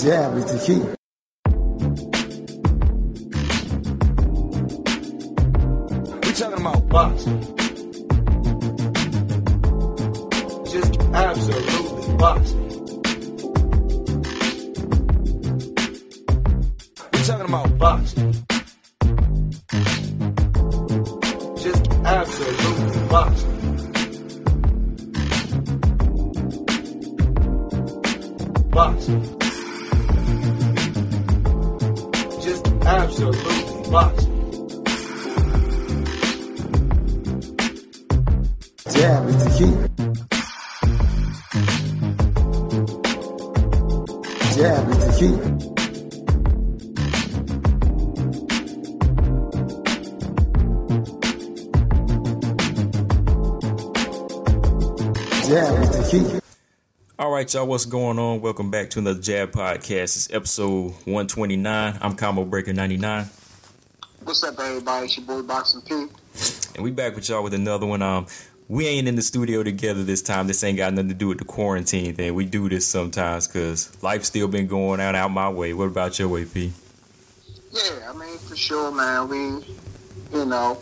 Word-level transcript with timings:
Jab 0.00 0.36
is 0.36 0.44
the 0.44 0.58
key. 0.64 0.78
We 6.22 6.32
talking 6.34 6.60
about 6.60 6.88
boxing. 6.88 7.40
Just 10.66 11.00
absolutely 11.12 12.14
boxing. 12.16 12.68
We 17.12 17.18
talking 17.24 17.48
about 17.48 17.78
boxing. 17.78 18.32
Just 21.56 21.90
absolutely 22.04 23.08
boxing. 23.08 23.56
Boxing. 28.70 29.37
Absolutely 32.88 33.90
boxing. 33.90 34.34
Jab 38.92 39.28
is 39.28 39.36
the. 39.44 39.88
Jab 44.56 44.88
is 44.88 44.98
the 45.04 45.12
key. 45.18 45.34
Jab 55.48 55.82
is 55.82 55.90
the 55.90 56.02
key. 56.10 56.47
All 57.20 57.32
right, 57.32 57.52
y'all, 57.52 57.66
what's 57.66 57.84
going 57.84 58.16
on? 58.20 58.42
Welcome 58.42 58.70
back 58.70 58.90
to 58.90 59.00
another 59.00 59.18
Jab 59.18 59.50
Podcast. 59.50 60.14
It's 60.14 60.32
episode 60.32 60.92
129. 61.04 61.98
I'm 62.00 62.14
Combo 62.14 62.44
Breaker 62.44 62.72
99. 62.72 63.26
What's 64.22 64.44
up, 64.44 64.56
everybody? 64.60 65.06
It's 65.06 65.16
your 65.16 65.26
boy 65.26 65.42
Boxing 65.42 65.80
P. 65.80 65.94
And 66.76 66.84
we 66.84 66.92
back 66.92 67.16
with 67.16 67.28
y'all 67.28 67.42
with 67.42 67.54
another 67.54 67.86
one. 67.86 68.02
Um, 68.02 68.26
we 68.68 68.86
ain't 68.86 69.08
in 69.08 69.16
the 69.16 69.22
studio 69.22 69.64
together 69.64 70.04
this 70.04 70.22
time. 70.22 70.46
This 70.46 70.62
ain't 70.62 70.76
got 70.76 70.94
nothing 70.94 71.08
to 71.08 71.14
do 71.14 71.26
with 71.26 71.38
the 71.38 71.44
quarantine 71.44 72.14
thing. 72.14 72.34
We 72.36 72.44
do 72.44 72.68
this 72.68 72.86
sometimes 72.86 73.48
because 73.48 74.00
life's 74.00 74.28
still 74.28 74.46
been 74.46 74.68
going 74.68 75.00
out 75.00 75.16
out 75.16 75.32
my 75.32 75.48
way. 75.48 75.72
What 75.72 75.86
about 75.88 76.20
your 76.20 76.28
way, 76.28 76.44
P? 76.44 76.72
Yeah, 77.72 78.12
I 78.12 78.16
mean, 78.16 78.38
for 78.38 78.54
sure, 78.54 78.92
man. 78.92 79.26
We, 79.26 79.38
you 80.38 80.44
know, 80.44 80.78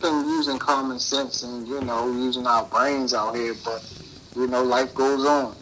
been 0.00 0.24
using 0.30 0.58
common 0.58 0.98
sense 0.98 1.42
and, 1.42 1.68
you 1.68 1.82
know, 1.82 2.10
using 2.10 2.46
our 2.46 2.64
brains 2.64 3.12
out 3.12 3.36
here, 3.36 3.54
but, 3.62 3.84
you 4.38 4.46
know, 4.46 4.62
life 4.62 4.94
goes 4.94 5.26
on. 5.26 5.56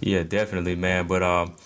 Yeah, 0.00 0.22
definitely, 0.22 0.76
man. 0.76 1.06
But 1.06 1.22
um, 1.22 1.56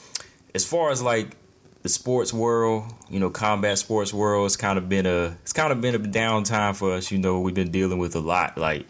as 0.54 0.64
far 0.64 0.90
as 0.90 1.02
like 1.02 1.36
the 1.82 1.88
sports 1.88 2.32
world, 2.32 2.84
you 3.10 3.18
know, 3.18 3.28
combat 3.28 3.78
sports 3.78 4.14
world, 4.14 4.46
it's 4.46 4.56
kind 4.56 4.78
of 4.78 4.88
been 4.88 5.06
a 5.06 5.36
it's 5.42 5.52
kind 5.52 5.72
of 5.72 5.80
been 5.80 5.94
a 5.94 5.98
downtime 5.98 6.76
for 6.76 6.92
us. 6.92 7.10
You 7.10 7.18
know, 7.18 7.40
we've 7.40 7.54
been 7.54 7.72
dealing 7.72 7.98
with 7.98 8.14
a 8.14 8.20
lot. 8.20 8.56
Like 8.56 8.86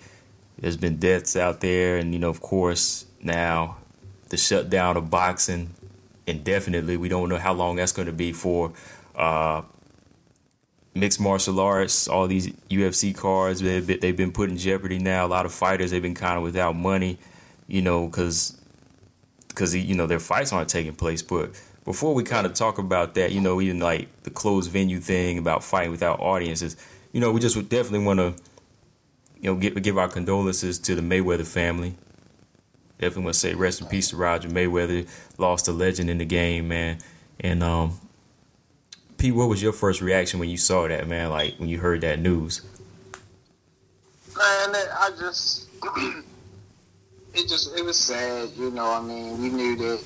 there's 0.59 0.77
been 0.77 0.99
deaths 0.99 1.37
out 1.37 1.61
there, 1.61 1.97
and 1.97 2.13
you 2.13 2.19
know, 2.19 2.29
of 2.29 2.41
course, 2.41 3.07
now 3.23 3.79
the 4.29 4.37
shutdown 4.37 4.97
of 4.97 5.11
boxing 5.11 5.71
indefinitely. 6.27 6.97
We 6.99 7.09
don't 7.09 7.29
know 7.29 7.39
how 7.39 7.55
long 7.55 7.77
that's 7.77 7.93
going 7.93 8.07
to 8.07 8.13
be 8.13 8.33
for. 8.33 8.73
Uh, 9.15 9.63
mixed 10.95 11.21
martial 11.21 11.59
arts, 11.61 12.09
all 12.09 12.27
these 12.27 12.49
UFC 12.71 13.15
cards, 13.15 13.61
they've 13.61 13.87
been, 13.87 14.01
they've 14.01 14.17
been 14.17 14.33
put 14.33 14.49
in 14.49 14.57
jeopardy 14.57 14.99
now. 14.99 15.27
A 15.27 15.29
lot 15.29 15.45
of 15.45 15.53
fighters 15.53 15.91
they've 15.91 16.03
been 16.03 16.15
kind 16.15 16.37
of 16.37 16.43
without 16.43 16.77
money, 16.77 17.19
you 17.67 17.83
know, 17.83 18.07
because 18.07 18.61
because 19.49 19.75
you 19.75 19.95
know 19.95 20.07
their 20.07 20.21
fights 20.21 20.53
aren't 20.53 20.69
taking 20.69 20.95
place. 20.95 21.23
But 21.23 21.51
before 21.85 22.15
we 22.15 22.23
kind 22.23 22.47
of 22.47 22.55
talk 22.55 22.79
about 22.79 23.15
that, 23.15 23.33
you 23.33 23.41
know, 23.41 23.61
even 23.61 23.81
like 23.81 24.09
the 24.23 24.31
closed 24.31 24.71
venue 24.71 25.01
thing 25.01 25.39
about 25.39 25.65
fighting 25.65 25.91
without 25.91 26.21
audiences, 26.21 26.77
you 27.13 27.21
know, 27.21 27.31
we 27.33 27.41
just 27.41 27.57
would 27.57 27.69
definitely 27.69 28.07
want 28.07 28.21
to, 28.21 28.35
you 29.41 29.53
know, 29.53 29.57
give 29.57 29.81
give 29.83 29.99
our 29.99 30.09
condolences 30.09 30.79
to 30.81 30.95
the 30.95 31.03
Mayweather 31.03 31.47
family. 31.47 31.97
Definitely 32.99 33.25
want 33.25 33.35
to 33.35 33.41
say 33.41 33.55
rest 33.55 33.81
in 33.81 33.89
peace 33.89 34.11
to 34.11 34.17
Roger 34.17 34.49
Mayweather, 34.49 35.09
lost 35.37 35.67
a 35.67 35.73
legend 35.73 36.09
in 36.09 36.19
the 36.19 36.25
game, 36.25 36.69
man. 36.69 36.99
And 37.41 37.63
um, 37.63 37.99
P, 39.25 39.33
what 39.33 39.49
was 39.49 39.63
your 39.63 39.73
first 39.73 40.03
reaction 40.03 40.39
when 40.39 40.51
you 40.51 40.59
saw 40.59 40.87
that, 40.87 41.09
man? 41.09 41.31
Like 41.31 41.55
when 41.57 41.67
you 41.67 41.79
heard 41.79 42.03
that 42.03 42.19
news? 42.19 42.61
Man, 44.37 44.75
I 44.75 45.09
just, 45.19 45.67
it 47.35 47.49
just, 47.49 47.75
it 47.75 47.83
was 47.83 47.99
sad, 47.99 48.51
you 48.55 48.71
know, 48.71 48.93
I 48.93 49.01
mean, 49.01 49.41
we 49.41 49.49
knew 49.49 49.77
that 49.77 50.05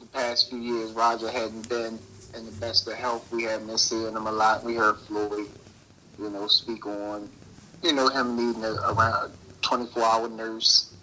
the 0.00 0.06
past 0.06 0.48
few 0.48 0.60
years 0.60 0.92
Roger 0.92 1.30
hadn't 1.30 1.68
been 1.68 1.98
in 2.34 2.46
the 2.46 2.52
best 2.52 2.88
of 2.88 2.94
health. 2.94 3.30
We 3.30 3.42
hadn't 3.42 3.66
been 3.66 3.76
seeing 3.76 4.16
him 4.16 4.26
a 4.26 4.32
lot. 4.32 4.64
We 4.64 4.76
heard 4.76 4.96
Floyd, 5.00 5.48
you 6.18 6.30
know, 6.30 6.46
speak 6.46 6.86
on, 6.86 7.28
you 7.82 7.92
know, 7.92 8.08
him 8.08 8.34
needing 8.34 8.64
a, 8.64 8.76
around 8.94 9.32
24 9.60 10.02
hour 10.02 10.28
nurse. 10.30 10.94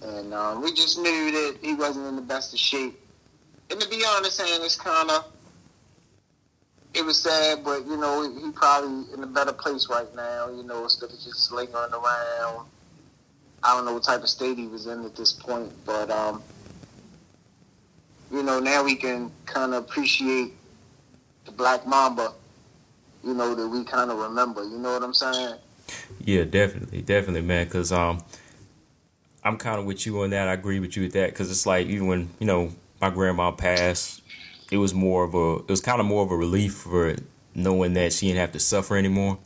And 0.00 0.32
um, 0.32 0.62
we 0.62 0.72
just 0.72 0.96
knew 0.98 1.30
that 1.30 1.58
he 1.60 1.74
wasn't 1.74 2.06
in 2.06 2.16
the 2.16 2.22
best 2.22 2.54
of 2.54 2.58
shape. 2.58 2.98
And 3.70 3.78
to 3.78 3.88
be 3.90 4.02
honest, 4.16 4.40
and 4.40 4.64
it's 4.64 4.76
kind 4.76 5.10
of, 5.10 5.26
it 6.98 7.04
was 7.04 7.22
sad, 7.22 7.62
but 7.64 7.86
you 7.86 7.96
know, 7.96 8.28
he 8.44 8.50
probably 8.50 9.12
in 9.14 9.22
a 9.22 9.26
better 9.26 9.52
place 9.52 9.88
right 9.88 10.12
now. 10.16 10.50
You 10.50 10.64
know, 10.64 10.82
instead 10.82 11.10
of 11.10 11.20
just 11.20 11.52
lingering 11.52 11.92
around. 11.92 12.66
I 13.62 13.74
don't 13.74 13.84
know 13.84 13.94
what 13.94 14.04
type 14.04 14.22
of 14.22 14.28
state 14.28 14.56
he 14.56 14.66
was 14.68 14.86
in 14.86 15.04
at 15.04 15.16
this 15.16 15.32
point, 15.32 15.72
but 15.84 16.10
um, 16.10 16.42
you 18.30 18.42
know, 18.42 18.60
now 18.60 18.84
we 18.84 18.94
can 18.94 19.32
kind 19.46 19.74
of 19.74 19.84
appreciate 19.84 20.52
the 21.44 21.52
Black 21.52 21.86
Mamba. 21.86 22.32
You 23.24 23.34
know 23.34 23.54
that 23.54 23.66
we 23.66 23.84
kind 23.84 24.10
of 24.10 24.18
remember. 24.18 24.62
You 24.62 24.78
know 24.78 24.92
what 24.92 25.02
I'm 25.02 25.14
saying? 25.14 25.56
Yeah, 26.20 26.44
definitely, 26.44 27.02
definitely, 27.02 27.42
man. 27.42 27.64
Because 27.64 27.90
um, 27.90 28.22
I'm 29.42 29.56
kind 29.56 29.80
of 29.80 29.86
with 29.86 30.06
you 30.06 30.22
on 30.22 30.30
that. 30.30 30.48
I 30.48 30.52
agree 30.52 30.78
with 30.78 30.96
you 30.96 31.04
with 31.04 31.12
that. 31.14 31.30
Because 31.30 31.50
it's 31.50 31.66
like 31.66 31.88
even 31.88 32.06
when 32.06 32.28
you 32.38 32.46
know 32.46 32.70
my 33.00 33.10
grandma 33.10 33.50
passed, 33.50 34.22
it 34.70 34.78
was 34.78 34.94
more 34.94 35.24
of 35.24 35.34
a, 35.34 35.56
it 35.56 35.68
was 35.68 35.80
kind 35.80 36.00
of 36.00 36.06
more 36.06 36.22
of 36.24 36.30
a 36.30 36.36
relief 36.36 36.74
for 36.74 37.16
knowing 37.54 37.94
that 37.94 38.12
she 38.12 38.26
didn't 38.26 38.40
have 38.40 38.52
to 38.52 38.60
suffer 38.60 38.96
anymore. 38.96 39.38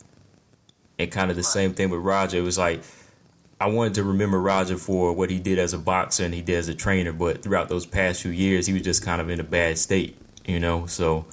And 0.99 1.11
kind 1.11 1.31
of 1.31 1.37
the 1.37 1.43
same 1.43 1.73
thing 1.73 1.89
with 1.89 2.01
Roger. 2.01 2.37
It 2.37 2.41
was 2.41 2.57
like 2.57 2.81
I 3.59 3.67
wanted 3.67 3.95
to 3.95 4.03
remember 4.03 4.39
Roger 4.39 4.77
for 4.77 5.13
what 5.13 5.29
he 5.29 5.39
did 5.39 5.57
as 5.57 5.73
a 5.73 5.77
boxer 5.79 6.25
and 6.25 6.33
he 6.33 6.41
did 6.41 6.57
as 6.57 6.67
a 6.67 6.75
trainer, 6.75 7.13
but 7.13 7.41
throughout 7.41 7.69
those 7.69 7.85
past 7.85 8.21
few 8.21 8.31
years, 8.31 8.67
he 8.67 8.73
was 8.73 8.81
just 8.81 9.03
kind 9.03 9.21
of 9.21 9.29
in 9.29 9.39
a 9.39 9.43
bad 9.43 9.77
state, 9.77 10.17
you 10.45 10.59
know. 10.59 10.85
So 10.85 11.25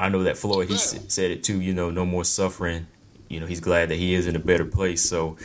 I 0.00 0.08
know 0.08 0.22
that 0.24 0.36
Floyd 0.36 0.68
he 0.68 0.74
s- 0.74 0.98
said 1.08 1.30
it 1.30 1.44
too. 1.44 1.60
You 1.60 1.74
know, 1.74 1.90
no 1.90 2.04
more 2.06 2.24
suffering. 2.24 2.86
You 3.28 3.40
know, 3.40 3.46
he's 3.46 3.60
glad 3.60 3.90
that 3.90 3.96
he 3.96 4.14
is 4.14 4.26
in 4.26 4.34
a 4.34 4.38
better 4.40 4.64
place. 4.64 5.02
So 5.02 5.36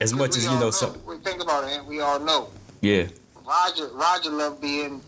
as 0.00 0.12
much 0.12 0.36
as 0.36 0.44
you 0.44 0.50
all 0.50 0.60
know, 0.60 0.70
some 0.70 0.94
we 1.06 1.16
think 1.18 1.42
about 1.42 1.64
it, 1.64 1.78
and 1.78 1.86
we 1.86 2.00
all 2.00 2.18
know 2.20 2.48
yeah, 2.80 3.06
Roger. 3.46 3.88
Roger 3.94 4.30
loved 4.30 4.60
being 4.60 5.00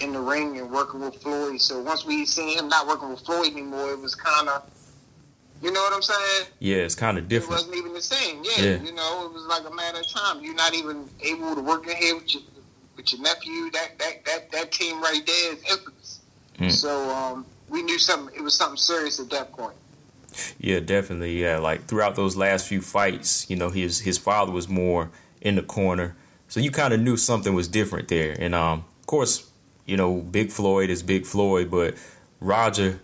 in 0.00 0.12
the 0.12 0.20
ring 0.20 0.58
and 0.58 0.70
working 0.70 1.00
with 1.00 1.16
Floyd. 1.22 1.60
So 1.60 1.80
once 1.82 2.04
we 2.04 2.24
seen 2.26 2.58
him 2.58 2.68
not 2.68 2.86
working 2.86 3.10
with 3.10 3.20
Floyd 3.20 3.52
anymore, 3.52 3.92
it 3.92 4.00
was 4.00 4.14
kind 4.14 4.48
of, 4.48 4.62
you 5.62 5.70
know 5.72 5.80
what 5.80 5.92
I'm 5.94 6.02
saying? 6.02 6.46
yeah, 6.58 6.76
it's 6.78 6.94
kind 6.94 7.16
of 7.18 7.28
different. 7.28 7.52
It 7.52 7.66
wasn't 7.68 7.76
even 7.76 7.94
the 7.94 8.02
same. 8.02 8.42
Yeah, 8.44 8.62
Yeah. 8.64 8.82
you 8.82 8.92
know, 8.92 9.26
it 9.26 9.32
was 9.32 9.44
like 9.46 9.64
a 9.70 9.74
matter 9.74 9.98
of 10.00 10.08
time. 10.08 10.42
You're 10.42 10.54
not 10.54 10.74
even 10.74 11.08
able 11.22 11.54
to 11.54 11.60
work 11.62 11.86
in 11.88 11.96
here 11.96 12.16
with 12.16 12.32
your 12.34 12.42
with 12.96 13.12
your 13.12 13.22
nephew. 13.22 13.70
That 13.72 13.98
that 13.98 14.24
that 14.26 14.50
that 14.52 14.72
team 14.72 15.00
right 15.00 15.24
there 15.26 15.52
is 15.52 15.62
infamous. 15.70 16.20
Mm. 16.58 16.70
So 16.70 17.10
um, 17.10 17.46
we 17.68 17.82
knew 17.82 17.98
something. 17.98 18.34
It 18.36 18.42
was 18.42 18.54
something 18.54 18.76
serious 18.76 19.18
at 19.20 19.30
that 19.30 19.52
point. 19.52 19.74
Yeah, 20.58 20.80
definitely. 20.80 21.40
Yeah, 21.40 21.58
like 21.58 21.86
throughout 21.86 22.16
those 22.16 22.36
last 22.36 22.66
few 22.66 22.80
fights, 22.82 23.48
you 23.48 23.56
know, 23.56 23.70
his 23.70 24.00
his 24.00 24.18
father 24.18 24.52
was 24.52 24.68
more 24.68 25.10
in 25.40 25.54
the 25.54 25.62
corner, 25.62 26.16
so 26.48 26.60
you 26.60 26.70
kind 26.70 26.92
of 26.92 27.00
knew 27.00 27.16
something 27.16 27.54
was 27.54 27.68
different 27.68 28.08
there. 28.08 28.36
And 28.38 28.54
um, 28.54 28.84
of 29.00 29.06
course, 29.06 29.50
you 29.86 29.96
know, 29.96 30.20
Big 30.20 30.50
Floyd 30.50 30.90
is 30.90 31.02
Big 31.02 31.26
Floyd, 31.26 31.70
but 31.70 31.94
Roger. 32.40 33.00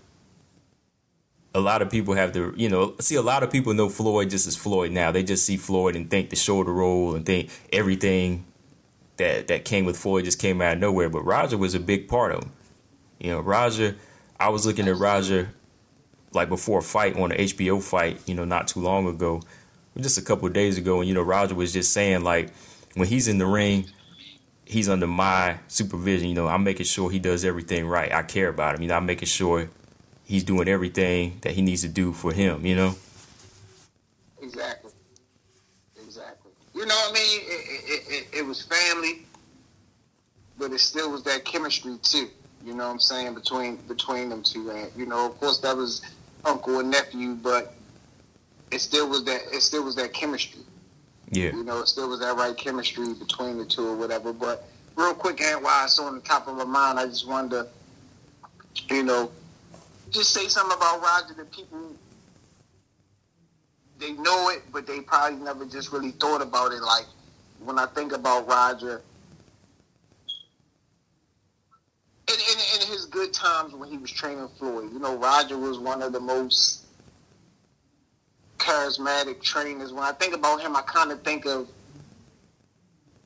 A 1.52 1.60
lot 1.60 1.82
of 1.82 1.90
people 1.90 2.14
have 2.14 2.32
to, 2.34 2.54
you 2.56 2.68
know, 2.68 2.94
see 3.00 3.16
a 3.16 3.22
lot 3.22 3.42
of 3.42 3.50
people 3.50 3.74
know 3.74 3.88
Floyd 3.88 4.30
just 4.30 4.46
as 4.46 4.54
Floyd 4.54 4.92
now. 4.92 5.10
They 5.10 5.24
just 5.24 5.44
see 5.44 5.56
Floyd 5.56 5.96
and 5.96 6.08
think 6.08 6.30
the 6.30 6.36
shoulder 6.36 6.72
roll 6.72 7.16
and 7.16 7.26
think 7.26 7.50
everything 7.72 8.44
that 9.16 9.48
that 9.48 9.64
came 9.64 9.84
with 9.84 9.98
Floyd 9.98 10.26
just 10.26 10.38
came 10.38 10.62
out 10.62 10.74
of 10.74 10.78
nowhere. 10.78 11.10
But 11.10 11.24
Roger 11.24 11.58
was 11.58 11.74
a 11.74 11.80
big 11.80 12.06
part 12.06 12.32
of 12.32 12.44
him. 12.44 12.52
You 13.18 13.30
know, 13.32 13.40
Roger. 13.40 13.96
I 14.38 14.48
was 14.48 14.64
looking 14.64 14.88
at 14.88 14.96
Roger 14.96 15.50
like 16.32 16.48
before 16.48 16.78
a 16.78 16.82
fight 16.82 17.16
on 17.16 17.32
an 17.32 17.38
HBO 17.38 17.82
fight, 17.82 18.20
you 18.26 18.34
know, 18.34 18.44
not 18.44 18.68
too 18.68 18.80
long 18.80 19.06
ago, 19.06 19.42
just 19.98 20.18
a 20.18 20.22
couple 20.22 20.48
days 20.48 20.78
ago, 20.78 21.00
and 21.00 21.08
you 21.08 21.14
know, 21.14 21.22
Roger 21.22 21.54
was 21.54 21.72
just 21.72 21.92
saying 21.92 22.22
like 22.22 22.52
when 22.94 23.08
he's 23.08 23.28
in 23.28 23.38
the 23.38 23.46
ring, 23.46 23.86
he's 24.70 24.88
under 24.88 25.08
my 25.08 25.58
supervision. 25.68 26.28
You 26.30 26.36
know, 26.36 26.48
I'm 26.48 26.64
making 26.64 26.86
sure 26.86 27.10
he 27.10 27.18
does 27.20 27.44
everything 27.44 27.86
right. 27.88 28.12
I 28.12 28.22
care 28.22 28.48
about 28.48 28.76
him. 28.76 28.82
You 28.82 28.88
know, 28.88 28.96
I'm 28.96 29.06
making 29.06 29.28
sure 29.28 29.70
he's 30.24 30.44
doing 30.44 30.68
everything 30.68 31.38
that 31.42 31.54
he 31.54 31.62
needs 31.62 31.82
to 31.82 31.88
do 31.88 32.12
for 32.14 32.32
him. 32.32 32.66
You 32.66 32.76
know. 32.76 32.94
Exactly. 34.42 34.92
Exactly. 36.04 36.52
You 36.74 36.86
know 36.86 36.94
what 36.94 37.10
I 37.10 37.14
mean? 37.14 37.40
It, 37.44 37.82
it, 37.84 38.14
it, 38.34 38.38
it 38.40 38.46
was 38.46 38.62
family. 38.62 39.22
but 40.58 40.72
it 40.72 40.80
still 40.80 41.10
was 41.12 41.24
that 41.24 41.44
chemistry 41.44 41.98
too. 42.02 42.28
You 42.64 42.74
know 42.74 42.86
what 42.86 42.92
I'm 42.92 43.00
saying 43.00 43.34
between 43.34 43.76
between 43.88 44.28
them 44.30 44.42
two, 44.42 44.70
and 44.70 44.90
you 44.96 45.06
know, 45.06 45.26
of 45.26 45.40
course, 45.40 45.58
that 45.60 45.76
was 45.76 46.02
uncle 46.44 46.80
and 46.80 46.90
nephew, 46.90 47.34
but 47.34 47.74
it 48.70 48.80
still 48.80 49.08
was 49.08 49.24
that 49.24 49.42
it 49.52 49.62
still 49.62 49.84
was 49.84 49.96
that 49.96 50.12
chemistry. 50.12 50.62
Yeah. 51.30 51.52
You 51.52 51.64
know, 51.64 51.80
it 51.80 51.88
still 51.88 52.08
was 52.08 52.20
that 52.20 52.36
right 52.36 52.56
chemistry 52.56 53.14
between 53.14 53.58
the 53.58 53.64
two 53.64 53.86
or 53.86 53.96
whatever. 53.96 54.32
But 54.32 54.64
real 54.96 55.14
quick, 55.14 55.40
and 55.40 55.62
while 55.62 55.84
it's 55.84 55.98
on 55.98 56.16
the 56.16 56.20
top 56.20 56.48
of 56.48 56.56
my 56.56 56.64
mind, 56.64 56.98
I 56.98 57.06
just 57.06 57.26
wanted 57.26 57.50
to, 57.50 58.94
you 58.94 59.04
know, 59.04 59.30
just 60.10 60.34
say 60.34 60.48
something 60.48 60.76
about 60.76 61.00
Roger 61.00 61.34
that 61.34 61.52
people 61.52 61.94
they 64.00 64.12
know 64.12 64.48
it, 64.48 64.62
but 64.72 64.86
they 64.86 65.00
probably 65.00 65.38
never 65.38 65.66
just 65.66 65.92
really 65.92 66.10
thought 66.12 66.42
about 66.42 66.72
it. 66.72 66.82
Like 66.82 67.04
when 67.62 67.78
I 67.78 67.86
think 67.86 68.12
about 68.12 68.48
Roger, 68.48 69.02
in, 72.26 72.34
in, 72.34 72.80
in 72.80 72.88
his 72.88 73.04
good 73.04 73.32
times 73.32 73.74
when 73.74 73.88
he 73.90 73.98
was 73.98 74.10
training 74.10 74.48
Floyd, 74.58 74.92
you 74.92 74.98
know, 74.98 75.16
Roger 75.16 75.58
was 75.58 75.78
one 75.78 76.02
of 76.02 76.12
the 76.12 76.20
most 76.20 76.86
charismatic 78.70 79.42
trainers. 79.42 79.92
When 79.92 80.04
I 80.04 80.12
think 80.12 80.34
about 80.34 80.60
him, 80.60 80.76
I 80.76 80.82
kind 80.82 81.10
of 81.10 81.22
think 81.22 81.46
of 81.46 81.68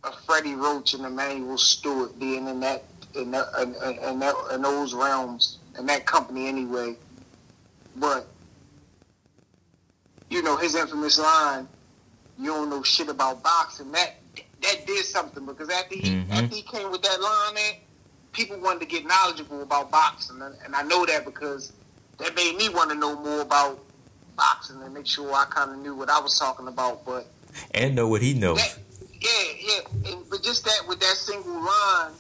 a 0.03 0.13
Freddie 0.13 0.55
Roach 0.55 0.95
and 0.95 1.05
Emanuel 1.05 1.59
Steward 1.59 2.19
being 2.19 2.49
in 2.49 2.61
that 2.61 2.85
in 3.15 3.31
that, 3.31 3.47
in, 3.63 3.75
in, 4.09 4.19
that, 4.19 4.35
in 4.53 4.63
those 4.63 4.93
realms 4.93 5.59
in 5.79 5.87
that 5.87 6.05
company 6.05 6.49
anyway. 6.49 6.97
But 7.97 8.27
you 10.31 10.43
know 10.43 10.57
his 10.57 10.75
infamous 10.75 11.19
line, 11.19 11.69
"You 12.39 12.47
don't 12.47 12.71
know 12.71 12.83
shit 12.83 13.09
about 13.09 13.43
boxing." 13.43 13.93
That 13.93 14.15
that 14.63 14.87
did 14.87 15.05
something 15.05 15.45
because 15.47 15.69
after 15.71 15.95
he 15.95 16.03
Mhm. 16.11 16.31
after 16.31 16.57
he 16.57 16.63
came 16.63 16.91
with 16.91 17.03
that 17.03 17.21
line, 17.21 17.57
in, 17.57 17.77
people 18.33 18.59
wanted 18.59 18.81
to 18.81 18.87
get 18.87 19.07
knowledgeable 19.07 19.63
about 19.63 19.91
boxing, 19.91 20.41
and, 20.41 20.55
and 20.65 20.75
I 20.75 20.83
know 20.83 21.07
that 21.07 21.25
because 21.25 21.73
that 22.19 22.35
made 22.35 22.57
me 22.57 22.69
want 22.69 22.91
to 22.91 22.97
know 22.97 23.17
more 23.17 23.43
about 23.43 23.79
boxing 24.37 24.81
and 24.83 24.93
make 24.95 25.07
sure 25.07 25.33
I 25.33 25.45
kind 25.47 25.71
of 25.71 25.79
knew 25.79 25.95
what 25.95 26.11
I 26.11 26.21
was 26.21 26.39
talking 26.39 26.69
about. 26.69 27.05
But 27.05 27.27
And 27.73 27.95
know 27.95 28.09
what 28.09 28.23
he 28.23 28.35
knows. 28.35 28.59
that, 28.59 28.79
yeah, 29.21 29.31
yeah, 29.61 30.13
and, 30.13 30.25
but 30.31 30.43
just 30.43 30.65
that 30.65 30.83
with 30.89 31.01
that 31.01 31.17
single 31.17 31.53
line, 31.65 32.13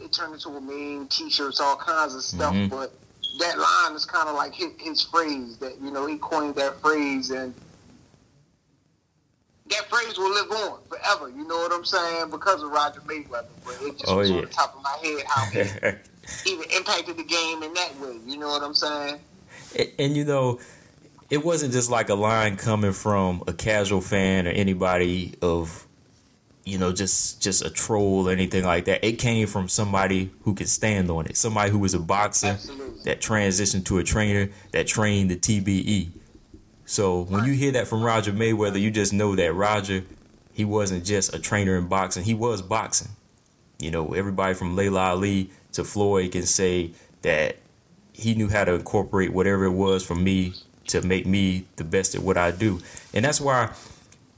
it 0.00 0.12
turned 0.12 0.34
into 0.34 0.48
a 0.50 0.60
meme, 0.60 1.08
t-shirts, 1.08 1.60
all 1.60 1.76
kinds 1.76 2.14
of 2.14 2.22
stuff. 2.22 2.54
Mhm. 2.54 2.70
But 2.70 2.92
that 3.38 3.58
line 3.58 3.94
is 3.94 4.04
kind 4.04 4.28
of 4.28 4.34
like 4.34 4.54
his, 4.54 4.70
his 4.78 5.02
phrase 5.02 5.58
that 5.58 5.80
you 5.80 5.90
know 5.90 6.06
he 6.06 6.16
coined 6.18 6.54
that 6.56 6.80
phrase, 6.80 7.30
and 7.30 7.54
that 9.68 9.88
phrase 9.88 10.18
will 10.18 10.32
live 10.32 10.50
on 10.50 10.78
forever. 10.88 11.28
You 11.28 11.46
know 11.46 11.56
what 11.58 11.72
I'm 11.72 11.84
saying? 11.84 12.30
Because 12.30 12.62
of 12.62 12.70
Roger 12.70 13.00
Mayweather, 13.02 13.46
but 13.64 13.76
it 13.82 13.98
just 13.98 14.10
Oh, 14.10 14.16
was 14.16 14.30
yeah. 14.30 14.36
on 14.36 14.42
the 14.42 14.48
top 14.48 14.74
of 14.76 14.82
my 14.82 14.96
head 15.02 15.22
how 15.26 15.44
he 15.46 15.60
even 16.50 16.70
impacted 16.70 17.16
the 17.16 17.22
game 17.24 17.62
in 17.62 17.72
that 17.74 17.96
way. 18.00 18.16
You 18.26 18.38
know 18.38 18.48
what 18.48 18.62
I'm 18.62 18.74
saying? 18.74 19.20
and, 19.78 19.88
and 19.98 20.16
you 20.16 20.24
know, 20.24 20.58
it 21.30 21.44
wasn't 21.44 21.72
just 21.72 21.90
like 21.90 22.08
a 22.08 22.14
line 22.14 22.56
coming 22.56 22.92
from 22.92 23.42
a 23.46 23.52
casual 23.52 24.00
fan 24.00 24.48
or 24.48 24.50
anybody 24.50 25.34
of, 25.40 25.86
you 26.64 26.76
know, 26.76 26.92
just 26.92 27.40
just 27.40 27.64
a 27.64 27.70
troll 27.70 28.28
or 28.28 28.32
anything 28.32 28.64
like 28.64 28.86
that. 28.86 29.06
It 29.06 29.12
came 29.12 29.46
from 29.46 29.68
somebody 29.68 30.30
who 30.42 30.54
could 30.54 30.68
stand 30.68 31.08
on 31.08 31.26
it. 31.26 31.36
Somebody 31.36 31.70
who 31.70 31.78
was 31.78 31.94
a 31.94 32.00
boxer 32.00 32.48
Absolutely. 32.48 33.04
that 33.04 33.20
transitioned 33.20 33.86
to 33.86 33.98
a 33.98 34.04
trainer 34.04 34.50
that 34.72 34.88
trained 34.88 35.30
the 35.30 35.36
TBE. 35.36 36.10
So 36.84 37.22
when 37.22 37.44
you 37.44 37.52
hear 37.52 37.70
that 37.72 37.86
from 37.86 38.02
Roger 38.02 38.32
Mayweather, 38.32 38.80
you 38.80 38.90
just 38.90 39.12
know 39.12 39.36
that 39.36 39.54
Roger, 39.54 40.02
he 40.52 40.64
wasn't 40.64 41.04
just 41.04 41.32
a 41.32 41.38
trainer 41.38 41.76
in 41.78 41.86
boxing. 41.86 42.24
He 42.24 42.34
was 42.34 42.60
boxing. 42.60 43.12
You 43.78 43.92
know, 43.92 44.14
everybody 44.14 44.54
from 44.54 44.74
Laila 44.74 45.10
Ali 45.10 45.50
to 45.72 45.84
Floyd 45.84 46.32
can 46.32 46.42
say 46.42 46.90
that 47.22 47.56
he 48.12 48.34
knew 48.34 48.48
how 48.48 48.64
to 48.64 48.74
incorporate 48.74 49.32
whatever 49.32 49.64
it 49.66 49.70
was 49.70 50.04
from 50.04 50.24
me 50.24 50.54
to 50.90 51.02
make 51.02 51.26
me 51.26 51.64
the 51.76 51.84
best 51.84 52.14
at 52.14 52.22
what 52.22 52.36
I 52.36 52.50
do. 52.50 52.80
And 53.14 53.24
that's 53.24 53.40
why 53.40 53.70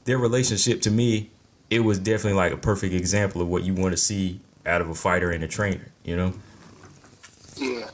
their 0.05 0.17
relationship 0.17 0.81
to 0.81 0.91
me, 0.91 1.29
it 1.69 1.79
was 1.79 1.99
definitely 1.99 2.33
like 2.37 2.51
a 2.51 2.57
perfect 2.57 2.93
example 2.93 3.41
of 3.41 3.47
what 3.47 3.63
you 3.63 3.73
want 3.73 3.93
to 3.93 3.97
see 3.97 4.39
out 4.65 4.81
of 4.81 4.89
a 4.89 4.93
fighter 4.95 5.31
and 5.31 5.43
a 5.43 5.47
trainer, 5.47 5.91
you 6.03 6.15
know? 6.15 6.33
Yeah, 7.57 7.89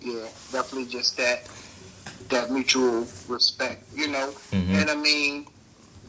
yeah, 0.00 0.26
definitely 0.52 0.86
just 0.86 1.16
that 1.16 1.48
that 2.30 2.50
mutual 2.50 3.06
respect, 3.28 3.84
you 3.94 4.08
know. 4.08 4.32
Mhm. 4.50 4.80
And 4.80 4.90
I 4.90 4.94
mean, 4.96 5.46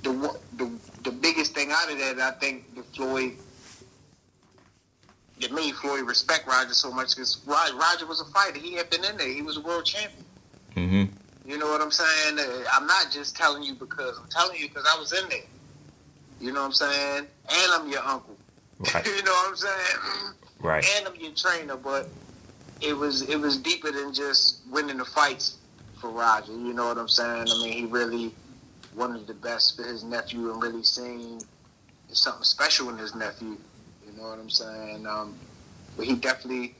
the 0.04 0.12
the 0.58 0.72
the 1.04 1.12
biggest 1.12 1.54
thing 1.54 1.72
out 1.72 1.92
of 1.92 1.98
that, 2.00 2.20
I 2.20 2.32
think, 2.40 2.74
the 2.76 2.84
Floyd 2.96 3.34
that 5.42 5.52
made 5.52 5.76
Floyd 5.76 6.08
respect 6.08 6.48
Roger 6.48 6.74
so 6.74 6.92
much 6.92 7.10
because 7.16 7.40
Roger 7.46 8.06
was 8.06 8.22
a 8.22 8.26
fighter. 8.26 8.60
He 8.60 8.74
had 8.74 8.90
been 8.90 9.04
in 9.04 9.18
there. 9.18 9.28
He 9.28 9.42
was 9.42 9.58
a 9.58 9.62
world 9.62 9.86
champion. 9.86 10.26
Mm-hmm. 10.78 11.04
You 11.46 11.60
know 11.60 11.68
what 11.68 11.82
I'm 11.82 11.92
saying? 11.92 12.40
I'm 12.74 12.88
not 12.88 13.12
just 13.12 13.36
telling 13.36 13.62
you 13.62 13.76
because 13.76 14.18
I'm 14.18 14.28
telling 14.30 14.60
you 14.60 14.68
because 14.68 14.86
I 14.92 15.00
was 15.00 15.14
in 15.14 15.30
there. 15.30 15.40
You 16.42 16.52
know 16.52 16.62
what 16.62 16.68
I'm 16.68 16.74
saying? 16.74 17.28
And 17.50 17.72
I'm 17.74 17.90
your 17.90 18.02
uncle. 18.02 18.36
Right. 18.80 19.06
you 19.06 19.24
know 19.24 19.32
what 19.32 19.50
I'm 19.50 19.56
saying? 19.56 20.34
Right. 20.60 20.86
and 20.98 21.08
I'm 21.08 21.16
your 21.16 21.32
trainer, 21.34 21.78
but 21.78 22.10
it 22.82 22.94
was 22.98 23.22
it 23.30 23.40
was 23.40 23.58
deeper 23.58 23.92
than 23.92 24.14
just 24.14 24.62
winning 24.70 24.98
the 24.98 25.06
fights 25.06 25.58
for 26.02 26.10
Roger. 26.10 26.52
You 26.52 26.74
know 26.74 26.88
what 26.88 26.98
I'm 26.98 27.08
saying? 27.08 27.48
I 27.48 27.64
mean, 27.64 27.74
he 27.74 27.86
really 27.86 28.34
wanted 28.96 29.28
the 29.28 29.34
best 29.36 29.76
for 29.76 29.84
his 29.84 30.04
nephew 30.04 30.52
and 30.52 30.62
really 30.62 30.84
seen 30.84 31.40
something 32.08 32.44
special 32.44 32.90
in 32.90 32.98
his 32.98 33.14
nephew. 33.14 33.58
You 34.06 34.18
know 34.18 34.30
what 34.30 34.40
I'm 34.40 34.50
saying? 34.50 35.06
Um, 35.06 35.36
but 35.96 36.06
he 36.06 36.16
definitely 36.16 36.74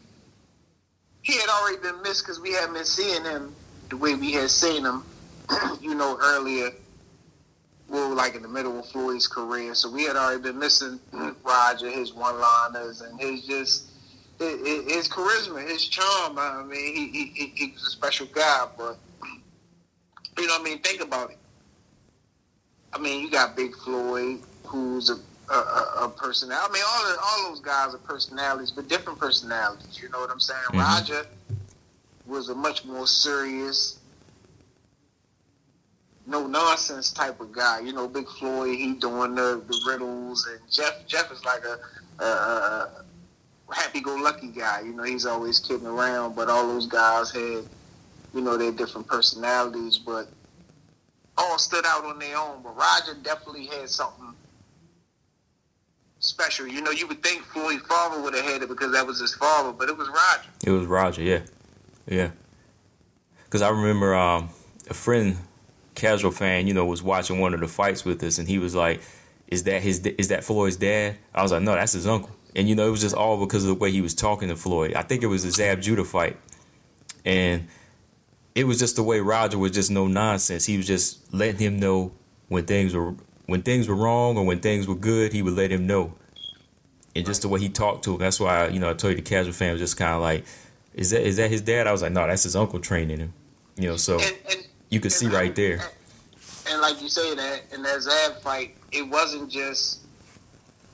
he 1.22 1.34
had 1.34 1.50
already 1.50 1.78
been 1.78 2.02
missed 2.02 2.24
because 2.24 2.40
we 2.40 2.54
hadn't 2.54 2.74
been 2.74 2.86
seeing 2.86 3.24
him 3.24 3.54
the 3.90 3.98
way 3.98 4.16
we 4.16 4.32
had 4.34 4.50
seen 4.50 4.86
him. 4.86 5.04
you 5.82 5.96
know, 5.96 6.18
earlier. 6.22 6.72
We 7.88 8.00
were 8.00 8.16
like 8.16 8.34
in 8.36 8.42
the 8.42 8.48
middle 8.48 8.80
of 8.80 8.88
Floyd's 8.88 9.28
career, 9.28 9.76
so 9.76 9.92
we 9.92 10.06
had 10.06 10.16
already 10.16 10.42
been 10.42 10.58
missing 10.58 11.00
Roger, 11.44 11.90
his 11.90 12.14
one-liners, 12.14 13.02
and 13.02 13.20
his 13.20 13.46
just 13.46 13.92
his, 14.40 15.08
charisma, 15.08 15.68
his 15.68 15.88
charm. 15.88 16.38
I 16.40 16.64
mean, 16.64 16.96
he, 16.96 17.26
he 17.36 17.54
he 17.56 17.72
was 17.72 17.84
a 17.84 17.92
special 17.92 18.26
guy, 18.34 18.66
but 18.76 18.98
you 20.38 20.48
know, 20.48 20.54
what 20.54 20.62
I 20.62 20.64
mean, 20.64 20.80
think 20.80 21.02
about 21.02 21.30
it. 21.30 21.38
I 22.92 22.98
mean, 22.98 23.22
you 23.22 23.30
got 23.30 23.56
Big 23.56 23.76
Floyd, 23.76 24.40
who's 24.66 25.12
a 25.12 25.18
a, 25.54 25.54
a, 25.54 26.06
a 26.06 26.10
personality. 26.10 26.68
I 26.68 26.74
mean, 26.74 26.84
all 26.88 27.04
the, 27.08 27.20
all 27.22 27.50
those 27.52 27.60
guys 27.62 27.94
are 27.94 28.00
personalities, 28.00 28.72
but 28.72 28.88
different 28.88 29.20
personalities. 29.20 30.02
You 30.02 30.10
know 30.10 30.20
what 30.22 30.32
I'm 30.32 30.40
saying? 30.40 30.60
Mhm. 30.74 30.80
Roger 30.80 31.26
was 32.28 32.50
a 32.50 32.56
much 32.56 32.86
more 32.86 33.08
serious, 33.08 34.00
no 36.26 36.48
nonsense 36.48 37.12
type 37.12 37.40
of 37.40 37.52
guy. 37.52 37.80
You 37.82 37.94
know, 37.94 38.08
Big 38.08 38.28
Floyd, 38.28 38.78
he 38.78 38.96
doing 38.96 39.36
the, 39.36 39.64
the 39.68 39.82
riddles, 39.88 40.48
and 40.48 40.60
Jeff 40.72 41.06
Jeff 41.08 41.32
is 41.32 41.44
like 41.46 41.64
a, 41.66 42.24
a, 42.24 42.90
happy 43.72 44.02
go 44.02 44.16
lucky 44.16 44.48
guy. 44.48 44.82
You 44.82 44.94
know, 44.94 45.04
he's 45.04 45.26
always 45.26 45.60
kidding 45.60 45.88
around, 45.88 46.36
but 46.36 46.50
all 46.50 46.68
those 46.68 46.88
guys 46.88 47.32
had, 47.32 47.64
you 48.34 48.42
know, 48.42 48.58
their 48.58 48.72
different 48.72 49.08
personalities, 49.08 49.98
but 49.98 50.28
all 51.38 51.58
stood 51.58 51.86
out 51.86 52.06
on 52.06 52.20
their 52.20 52.38
own. 52.38 52.62
But 52.64 52.76
Roger 52.76 53.14
definitely 53.22 53.68
had 53.68 53.90
something 53.90 54.34
special. 56.20 56.68
You 56.68 56.82
know, 56.82 56.92
you 56.92 57.08
would 57.08 57.22
think 57.22 57.44
Floyd 57.44 57.82
father 57.82 58.22
would 58.22 58.34
have 58.34 58.46
had 58.46 58.64
it 58.64 58.70
because 58.70 58.92
that 58.94 59.06
was 59.06 59.20
his 59.20 59.34
father, 59.36 59.72
but 59.72 59.90
it 59.90 59.98
was 59.98 60.08
Roger. 60.08 60.50
It 60.66 60.72
was 60.72 60.88
Roger, 60.88 61.22
yeah, 61.22 61.42
yeah. 62.08 62.32
Because 63.46 63.62
I 63.62 63.70
remember 63.70 64.16
um, 64.16 64.50
a 64.90 64.94
friend, 64.94 65.38
casual 65.94 66.32
fan, 66.32 66.68
you 66.68 66.74
know, 66.74 66.86
was 66.86 67.02
watching 67.02 67.40
one 67.40 67.54
of 67.54 67.60
the 67.60 67.68
fights 67.68 68.06
with 68.06 68.22
us, 68.24 68.38
and 68.38 68.48
he 68.48 68.60
was 68.60 68.76
like, 68.76 69.02
"Is 69.48 69.64
that 69.64 69.82
his? 69.82 70.00
Is 70.06 70.28
that 70.30 70.44
Floyd's 70.44 70.76
dad?" 70.76 71.18
I 71.34 71.42
was 71.42 71.52
like, 71.52 71.62
"No, 71.62 71.74
that's 71.74 71.94
his 71.94 72.08
uncle." 72.08 72.32
And 72.56 72.70
you 72.70 72.76
know, 72.76 72.88
it 72.88 72.92
was 72.92 73.02
just 73.02 73.16
all 73.16 73.38
because 73.38 73.64
of 73.64 73.68
the 73.68 73.76
way 73.76 73.92
he 73.92 74.02
was 74.02 74.14
talking 74.14 74.50
to 74.50 74.56
Floyd. 74.56 74.94
I 74.94 75.02
think 75.02 75.24
it 75.24 75.28
was 75.28 75.44
the 75.44 75.52
Zab 75.52 75.82
Judah 75.82 76.06
fight, 76.06 76.38
and 77.24 77.68
it 78.56 78.66
was 78.66 78.80
just 78.80 78.96
the 78.96 79.04
way 79.04 79.20
Roger 79.20 79.58
was 79.58 79.72
just 79.72 79.92
no 79.92 80.08
nonsense. 80.08 80.66
He 80.66 80.78
was 80.78 80.88
just 80.88 81.34
letting 81.34 81.60
him 81.60 81.80
know 81.80 82.14
when 82.48 82.66
things 82.66 82.94
were 82.94 83.16
when 83.46 83.62
things 83.62 83.88
were 83.88 83.96
wrong 83.96 84.38
or 84.38 84.46
when 84.46 84.60
things 84.60 84.88
were 84.88 84.96
good. 84.96 85.34
He 85.34 85.42
would 85.42 85.54
let 85.54 85.72
him 85.72 85.86
know, 85.86 86.16
and 87.16 87.26
just 87.26 87.42
the 87.42 87.50
way 87.50 87.60
he 87.60 87.70
talked 87.70 88.06
to 88.06 88.14
him. 88.14 88.20
That's 88.20 88.40
why 88.40 88.68
you 88.68 88.80
know 88.80 88.90
I 88.90 88.94
told 88.94 89.12
you 89.12 89.18
the 89.18 89.30
casual 89.30 89.54
fan 89.54 89.74
was 89.74 89.82
just 89.82 89.98
kind 89.98 90.14
of 90.14 90.22
like, 90.22 90.46
"Is 90.96 91.12
that 91.12 91.22
is 91.22 91.38
that 91.38 91.52
his 91.52 91.62
dad?" 91.62 91.88
I 91.88 91.92
was 91.92 92.02
like, 92.02 92.12
"No, 92.12 92.26
that's 92.26 92.44
his 92.44 92.56
uncle 92.56 92.80
training 92.80 93.20
him." 93.20 93.34
You 93.78 93.90
know, 93.90 93.98
so 93.98 94.16
And, 94.16 94.36
and 94.50 94.68
you 94.90 95.00
could 95.00 95.12
see 95.12 95.28
right 95.28 95.54
there. 95.54 95.80
And 96.68 96.82
like 96.82 97.02
you 97.02 97.10
say 97.10 97.36
that 97.36 97.62
in 97.74 97.84
that 97.84 98.02
Zab 98.02 98.42
fight, 98.42 98.76
it 98.92 99.08
wasn't 99.08 99.52
just 99.52 100.02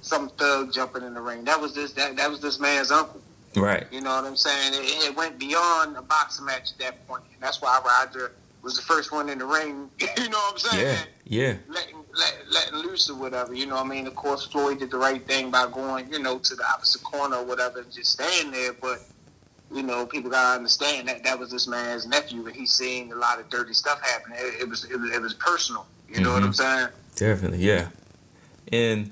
some 0.02 0.30
thug 0.30 0.74
jumping 0.74 1.04
in 1.04 1.14
the 1.14 1.22
ring. 1.22 1.46
That 1.46 1.62
was 1.62 1.74
this 1.74 1.94
that, 1.94 2.18
that 2.18 2.30
was 2.30 2.42
this 2.42 2.60
man's 2.60 2.92
uncle. 2.92 3.22
Right. 3.56 3.86
You 3.92 4.02
know 4.02 4.16
what 4.16 4.26
I'm 4.26 4.38
saying? 4.38 4.74
It, 4.74 5.10
it 5.10 5.16
went 5.16 5.38
beyond 5.38 5.98
a 5.98 6.02
boxing 6.02 6.46
match 6.46 6.72
at 6.72 6.80
that 6.80 7.08
point, 7.08 7.24
and 7.34 7.42
that's 7.42 7.62
why 7.62 7.82
Roger 7.86 8.34
was 8.62 8.76
the 8.76 8.82
first 8.82 9.12
one 9.12 9.30
in 9.30 9.40
the 9.40 9.46
ring. 9.46 9.90
you 10.00 10.30
know 10.30 10.38
what 10.38 10.54
I'm 10.54 10.58
saying? 10.58 10.86
Yeah. 10.86 10.98
Yeah. 11.26 11.56
Letting 11.68 11.98
let, 12.14 12.38
letting 12.52 12.76
loose 12.76 13.10
or 13.10 13.16
whatever. 13.16 13.54
You 13.54 13.66
know 13.66 13.76
what 13.76 13.86
I 13.86 13.90
mean? 13.90 14.08
Of 14.08 14.16
course, 14.16 14.46
Floyd 14.46 14.80
did 14.80 14.92
the 14.92 14.98
right 14.98 15.26
thing 15.26 15.52
by 15.52 15.68
going, 15.72 16.12
you 16.12 16.20
know, 16.20 16.40
to 16.40 16.56
the 16.56 16.64
opposite 16.74 17.04
corner 17.04 17.38
or 17.38 17.46
whatever 17.46 17.80
and 17.80 17.92
just 17.92 18.12
staying 18.14 18.52
there. 18.52 18.74
But, 18.74 19.00
you 19.74 19.84
know, 19.84 20.06
people 20.06 20.30
got 20.30 20.52
to 20.52 20.58
understand 20.58 21.08
that 21.08 21.24
that 21.24 21.40
was 21.40 21.50
this 21.50 21.68
man's 21.68 22.06
nephew 22.06 22.46
and 22.46 22.56
he's 22.56 22.74
seeing 22.74 23.12
a 23.12 23.16
lot 23.16 23.40
of 23.40 23.50
dirty 23.50 23.74
stuff 23.74 24.02
happening. 24.02 24.38
It, 24.40 24.62
it 24.62 24.70
was, 24.70 24.84
it 24.86 24.98
was 24.98 25.12
it 25.12 25.22
was 25.22 25.34
personal. 25.34 25.86
You 26.10 26.22
know 26.22 26.34
what 26.34 26.44
I'm 26.44 26.52
mm-hmm. 26.52 26.80
saying? 26.80 26.88
Definitely, 27.16 27.60
yeah. 27.60 27.90
And 28.72 29.12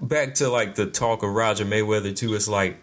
back 0.00 0.34
to 0.34 0.48
like 0.48 0.74
the 0.74 0.86
talk 0.86 1.22
of 1.22 1.30
Roger 1.30 1.64
Mayweather 1.64 2.14
too. 2.14 2.34
It's 2.34 2.48
like, 2.48 2.78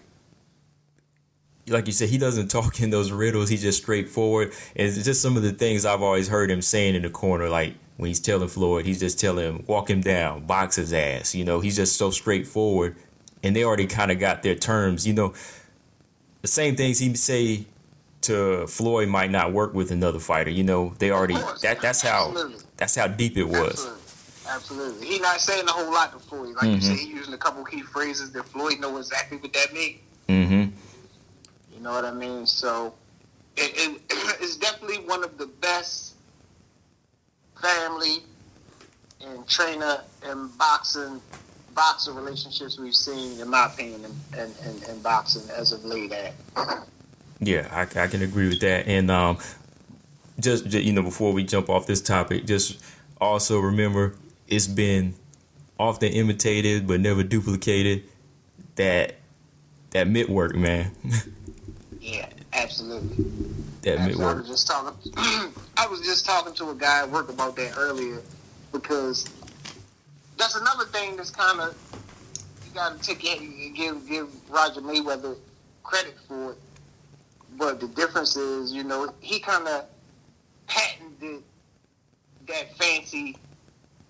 like 1.67 1.87
you 1.87 1.93
said, 1.93 2.09
he 2.09 2.17
doesn't 2.17 2.47
talk 2.51 2.79
in 2.79 2.89
those 2.89 3.11
riddles. 3.11 3.49
He's 3.49 3.61
just 3.61 3.81
straightforward. 3.81 4.53
And 4.75 4.87
it's 4.87 5.03
just 5.03 5.21
some 5.21 5.35
of 5.35 5.43
the 5.43 5.51
things 5.51 5.85
I've 5.85 6.01
always 6.01 6.27
heard 6.27 6.51
him 6.51 6.61
saying 6.61 6.95
in 6.95 7.01
the 7.01 7.09
corner, 7.09 7.49
like 7.49 7.73
when 7.97 8.07
he's 8.07 8.19
telling 8.19 8.47
Floyd, 8.47 8.85
he's 8.85 8.99
just 8.99 9.19
telling 9.19 9.45
him, 9.45 9.63
walk 9.67 9.89
him 9.89 10.01
down, 10.01 10.45
box 10.45 10.77
his 10.77 10.93
ass. 10.93 11.35
You 11.35 11.43
know, 11.43 11.59
he's 11.59 11.75
just 11.75 11.97
so 11.97 12.11
straightforward. 12.11 12.95
And 13.41 13.55
they 13.55 13.63
already 13.63 13.87
kind 13.87 14.11
of 14.11 14.19
got 14.19 14.43
their 14.43 14.55
terms. 14.55 15.07
You 15.07 15.13
know, 15.13 15.33
the 16.41 16.47
same 16.47 16.75
things 16.75 16.99
he 16.99 17.13
say 17.15 17.65
to 18.21 18.67
Floyd 18.67 19.09
might 19.09 19.31
not 19.31 19.53
work 19.53 19.73
with 19.73 19.91
another 19.91 20.19
fighter. 20.19 20.49
You 20.49 20.63
know, 20.63 20.93
they 20.99 21.11
already 21.11 21.35
that 21.61 21.81
that's 21.81 22.01
how 22.01 22.29
Absolutely. 22.29 22.63
that's 22.77 22.95
how 22.95 23.07
deep 23.07 23.37
it 23.37 23.45
was. 23.45 23.69
Absolutely. 23.71 23.99
Absolutely. 24.47 25.07
He 25.07 25.19
not 25.19 25.39
saying 25.39 25.67
a 25.67 25.71
whole 25.71 25.91
lot 25.91 26.11
to 26.11 26.19
Floyd. 26.19 26.55
Like 26.55 26.69
you 26.69 26.77
Mhm. 26.77 26.81
said, 26.81 26.97
he 26.97 27.07
using 27.07 27.33
a 27.33 27.37
couple 27.37 27.63
key 27.63 27.81
phrases 27.81 28.31
that 28.31 28.47
Floyd 28.49 28.79
know 28.79 28.97
exactly 28.97 29.37
what 29.37 29.53
that 29.53 29.73
means. 29.73 29.99
Mm-hmm. 30.27 30.75
You 31.73 31.79
know 31.81 31.91
what 31.91 32.03
I 32.03 32.11
mean? 32.11 32.47
So 32.47 32.93
it, 33.55 33.71
it, 33.75 34.01
it's 34.41 34.55
definitely 34.57 34.99
one 35.05 35.23
of 35.23 35.37
the 35.37 35.45
best 35.45 36.13
family 37.61 38.23
and 39.21 39.47
trainer 39.47 40.01
and 40.23 40.57
boxing 40.57 41.21
boxer 41.73 42.11
relationships 42.13 42.77
we've 42.79 42.95
seen, 42.95 43.39
in 43.39 43.49
my 43.49 43.67
opinion, 43.67 44.05
in, 44.05 44.39
in, 44.39 44.51
in, 44.65 44.89
in 44.89 45.01
boxing 45.01 45.49
as 45.51 45.71
of 45.71 45.83
late. 45.85 46.11
At 46.11 46.33
Yeah, 47.39 47.67
I, 47.71 47.81
I 48.03 48.07
can 48.07 48.21
agree 48.21 48.49
with 48.49 48.59
that. 48.61 48.87
And 48.87 49.09
um, 49.11 49.37
just, 50.39 50.67
ju- 50.67 50.81
you 50.81 50.93
know, 50.93 51.03
before 51.03 51.33
we 51.33 51.43
jump 51.43 51.69
off 51.69 51.87
this 51.87 52.01
topic, 52.01 52.45
just 52.45 52.81
also 53.19 53.59
remember 53.59 54.15
it's 54.47 54.67
been 54.67 55.13
often 55.79 56.11
imitated 56.11 56.87
but 56.87 56.99
never 56.99 57.23
duplicated. 57.23 58.03
That 58.75 59.15
that 59.91 60.07
mitt 60.07 60.29
work, 60.29 60.55
man. 60.55 60.91
yeah, 61.99 62.27
absolutely. 62.53 63.25
that 63.81 63.99
mitt 63.99 64.15
Absolutely. 64.15 64.23
I 64.23 64.27
work. 64.27 64.37
was 64.39 64.47
just 64.47 64.67
talking. 64.67 65.13
I 65.77 65.87
was 65.87 66.01
just 66.01 66.25
talking 66.25 66.53
to 66.55 66.69
a 66.69 66.75
guy 66.75 67.01
at 67.01 67.09
work 67.09 67.29
about 67.29 67.55
that 67.57 67.73
earlier 67.77 68.21
because 68.71 69.25
that's 70.39 70.55
another 70.55 70.85
thing 70.85 71.17
that's 71.17 71.29
kind 71.29 71.59
of 71.59 71.75
you 72.65 72.73
got 72.73 72.99
to 72.99 73.03
take 73.07 73.19
it, 73.23 73.75
give 73.75 74.07
give 74.07 74.29
Roger 74.49 74.81
Mayweather 74.81 75.37
credit 75.83 76.15
for 76.27 76.53
it. 76.53 76.57
But 77.57 77.79
the 77.79 77.87
difference 77.89 78.35
is, 78.35 78.71
you 78.71 78.83
know, 78.83 79.13
he 79.19 79.39
kind 79.39 79.67
of 79.67 79.85
patented 80.67 81.43
that 82.47 82.75
fancy 82.77 83.35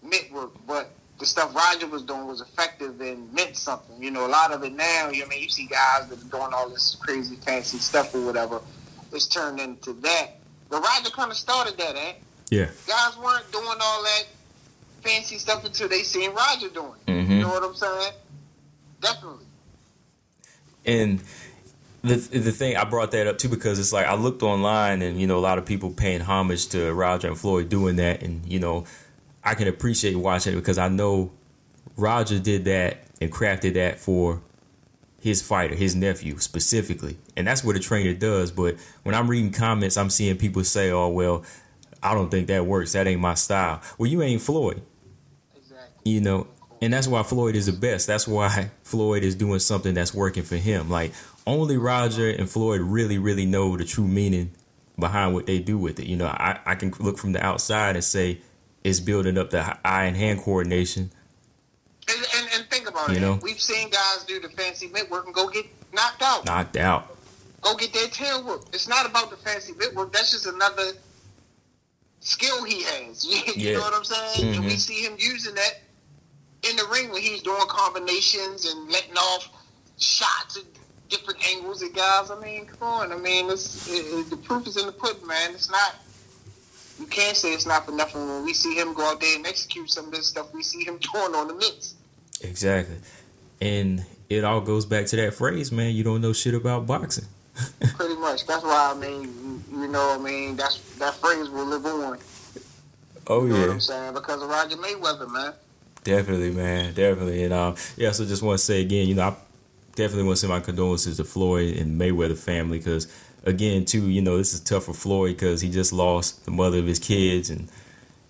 mitt 0.03 0.31
work, 0.31 0.51
but 0.67 0.91
the 1.19 1.25
stuff 1.25 1.53
Roger 1.55 1.87
was 1.87 2.03
doing 2.03 2.27
was 2.27 2.41
effective 2.41 3.01
and 3.01 3.33
meant 3.33 3.57
something. 3.57 4.01
You 4.01 4.11
know, 4.11 4.25
a 4.25 4.29
lot 4.29 4.51
of 4.51 4.63
it 4.63 4.73
now, 4.73 5.09
you 5.09 5.19
know, 5.19 5.25
I 5.25 5.29
mean, 5.29 5.43
you 5.43 5.49
see 5.49 5.65
guys 5.65 6.07
that 6.09 6.19
are 6.19 6.29
doing 6.29 6.53
all 6.53 6.69
this 6.69 6.95
crazy 6.95 7.35
fancy 7.37 7.77
stuff 7.77 8.13
or 8.13 8.25
whatever. 8.25 8.61
It's 9.11 9.27
turned 9.27 9.59
into 9.59 9.93
that. 9.93 10.27
But 10.69 10.83
Roger 10.83 11.09
kind 11.09 11.31
of 11.31 11.37
started 11.37 11.77
that, 11.77 11.95
eh? 11.95 12.13
Yeah. 12.51 12.69
Guys 12.87 13.17
weren't 13.17 13.51
doing 13.51 13.77
all 13.81 14.03
that 14.03 14.25
fancy 15.01 15.37
stuff 15.37 15.63
until 15.65 15.87
they 15.87 16.03
seen 16.03 16.31
Roger 16.33 16.69
doing. 16.69 16.91
it. 17.07 17.11
Mhm. 17.11 17.29
You 17.29 17.41
know 17.41 17.49
what 17.49 17.63
I'm 17.63 17.75
saying? 17.75 18.13
Definitely. 19.01 19.45
And 20.85 21.21
the 22.01 22.15
the 22.15 22.51
thing 22.51 22.77
I 22.77 22.85
brought 22.85 23.11
that 23.11 23.27
up 23.27 23.37
too 23.37 23.49
because 23.49 23.77
it's 23.79 23.91
like 23.91 24.05
I 24.05 24.15
looked 24.15 24.41
online 24.41 25.01
and 25.01 25.19
you 25.19 25.27
know 25.27 25.37
a 25.37 25.41
lot 25.41 25.57
of 25.57 25.65
people 25.65 25.89
paying 25.91 26.21
homage 26.21 26.67
to 26.69 26.93
Roger 26.93 27.27
and 27.27 27.37
Floyd 27.37 27.67
doing 27.69 27.97
that 27.97 28.23
and 28.23 28.45
you 28.45 28.59
know 28.59 28.85
I 29.43 29.53
can 29.55 29.67
appreciate 29.67 30.15
watching 30.15 30.53
it 30.53 30.55
because 30.57 30.77
I 30.77 30.87
know 30.87 31.31
Roger 31.97 32.39
did 32.39 32.65
that 32.65 32.99
and 33.19 33.31
crafted 33.31 33.73
that 33.73 33.99
for 33.99 34.41
his 35.21 35.41
fighter, 35.41 35.75
his 35.75 35.95
nephew 35.95 36.37
specifically. 36.39 37.17
And 37.35 37.45
that's 37.45 37.61
what 37.63 37.75
a 37.75 37.79
trainer 37.79 38.13
does, 38.13 38.51
but 38.51 38.77
when 39.03 39.13
I'm 39.13 39.29
reading 39.29 39.51
comments 39.51 39.97
I'm 39.97 40.09
seeing 40.09 40.37
people 40.37 40.63
say, 40.63 40.91
"Oh, 40.91 41.09
well, 41.09 41.43
I 42.01 42.13
don't 42.13 42.29
think 42.29 42.47
that 42.47 42.65
works. 42.65 42.93
That 42.93 43.07
ain't 43.07 43.21
my 43.21 43.33
style." 43.35 43.81
Well, 43.97 44.09
you 44.09 44.21
ain't 44.21 44.41
Floyd 44.41 44.81
Exactly. 45.55 46.11
you 46.11 46.21
know 46.21 46.47
and 46.81 46.93
that's 46.93 47.07
why 47.07 47.21
floyd 47.23 47.55
is 47.55 47.65
the 47.65 47.73
best 47.73 48.07
that's 48.07 48.27
why 48.27 48.71
floyd 48.83 49.23
is 49.23 49.35
doing 49.35 49.59
something 49.59 49.93
that's 49.93 50.13
working 50.13 50.43
for 50.43 50.55
him 50.55 50.89
like 50.89 51.11
only 51.45 51.77
roger 51.77 52.29
and 52.29 52.49
floyd 52.49 52.79
really 52.81 53.17
really 53.17 53.45
know 53.45 53.75
the 53.75 53.83
true 53.83 54.07
meaning 54.07 54.49
behind 54.97 55.33
what 55.33 55.45
they 55.45 55.59
do 55.59 55.77
with 55.77 55.99
it 55.99 56.05
you 56.07 56.15
know 56.15 56.27
i, 56.27 56.57
I 56.65 56.75
can 56.75 56.93
look 56.99 57.17
from 57.17 57.33
the 57.33 57.45
outside 57.45 57.95
and 57.95 58.03
say 58.03 58.39
it's 58.83 58.99
building 59.01 59.37
up 59.37 59.49
the 59.49 59.77
eye 59.85 60.05
and 60.05 60.15
hand 60.15 60.39
coordination 60.41 61.11
And, 62.07 62.17
and, 62.37 62.49
and 62.55 62.69
think 62.69 62.87
about 62.89 63.09
You 63.09 63.17
it. 63.17 63.21
know? 63.21 63.39
We've 63.41 63.59
seen 63.59 63.89
guys 63.89 64.23
do 64.25 64.39
the 64.39 64.49
fancy 64.49 64.87
mitt 64.87 65.09
work 65.11 65.25
and 65.25 65.35
go 65.35 65.47
get 65.49 65.65
knocked 65.93 66.21
out. 66.21 66.45
knocked 66.45 66.77
out 66.77 67.15
Go 67.61 67.75
get 67.75 67.91
their 67.91 68.07
tail 68.07 68.41
work. 68.45 68.61
It's 68.71 68.87
not 68.87 69.05
about 69.05 69.29
the 69.29 69.35
fancy 69.35 69.73
mitt 69.73 69.93
work. 69.93 70.13
That's 70.13 70.31
just 70.31 70.47
another 70.47 70.93
skill 72.21 72.63
he 72.63 72.83
has. 72.83 73.25
You, 73.29 73.53
Yeah. 73.55 73.73
know 73.75 73.81
what 73.81 73.93
I'm 73.93 74.03
saying? 74.03 74.55
And 74.55 74.65
we 74.65 74.73
Mhm. 74.73 74.79
see 74.79 75.01
him 75.05 75.15
using 75.17 75.55
that 75.55 75.73
in 76.63 76.75
the 76.75 76.85
ring 76.91 77.11
when 77.11 77.21
he's 77.21 77.41
doing 77.41 77.61
combinations 77.67 78.65
and 78.65 78.91
letting 78.91 79.15
off 79.15 79.47
shots 79.97 80.57
at 80.57 80.63
different 81.09 81.39
angles 81.47 81.81
at 81.83 81.93
guys. 81.93 82.29
I 82.31 82.39
mean, 82.39 82.65
come 82.65 82.87
on. 82.87 83.11
I 83.11 83.15
mean, 83.17 83.49
it's, 83.49 83.77
it, 83.87 83.91
it, 83.91 84.29
the 84.29 84.37
proof 84.37 84.67
is 84.67 84.77
in 84.77 84.85
the 84.85 84.91
pudding, 84.91 85.25
man. 85.25 85.51
It's 85.53 85.69
not. 85.71 85.95
You 86.99 87.05
can't 87.07 87.35
say 87.37 87.53
it's 87.53 87.65
not 87.65 87.85
for 87.85 87.93
nothing 87.93 88.27
when 88.27 88.43
we 88.43 88.53
see 88.53 88.75
him 88.75 88.93
go 88.93 89.05
out 89.09 89.21
there 89.21 89.35
and 89.37 89.47
execute 89.47 89.89
some 89.89 90.05
of 90.07 90.11
this 90.11 90.27
stuff 90.27 90.53
we 90.53 90.61
see 90.63 90.83
him 90.83 90.97
doing 91.13 91.33
on 91.33 91.47
the 91.47 91.53
mitts. 91.53 91.95
exactly 92.41 92.97
and 93.61 94.05
it 94.29 94.43
all 94.43 94.59
goes 94.61 94.85
back 94.85 95.05
to 95.05 95.15
that 95.15 95.33
phrase 95.33 95.71
man 95.71 95.93
you 95.95 96.03
don't 96.03 96.19
know 96.21 96.33
shit 96.33 96.53
about 96.53 96.85
boxing 96.85 97.25
Pretty 97.95 98.15
much. 98.15 98.45
That's 98.47 98.63
why 98.63 98.93
I 98.93 98.99
mean, 98.99 99.48
you, 99.81 99.87
know, 99.87 100.17
what 100.17 100.19
I 100.19 100.23
mean, 100.23 100.55
that's 100.55 100.77
that 100.97 101.15
phrase 101.15 101.49
will 101.49 101.65
live 101.65 101.85
on. 101.85 102.17
oh 103.27 103.45
yeah. 103.45 103.53
You 103.53 103.59
know 103.59 103.59
what 103.59 103.69
I'm 103.71 103.79
saying? 103.79 104.13
Because 104.13 104.41
of 104.41 104.49
Roger 104.49 104.77
Mayweather, 104.77 105.31
man. 105.31 105.53
Definitely, 106.03 106.51
man. 106.51 106.93
Definitely. 106.93 107.43
And 107.43 107.53
um, 107.53 107.75
yeah, 107.97 108.11
so 108.11 108.25
just 108.25 108.41
want 108.41 108.59
to 108.59 108.65
say 108.65 108.81
again, 108.81 109.07
you 109.07 109.15
know, 109.15 109.29
I 109.29 109.35
definitely 109.95 110.23
want 110.23 110.37
to 110.37 110.41
send 110.41 110.51
my 110.51 110.59
condolences 110.59 111.17
to 111.17 111.23
Floyd 111.23 111.77
and 111.77 111.99
Mayweather 111.99 112.37
family 112.37 112.77
because, 112.77 113.07
again, 113.43 113.85
too, 113.85 114.09
you 114.09 114.21
know, 114.21 114.37
this 114.37 114.53
is 114.53 114.61
tough 114.61 114.85
for 114.85 114.93
Floyd 114.93 115.35
because 115.35 115.61
he 115.61 115.69
just 115.69 115.91
lost 115.91 116.45
the 116.45 116.51
mother 116.51 116.79
of 116.79 116.85
his 116.85 116.99
kids, 116.99 117.49
and 117.49 117.69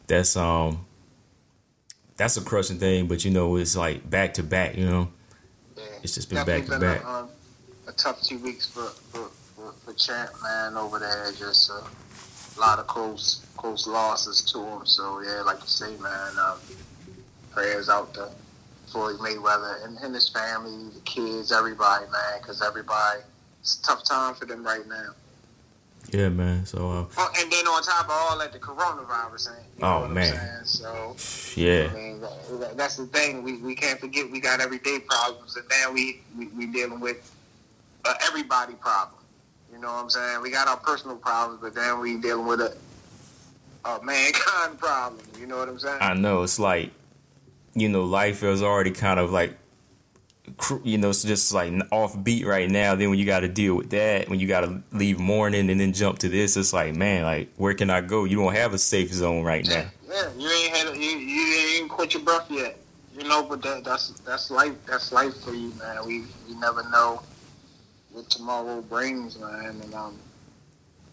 that's 0.08 0.36
um, 0.36 0.86
that's 2.18 2.38
a 2.38 2.42
crushing 2.42 2.80
thing. 2.80 3.08
But 3.08 3.24
you 3.24 3.32
know, 3.32 3.56
it's 3.56 3.76
like 3.76 4.10
back 4.10 4.34
to 4.36 4.44
back. 4.44 4.76
You 4.76 4.86
know, 4.86 5.10
Yeah. 5.78 5.84
It's 6.04 6.16
just 6.16 6.30
been 6.30 6.38
Definitely 6.38 6.70
back 6.70 6.80
to 6.80 6.86
back. 6.86 7.04
A, 7.04 7.10
um, 7.10 7.30
a 7.88 7.92
tough 7.92 8.22
two 8.22 8.40
weeks 8.40 8.68
for, 8.68 8.84
for, 8.84 9.30
for, 9.86 9.94
Champ, 9.94 10.30
man, 10.44 10.78
over 10.78 11.00
there. 11.00 11.32
Just 11.38 11.72
uh, 11.72 11.82
a 12.58 12.60
lot 12.60 12.80
of 12.80 12.88
close 12.88 13.46
close 13.58 13.88
losses 13.88 14.42
to 14.52 14.64
him. 14.64 14.86
So, 14.86 15.22
yeah, 15.22 15.42
like 15.42 15.60
you 15.62 15.68
say, 15.68 15.96
man, 15.98 16.38
um, 16.40 16.58
prayers 17.52 17.90
out 17.90 18.14
to 18.16 18.30
Floyd 18.88 19.18
Mayweather 19.18 19.86
and, 19.86 19.98
and 20.00 20.14
his 20.16 20.30
family, 20.30 20.90
the 20.94 21.00
kids, 21.02 21.52
everybody, 21.52 22.06
man, 22.12 22.40
because 22.42 22.62
everybody, 22.62 23.20
it's 23.62 23.80
a 23.80 23.84
tough 23.84 24.04
time 24.04 24.34
for 24.36 24.46
them 24.46 24.64
right 24.66 24.88
now. 24.88 25.10
yeah, 26.12 26.30
man. 26.30 26.66
So 26.66 26.90
uh, 26.90 27.06
Oh, 27.18 27.32
and 27.38 27.52
then 27.52 27.68
on 27.68 27.84
top 27.84 28.06
of 28.06 28.12
all 28.12 28.38
that, 28.40 28.52
the 28.54 28.60
coronavirus 28.60 29.50
ain't. 29.58 29.66
You 29.78 29.82
know 29.84 30.04
Oh, 30.06 30.08
man. 30.08 30.66
So, 30.66 31.16
yeah, 31.56 31.90
I 31.92 31.94
mean, 31.96 32.22
that's 32.76 32.96
the 32.96 33.06
thing. 33.08 33.44
We, 33.44 33.58
we 33.58 33.76
can't 33.76 34.00
forget 34.00 34.30
we 34.32 34.40
got 34.40 34.60
everyday 34.62 35.00
problems, 35.00 35.56
and 35.58 35.66
now 35.70 35.92
we 35.92 36.22
we, 36.38 36.48
we 36.48 36.66
dealing 36.68 37.00
with 37.00 37.36
uh, 38.06 38.14
everybody 38.26 38.74
problem. 38.76 39.19
You 39.80 39.86
know 39.86 39.94
what 39.94 40.04
I'm 40.04 40.10
saying? 40.10 40.42
We 40.42 40.52
got 40.52 40.68
our 40.68 40.76
personal 40.76 41.16
problems, 41.16 41.62
but 41.62 41.74
then 41.74 42.02
we 42.02 42.18
dealing 42.18 42.46
with 42.46 42.60
a, 42.60 42.76
a 43.86 44.04
mankind 44.04 44.78
problem. 44.78 45.22
You 45.40 45.48
know 45.48 45.58
what 45.58 45.70
I'm 45.70 45.80
saying? 45.80 46.00
I 46.02 46.14
know. 46.16 46.44
It's 46.44 46.60
like, 46.60 46.92
you 47.76 47.88
know, 47.88 48.04
life 48.04 48.44
is 48.44 48.62
already 48.62 48.92
kind 48.92 49.22
of 49.22 49.32
like, 49.32 49.58
you 50.84 50.98
know, 50.98 51.12
it's 51.12 51.24
just 51.24 51.54
like 51.54 51.72
off 51.94 52.22
beat 52.22 52.46
right 52.46 52.70
now. 52.70 52.94
Then 52.96 53.10
when 53.10 53.20
you 53.20 53.26
got 53.26 53.40
to 53.40 53.48
deal 53.48 53.76
with 53.76 53.90
that, 53.92 54.28
when 54.28 54.42
you 54.42 54.50
got 54.50 54.62
to 54.62 54.84
leave 54.92 55.18
mourning 55.18 55.70
and 55.70 55.80
then 55.80 55.94
jump 55.94 56.20
to 56.20 56.28
this, 56.28 56.58
it's 56.58 56.74
like, 56.74 56.94
man, 56.94 57.24
like 57.24 57.50
where 57.56 57.74
can 57.74 57.90
I 57.90 58.02
go? 58.02 58.26
You 58.26 58.36
don't 58.36 58.54
have 58.54 58.74
a 58.74 58.78
safe 58.78 59.14
zone 59.14 59.46
right 59.46 59.66
now. 59.66 59.86
yeah, 60.10 60.30
you 60.38 60.50
ain't 60.50 60.76
had 60.76 60.88
a, 60.94 60.98
you, 60.98 61.10
you 61.10 61.80
ain't 61.80 61.90
quit 61.90 62.14
your 62.14 62.24
breath 62.24 62.52
yet. 62.52 62.78
You 63.18 63.24
know, 63.30 63.44
but 63.44 63.62
that, 63.62 63.86
that's 63.86 64.10
that's 64.26 64.52
life. 64.52 64.76
That's 64.86 65.14
life 65.14 65.42
for 65.42 65.54
you, 65.54 65.72
man. 65.80 66.06
We 66.06 66.24
we 66.50 66.56
never 66.56 66.84
know 66.90 67.22
what 68.12 68.30
tomorrow 68.30 68.82
brings, 68.82 69.38
man. 69.40 69.80
And 69.84 69.94
um, 69.94 70.18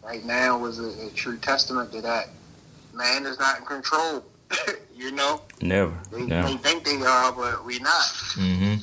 right 0.02 0.24
now 0.24 0.58
was 0.58 0.78
a, 0.78 1.06
a 1.06 1.10
true 1.10 1.36
testament 1.38 1.92
to 1.92 2.00
that. 2.02 2.28
Man 2.94 3.26
is 3.26 3.38
not 3.38 3.58
in 3.60 3.64
control. 3.66 4.24
You 4.98 5.12
know, 5.12 5.42
Never. 5.60 5.92
they, 6.10 6.22
No. 6.22 6.42
they 6.48 6.56
think 6.56 6.84
they 6.84 6.96
are, 7.04 7.30
but 7.30 7.66
we're 7.66 7.82
not. 7.82 8.02
Mm-hmm. 8.34 8.76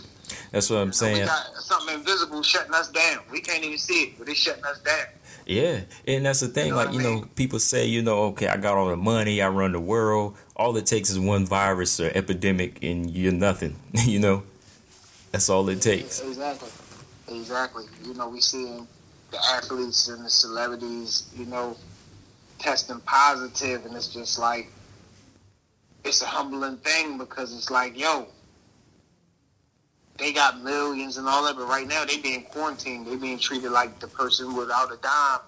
That's 0.52 0.70
what 0.70 0.78
I'm 0.78 0.94
saying. 0.94 1.22
We 1.22 1.26
got 1.26 1.56
something 1.56 1.96
invisible 1.96 2.44
shutting 2.44 2.72
us 2.76 2.90
down. 2.90 3.24
We 3.32 3.42
can't 3.42 3.64
even 3.64 3.80
see 3.80 4.04
it, 4.04 4.20
but 4.20 4.30
it's 4.30 4.40
shutting 4.40 4.64
us 4.64 4.80
down. 4.82 5.08
Yeah, 5.48 5.82
and 6.08 6.24
that's 6.26 6.42
the 6.42 6.50
thing. 6.50 6.70
know 6.70 6.76
like 6.78 6.90
I 6.90 6.92
you 6.92 7.02
know, 7.02 7.28
people 7.36 7.58
say, 7.58 7.88
you 7.88 8.04
know, 8.04 8.26
okay, 8.26 8.48
I 8.48 8.58
got 8.58 8.78
all 8.78 8.90
the 8.90 8.96
money, 8.96 9.42
I 9.42 9.48
run 9.48 9.72
the 9.72 9.80
world. 9.80 10.38
All 10.56 10.78
it 10.78 10.86
takes 10.86 11.10
is 11.10 11.20
one 11.20 11.48
virus 11.48 12.00
or 12.00 12.12
epidemic, 12.14 12.84
and 12.84 13.10
you're 13.10 13.34
nothing. 13.34 13.76
you 13.94 14.20
know, 14.20 14.44
that's 15.32 15.50
all 15.50 15.68
it 15.70 15.82
takes. 15.82 16.22
Exactly. 16.22 16.70
Exactly. 17.28 17.86
You 18.04 18.14
know, 18.14 18.30
we 18.30 18.42
seeing 18.42 18.88
the 19.32 19.38
athletes 19.56 20.08
and 20.08 20.26
the 20.26 20.30
celebrities, 20.30 21.30
you 21.36 21.46
know, 21.46 21.78
testing 22.60 23.00
positive, 23.02 23.86
and 23.86 23.96
it's 23.96 24.08
just 24.08 24.40
like 24.40 24.70
it's 26.04 26.22
a 26.22 26.26
humbling 26.26 26.78
thing 26.78 27.18
because 27.18 27.56
it's 27.56 27.70
like, 27.72 27.98
yo, 27.98 28.28
they 30.18 30.32
got 30.34 30.62
millions 30.62 31.18
and 31.18 31.28
all 31.28 31.44
that, 31.46 31.56
but 31.56 31.68
right 31.68 31.88
now 31.88 32.06
they 32.06 32.18
being 32.20 32.44
quarantined. 32.44 33.08
They 33.08 33.16
being 33.16 33.40
treated 33.40 33.72
like 33.72 34.00
the 34.00 34.08
person 34.08 34.56
without 34.56 34.92
a 34.92 34.98
dime 34.98 35.40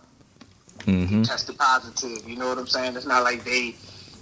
hmm 0.86 1.24
tested 1.24 1.58
positive. 1.58 2.28
You 2.28 2.36
know 2.38 2.48
what 2.50 2.58
I'm 2.58 2.68
saying? 2.68 2.96
It's 2.96 3.06
not 3.06 3.24
like 3.24 3.44
they, 3.44 3.76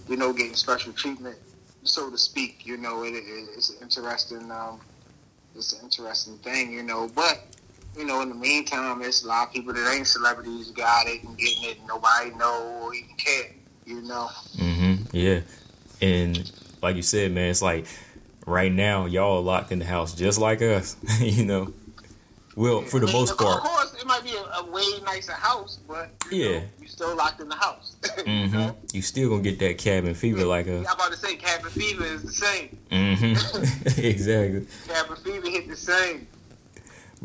you 0.08 0.18
know, 0.18 0.34
getting 0.34 0.56
special 0.56 0.94
treatment, 0.94 1.38
so 1.84 2.10
to 2.10 2.18
speak. 2.18 2.66
You 2.66 2.78
know, 2.78 3.04
it, 3.04 3.14
it, 3.14 3.24
it's 3.56 3.70
an 3.70 3.78
interesting, 3.82 4.52
um, 4.52 4.80
it's 5.56 5.74
an 5.74 5.80
interesting 5.84 6.38
thing. 6.40 6.74
You 6.74 6.84
know, 6.84 7.10
but 7.16 7.44
you 7.98 8.06
know, 8.06 8.22
in 8.22 8.30
the 8.30 8.36
meantime, 8.36 9.02
it's 9.02 9.24
a 9.24 9.28
lot 9.28 9.48
of 9.48 9.54
people 9.54 9.74
that 9.74 9.94
ain't 9.94 10.08
celebrities 10.08 10.72
got 10.72 11.08
it 11.08 11.24
and 11.24 11.38
getting 11.38 11.64
it. 11.64 11.78
And 11.80 11.88
nobody 11.88 12.32
know 12.32 12.82
or 12.82 12.94
even 12.94 13.16
care. 13.18 13.52
You 13.86 14.02
know. 14.02 14.30
Mm-hmm. 14.58 15.16
Yeah, 15.16 15.42
and 16.02 16.52
like 16.82 16.96
you 16.96 17.02
said, 17.02 17.32
man, 17.32 17.50
it's 17.50 17.62
like 17.62 17.86
right 18.46 18.72
now 18.72 19.06
y'all 19.06 19.38
are 19.38 19.42
locked 19.42 19.72
in 19.72 19.80
the 19.80 19.86
house 19.86 20.14
just 20.14 20.40
like 20.40 20.62
us. 20.62 20.96
you 21.20 21.46
know, 21.46 21.74
well 22.56 22.82
for 22.84 23.00
the 23.00 23.08
I 23.08 23.12
mean, 23.12 23.22
most 23.22 23.38
part, 23.38 23.58
of 23.58 23.64
course, 23.64 23.96
it 24.00 24.06
might 24.06 24.24
be 24.24 24.36
a, 24.36 24.60
a 24.60 24.66
way 24.72 24.84
nicer 25.06 25.34
house, 25.34 25.80
but 25.88 26.10
you 26.32 26.38
Yeah. 26.44 26.60
know, 26.60 26.66
you 26.82 26.88
still 26.88 27.16
locked 27.16 27.42
in 27.42 27.50
the 27.50 27.56
house. 27.56 27.96
you 28.18 28.24
hmm 28.48 28.52
know? 28.54 28.78
You 28.94 29.02
still 29.02 29.30
gonna 29.30 29.42
get 29.42 29.60
that 29.60 29.78
cabin 29.78 30.14
fever 30.14 30.46
like 30.46 30.68
us. 30.68 30.86
I'm 30.88 30.96
about 30.96 31.12
to 31.12 31.18
say 31.18 31.36
cabin 31.36 31.70
fever 31.72 32.04
is 32.06 32.24
the 32.24 32.32
same. 32.32 32.78
hmm 32.92 33.34
exactly. 34.06 34.68
Cabin 34.88 35.16
fever 35.18 35.50
hit 35.50 35.68
the 35.68 35.76
same. 35.76 36.28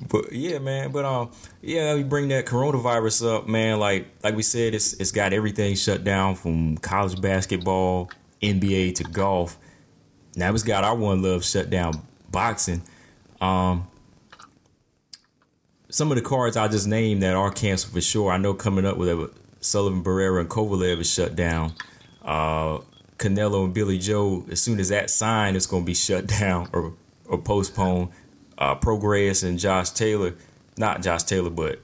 But 0.08 0.32
yeah, 0.32 0.58
man. 0.60 0.92
But 0.92 1.04
um, 1.04 1.30
yeah, 1.60 1.94
we 1.94 2.04
bring 2.04 2.28
that 2.28 2.46
coronavirus 2.46 3.36
up, 3.36 3.48
man. 3.48 3.80
Like 3.80 4.06
like 4.22 4.36
we 4.36 4.42
said, 4.42 4.74
it's 4.74 4.92
it's 4.94 5.10
got 5.10 5.32
everything 5.32 5.74
shut 5.74 6.04
down 6.04 6.36
from 6.36 6.78
college 6.78 7.20
basketball, 7.20 8.08
NBA 8.40 8.94
to 8.96 9.04
golf. 9.04 9.58
Now 10.36 10.54
it's 10.54 10.62
got 10.62 10.84
our 10.84 10.94
one 10.94 11.20
love 11.22 11.44
shut 11.44 11.68
down, 11.68 12.00
boxing. 12.30 12.82
Um, 13.40 13.88
some 15.98 16.12
of 16.12 16.16
the 16.16 16.22
cards 16.22 16.56
I 16.56 16.68
just 16.68 16.86
named 16.86 17.24
that 17.24 17.34
are 17.34 17.50
canceled 17.50 17.92
for 17.92 18.00
sure. 18.00 18.30
I 18.30 18.36
know 18.38 18.54
coming 18.54 18.86
up 18.86 18.96
with 18.96 19.08
it, 19.08 19.30
Sullivan 19.60 20.04
Barrera 20.04 20.38
and 20.38 20.48
Kovalev 20.48 21.00
is 21.00 21.12
shut 21.12 21.34
down. 21.34 21.72
Uh, 22.22 22.78
Canelo 23.16 23.64
and 23.64 23.74
Billy 23.74 23.98
Joe, 23.98 24.44
as 24.48 24.62
soon 24.62 24.78
as 24.78 24.90
that 24.90 25.10
sign, 25.10 25.56
it's 25.56 25.66
going 25.66 25.82
to 25.82 25.86
be 25.86 25.94
shut 25.94 26.26
down 26.40 26.68
or 26.72 26.94
or 27.26 27.36
postponed. 27.36 28.10
Uh, 28.56 28.76
Prograis 28.76 29.42
and 29.42 29.58
Josh 29.58 29.90
Taylor, 29.90 30.34
not 30.76 31.02
Josh 31.02 31.24
Taylor, 31.24 31.50
but 31.50 31.80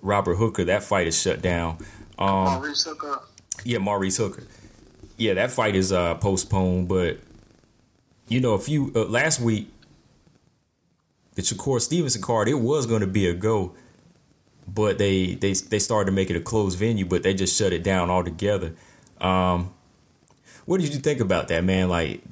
Robert 0.00 0.36
Hooker, 0.36 0.64
that 0.64 0.82
fight 0.82 1.06
is 1.06 1.20
shut 1.20 1.42
down. 1.42 1.76
Um, 2.18 2.44
Maurice 2.44 2.84
Hooker. 2.84 3.20
yeah, 3.64 3.78
Maurice 3.78 4.16
Hooker. 4.16 4.44
Yeah, 5.18 5.34
that 5.34 5.50
fight 5.50 5.76
is 5.76 5.92
uh, 5.92 6.14
postponed, 6.16 6.88
but 6.88 7.18
you 8.28 8.40
know, 8.40 8.54
a 8.54 8.58
few 8.58 8.92
uh, 8.94 9.04
last 9.04 9.40
week, 9.40 9.71
the 11.34 11.42
Shakur 11.42 11.80
Stevenson 11.80 12.22
card, 12.22 12.48
it 12.48 12.54
was 12.54 12.86
going 12.86 13.00
to 13.00 13.06
be 13.06 13.26
a 13.26 13.34
go, 13.34 13.74
but 14.66 14.98
they 14.98 15.34
they 15.34 15.52
they 15.52 15.78
started 15.78 16.06
to 16.06 16.12
make 16.12 16.30
it 16.30 16.36
a 16.36 16.40
closed 16.40 16.78
venue, 16.78 17.04
but 17.04 17.22
they 17.22 17.34
just 17.34 17.58
shut 17.58 17.72
it 17.72 17.82
down 17.82 18.10
altogether. 18.10 18.74
Um, 19.20 19.72
what 20.66 20.80
did 20.80 20.92
you 20.94 21.00
think 21.00 21.20
about 21.20 21.48
that, 21.48 21.64
man? 21.64 21.88
Like 21.88 22.22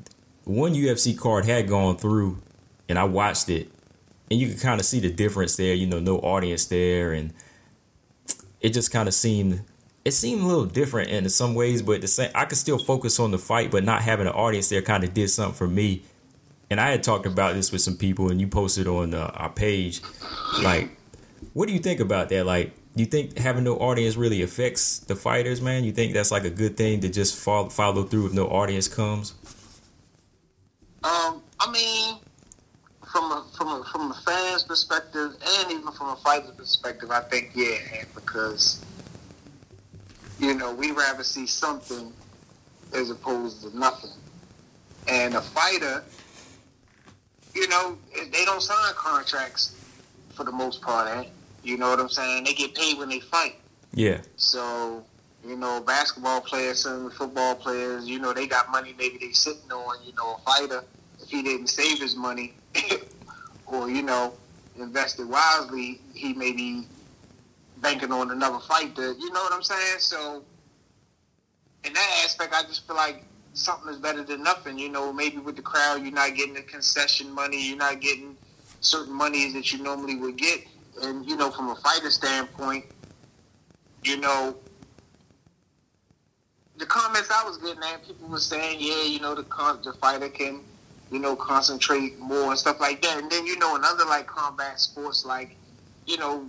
one 0.45 0.75
UFC 0.75 1.17
card 1.19 1.45
had 1.45 1.69
gone 1.69 1.97
through, 1.97 2.43
and 2.89 2.99
I 2.99 3.05
watched 3.05 3.49
it, 3.49 3.71
and 4.31 4.41
you 4.41 4.49
could 4.49 4.61
kind 4.61 4.81
of 4.81 4.87
see 4.87 5.01
the 5.01 5.11
difference 5.11 5.57
there. 5.57 5.75
You 5.75 5.87
know, 5.87 5.99
no 5.99 6.19
audience 6.19 6.67
there, 6.67 7.13
and 7.13 7.33
it 8.61 8.71
just 8.71 8.91
kind 8.91 9.09
of 9.09 9.15
seemed 9.15 9.65
it 10.05 10.13
seemed 10.13 10.43
a 10.43 10.47
little 10.47 10.65
different 10.65 11.11
in 11.11 11.29
some 11.29 11.55
ways, 11.55 11.83
but 11.83 12.01
the 12.01 12.09
same 12.09 12.31
I 12.35 12.45
could 12.45 12.59
still 12.59 12.79
focus 12.79 13.21
on 13.21 13.31
the 13.31 13.39
fight, 13.39 13.71
but 13.71 13.85
not 13.85 14.03
having 14.03 14.27
an 14.27 14.33
audience 14.33 14.69
there 14.69 14.83
kind 14.83 15.05
of 15.05 15.15
did 15.15 15.29
something 15.31 15.55
for 15.55 15.69
me. 15.69 16.03
And 16.71 16.81
I 16.81 16.91
had 16.91 17.03
talked 17.03 17.27
about 17.27 17.55
this 17.55 17.73
with 17.73 17.81
some 17.81 17.97
people, 17.97 18.31
and 18.31 18.41
you 18.41 18.47
posted 18.47 18.87
on 18.87 19.13
uh, 19.13 19.33
our 19.35 19.51
page. 19.51 20.01
Like, 20.63 20.97
what 21.53 21.67
do 21.67 21.75
you 21.75 21.81
think 21.81 21.99
about 21.99 22.29
that? 22.29 22.47
Like, 22.47 22.73
you 22.95 23.07
think 23.07 23.39
having 23.39 23.65
no 23.65 23.77
audience 23.77 24.17
really 24.17 24.43
affects 24.43 25.01
the 25.01 25.17
fighters, 25.17 25.61
man? 25.61 25.85
You 25.85 25.93
think 25.93 26.13
that's 26.13 26.31
like 26.31 26.45
a 26.45 26.51
good 26.51 26.77
thing 26.77 27.01
to 27.01 27.09
just 27.09 27.37
follow, 27.37 27.69
follow 27.69 28.05
through 28.05 28.27
if 28.27 28.33
no 28.33 28.47
audience 28.47 28.89
comes? 28.89 29.35
Um, 31.03 31.43
I 31.59 31.71
mean, 31.73 32.19
from 33.11 33.33
a 33.33 33.47
from 33.57 33.69
a 33.69 33.85
from 33.85 34.11
a 34.11 34.15
fan's 34.15 34.63
perspective, 34.63 35.35
and 35.41 35.73
even 35.73 35.91
from 35.93 36.11
a 36.11 36.17
fighter's 36.17 36.51
perspective, 36.53 37.11
I 37.11 37.21
think 37.21 37.51
yeah, 37.55 38.05
because 38.15 38.85
you 40.39 40.55
know 40.55 40.73
we 40.75 40.93
rather 40.93 41.25
see 41.25 41.47
something 41.47 42.13
as 42.95 43.11
opposed 43.11 43.63
to 43.63 43.77
nothing. 43.77 44.11
And 45.09 45.35
a 45.35 45.41
fighter, 45.41 46.05
you 47.55 47.69
know, 47.69 47.97
they 48.15 48.45
don't 48.45 48.63
sign 48.63 48.95
contracts 48.95 49.75
for 50.35 50.45
the 50.45 50.53
most 50.53 50.81
part. 50.83 51.09
Eh? 51.09 51.25
You 51.63 51.77
know 51.77 51.91
what 51.91 52.01
I'm 52.01 52.09
saying? 52.09 52.45
They 52.45 52.55
get 52.55 52.75
paid 52.75 52.99
when 52.99 53.09
they 53.09 53.21
fight. 53.21 53.57
Yeah, 53.93 54.21
So, 54.37 55.05
you 55.45 55.57
know, 55.57 55.81
basketball 55.81 56.41
players, 56.43 56.83
some 56.83 57.11
football 57.11 57.57
players, 57.57 58.07
you 58.09 58.21
know, 58.21 58.33
they 58.33 58.47
got 58.47 58.71
money 58.71 58.95
maybe 58.97 59.19
they 59.19 59.33
sitting 59.33 59.71
on, 59.73 60.07
you 60.07 60.13
know, 60.15 60.37
a 60.37 60.39
fighter, 60.39 60.85
if 61.21 61.29
he 61.29 61.43
didn't 61.43 61.67
save 61.67 61.99
his 61.99 62.15
money 62.15 62.55
or, 63.67 63.91
you 63.91 64.03
know, 64.03 64.33
invested 64.79 65.29
wisely, 65.29 66.01
he 66.15 66.35
may 66.35 66.53
be 66.53 66.87
banking 67.79 68.13
on 68.13 68.31
another 68.31 68.61
fight 68.61 68.95
that, 68.95 69.17
you 69.19 69.33
know 69.33 69.41
what 69.41 69.53
I'm 69.53 69.63
saying? 69.63 69.99
So, 69.99 70.45
in 71.85 71.93
that 71.93 72.23
aspect, 72.25 72.55
I 72.55 72.63
just 72.63 72.87
feel 72.87 72.97
like 72.97 73.25
something 73.55 73.91
is 73.93 73.99
better 73.99 74.23
than 74.23 74.43
nothing. 74.43 74.79
You 74.79 74.89
know, 74.89 75.13
maybe 75.13 75.39
with 75.39 75.57
the 75.57 75.63
crowd, 75.63 76.03
you're 76.03 76.13
not 76.13 76.35
getting 76.35 76.55
the 76.55 76.63
concession 76.63 77.31
money, 77.33 77.69
you're 77.69 77.77
not 77.77 78.01
getting 78.01 78.37
certain 78.81 79.13
monies 79.13 79.53
that 79.55 79.73
you 79.73 79.83
normally 79.83 80.17
would 80.17 80.37
get. 80.37 80.61
And, 81.03 81.27
you 81.27 81.37
know, 81.37 81.51
from 81.51 81.69
a 81.69 81.77
fighter 81.77 82.11
standpoint, 82.11 82.85
you 84.03 84.19
know, 84.19 84.57
the 86.79 86.87
comments 86.87 87.31
I 87.31 87.45
was 87.45 87.59
getting 87.59 87.83
at, 87.83 88.07
people 88.07 88.29
were 88.29 88.39
saying, 88.39 88.79
yeah, 88.81 89.03
you 89.03 89.21
know, 89.21 89.35
the 89.35 89.45
con- 89.45 89.81
the 89.85 89.93
fighter 89.95 90.29
can, 90.31 90.63
you 91.13 91.19
know, 91.19 91.37
concentrate 91.37 92.19
more 92.19 92.51
and 92.51 92.59
stuff 92.59 92.81
like 92.81 93.03
that. 93.03 93.19
And 93.19 93.31
then, 93.31 93.47
you 93.47 93.59
know, 93.59 93.77
in 93.77 93.85
other 93.85 94.05
like 94.07 94.27
combat 94.27 94.81
sports, 94.81 95.25
like, 95.25 95.57
you 96.07 96.17
know, 96.17 96.47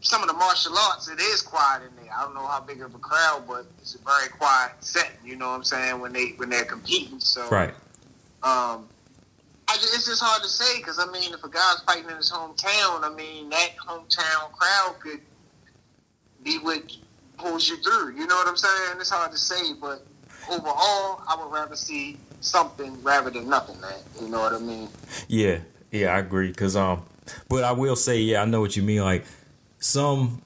some 0.00 0.22
of 0.22 0.28
the 0.28 0.34
martial 0.34 0.76
arts, 0.76 1.08
it 1.08 1.20
is 1.20 1.42
quiet 1.42 1.82
in 1.82 1.94
there. 1.96 2.01
I 2.16 2.24
don't 2.24 2.34
know 2.34 2.46
how 2.46 2.60
big 2.60 2.82
of 2.82 2.94
a 2.94 2.98
crowd, 2.98 3.44
but 3.46 3.66
it's 3.78 3.94
a 3.94 3.98
very 3.98 4.28
quiet 4.28 4.72
setting. 4.80 5.16
You 5.24 5.36
know 5.36 5.48
what 5.48 5.56
I'm 5.56 5.64
saying 5.64 6.00
when 6.00 6.12
they 6.12 6.30
when 6.36 6.50
they're 6.50 6.64
competing. 6.64 7.20
So, 7.20 7.48
right. 7.48 7.70
um, 8.42 8.86
I 9.68 9.74
just, 9.74 9.94
it's 9.94 10.06
just 10.06 10.22
hard 10.22 10.42
to 10.42 10.48
say 10.48 10.78
because 10.78 10.98
I 10.98 11.10
mean, 11.10 11.32
if 11.32 11.42
a 11.44 11.48
guy's 11.48 11.80
fighting 11.86 12.10
in 12.10 12.16
his 12.16 12.30
hometown, 12.30 13.02
I 13.02 13.12
mean, 13.16 13.48
that 13.50 13.70
hometown 13.86 14.52
crowd 14.52 14.96
could 15.00 15.20
be 16.44 16.58
what 16.58 16.82
pulls 17.38 17.68
you 17.68 17.76
through. 17.78 18.14
You 18.16 18.26
know 18.26 18.36
what 18.36 18.48
I'm 18.48 18.56
saying? 18.56 18.98
It's 18.98 19.10
hard 19.10 19.32
to 19.32 19.38
say, 19.38 19.72
but 19.80 20.04
overall, 20.50 21.22
I 21.28 21.36
would 21.38 21.52
rather 21.52 21.76
see 21.76 22.18
something 22.40 23.02
rather 23.02 23.30
than 23.30 23.48
nothing, 23.48 23.80
man. 23.80 23.94
You 24.20 24.28
know 24.28 24.40
what 24.40 24.52
I 24.52 24.58
mean? 24.58 24.88
Yeah, 25.28 25.58
yeah, 25.90 26.14
I 26.14 26.18
agree. 26.18 26.52
Cause 26.52 26.76
um, 26.76 27.02
but 27.48 27.64
I 27.64 27.72
will 27.72 27.96
say, 27.96 28.18
yeah, 28.18 28.42
I 28.42 28.44
know 28.44 28.60
what 28.60 28.76
you 28.76 28.82
mean. 28.82 29.02
Like 29.02 29.24
some 29.78 30.42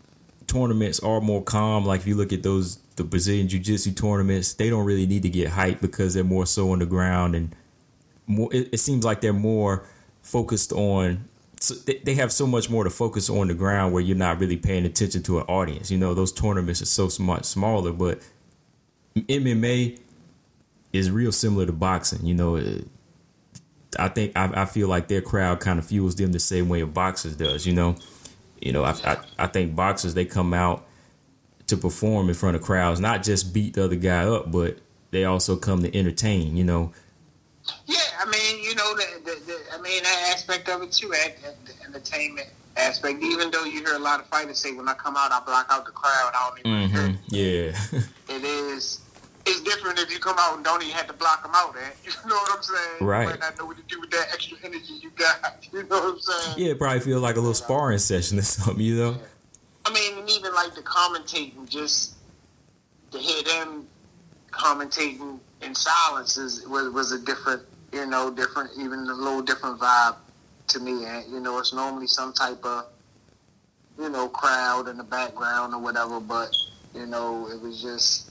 tournaments 0.56 1.00
are 1.00 1.20
more 1.20 1.42
calm. 1.42 1.84
Like 1.84 2.00
if 2.00 2.06
you 2.06 2.14
look 2.14 2.32
at 2.32 2.42
those 2.42 2.78
the 2.96 3.04
Brazilian 3.04 3.48
Jiu 3.48 3.60
Jitsu 3.60 3.92
tournaments, 3.92 4.54
they 4.54 4.70
don't 4.70 4.86
really 4.86 5.06
need 5.06 5.22
to 5.22 5.28
get 5.28 5.50
hyped 5.50 5.80
because 5.80 6.14
they're 6.14 6.24
more 6.24 6.46
so 6.46 6.72
on 6.72 6.78
the 6.78 6.86
ground 6.86 7.34
and 7.34 7.54
more. 8.26 8.52
It, 8.52 8.70
it 8.72 8.78
seems 8.78 9.04
like 9.04 9.20
they're 9.20 9.32
more 9.32 9.84
focused 10.22 10.72
on. 10.72 11.28
So 11.60 11.74
they, 11.74 11.98
they 11.98 12.14
have 12.14 12.32
so 12.32 12.46
much 12.46 12.70
more 12.70 12.84
to 12.84 12.90
focus 12.90 13.28
on 13.28 13.48
the 13.48 13.54
ground 13.54 13.92
where 13.92 14.02
you're 14.02 14.16
not 14.16 14.40
really 14.40 14.56
paying 14.56 14.84
attention 14.84 15.22
to 15.24 15.38
an 15.38 15.44
audience. 15.44 15.90
You 15.90 15.98
know, 15.98 16.14
those 16.14 16.32
tournaments 16.32 16.82
are 16.82 16.86
so 16.86 17.08
much 17.22 17.44
smaller, 17.44 17.92
but 17.92 18.20
MMA 19.14 19.98
is 20.92 21.10
real 21.10 21.32
similar 21.32 21.66
to 21.66 21.72
boxing. 21.72 22.24
You 22.24 22.34
know, 22.34 22.56
it, 22.56 22.86
I 23.98 24.08
think 24.08 24.32
I, 24.36 24.62
I 24.62 24.64
feel 24.64 24.88
like 24.88 25.08
their 25.08 25.22
crowd 25.22 25.60
kind 25.60 25.78
of 25.78 25.86
fuels 25.86 26.16
them 26.16 26.32
the 26.32 26.40
same 26.40 26.68
way 26.68 26.80
a 26.80 26.86
boxers 26.86 27.36
does. 27.36 27.66
You 27.66 27.74
know, 27.74 27.96
you 28.60 28.72
know 28.72 28.84
I, 28.84 28.94
I 29.04 29.16
I 29.38 29.46
think 29.46 29.74
boxers 29.74 30.14
they 30.14 30.24
come 30.24 30.54
out 30.54 30.86
to 31.66 31.76
perform 31.76 32.28
in 32.28 32.34
front 32.34 32.56
of 32.56 32.62
crowds, 32.62 33.00
not 33.00 33.22
just 33.22 33.52
beat 33.52 33.74
the 33.74 33.84
other 33.84 33.96
guy 33.96 34.24
up, 34.24 34.50
but 34.52 34.78
they 35.10 35.24
also 35.24 35.56
come 35.56 35.82
to 35.82 35.96
entertain. 35.96 36.56
You 36.56 36.64
know, 36.64 36.92
Yeah, 37.86 37.96
I 38.20 38.24
mean, 38.30 38.62
you 38.62 38.74
know, 38.74 38.94
the, 38.94 39.20
the, 39.24 39.46
the 39.46 39.58
I 39.74 39.80
mean 39.80 40.02
that 40.02 40.32
aspect 40.34 40.68
of 40.68 40.82
it 40.82 40.92
too, 40.92 41.08
the 41.08 41.84
entertainment 41.84 42.48
aspect. 42.76 43.22
Even 43.22 43.50
though 43.50 43.64
you 43.64 43.84
hear 43.84 43.94
a 43.94 43.98
lot 43.98 44.20
of 44.20 44.26
fighters 44.26 44.58
say, 44.58 44.72
"When 44.72 44.88
I 44.88 44.94
come 44.94 45.16
out, 45.16 45.32
I 45.32 45.40
block 45.44 45.66
out 45.70 45.84
the 45.86 45.92
crowd. 45.92 46.32
I 46.34 46.50
don't 46.50 46.60
even." 46.60 46.90
hmm 46.90 47.34
hear 47.34 47.72
yeah, 47.72 48.00
It 48.28 48.44
is. 48.44 49.00
It's 49.48 49.60
different 49.62 49.98
if 50.00 50.10
you 50.10 50.18
come 50.18 50.36
out 50.40 50.56
and 50.56 50.64
don't 50.64 50.82
even 50.82 50.94
have 50.96 51.06
to 51.06 51.12
block 51.12 51.42
them 51.42 51.52
out. 51.54 51.74
Eh? 51.76 51.90
You 52.04 52.28
know 52.28 52.34
what 52.36 52.56
I'm 52.56 52.62
saying? 52.62 52.80
Right. 53.00 53.22
You 53.22 53.30
might 53.30 53.40
not 53.40 53.58
know 53.58 53.66
what 53.66 53.76
to 53.76 53.82
do 53.84 54.00
with 54.00 54.10
that 54.10 54.28
extra 54.32 54.58
energy 54.64 54.94
you 55.00 55.10
got. 55.10 55.64
You 55.72 55.82
know 55.84 56.00
what 56.00 56.14
I'm 56.14 56.20
saying? 56.20 56.54
yeah. 56.58 56.72
It 56.72 56.78
probably 56.78 57.00
feels 57.00 57.22
like 57.22 57.36
a 57.36 57.40
little 57.40 57.54
sparring 57.54 57.98
session 57.98 58.38
or 58.38 58.42
something. 58.56 58.84
You 58.84 58.96
know, 58.96 59.16
I 59.84 59.92
mean, 59.92 60.18
and 60.18 60.28
even 60.28 60.52
like 60.52 60.74
the 60.74 60.82
commentating, 60.82 61.68
just 61.68 62.16
to 63.12 63.18
hear 63.18 63.42
them 63.44 63.86
commentating 64.50 65.38
in 65.62 65.74
silence 65.74 66.36
is 66.36 66.66
was, 66.66 66.90
was 66.90 67.12
a 67.12 67.18
different, 67.20 67.62
you 67.92 68.06
know, 68.06 68.30
different, 68.32 68.70
even 68.78 69.00
a 69.00 69.14
little 69.14 69.42
different 69.42 69.78
vibe 69.78 70.16
to 70.68 70.80
me. 70.80 71.04
And 71.04 71.32
you 71.32 71.38
know, 71.38 71.58
it's 71.60 71.72
normally 71.72 72.08
some 72.08 72.32
type 72.32 72.64
of, 72.64 72.86
you 73.98 74.08
know, 74.08 74.28
crowd 74.28 74.88
in 74.88 74.96
the 74.96 75.04
background 75.04 75.72
or 75.72 75.80
whatever. 75.80 76.18
But 76.18 76.50
you 76.94 77.06
know, 77.06 77.48
it 77.48 77.60
was 77.60 77.80
just 77.80 78.25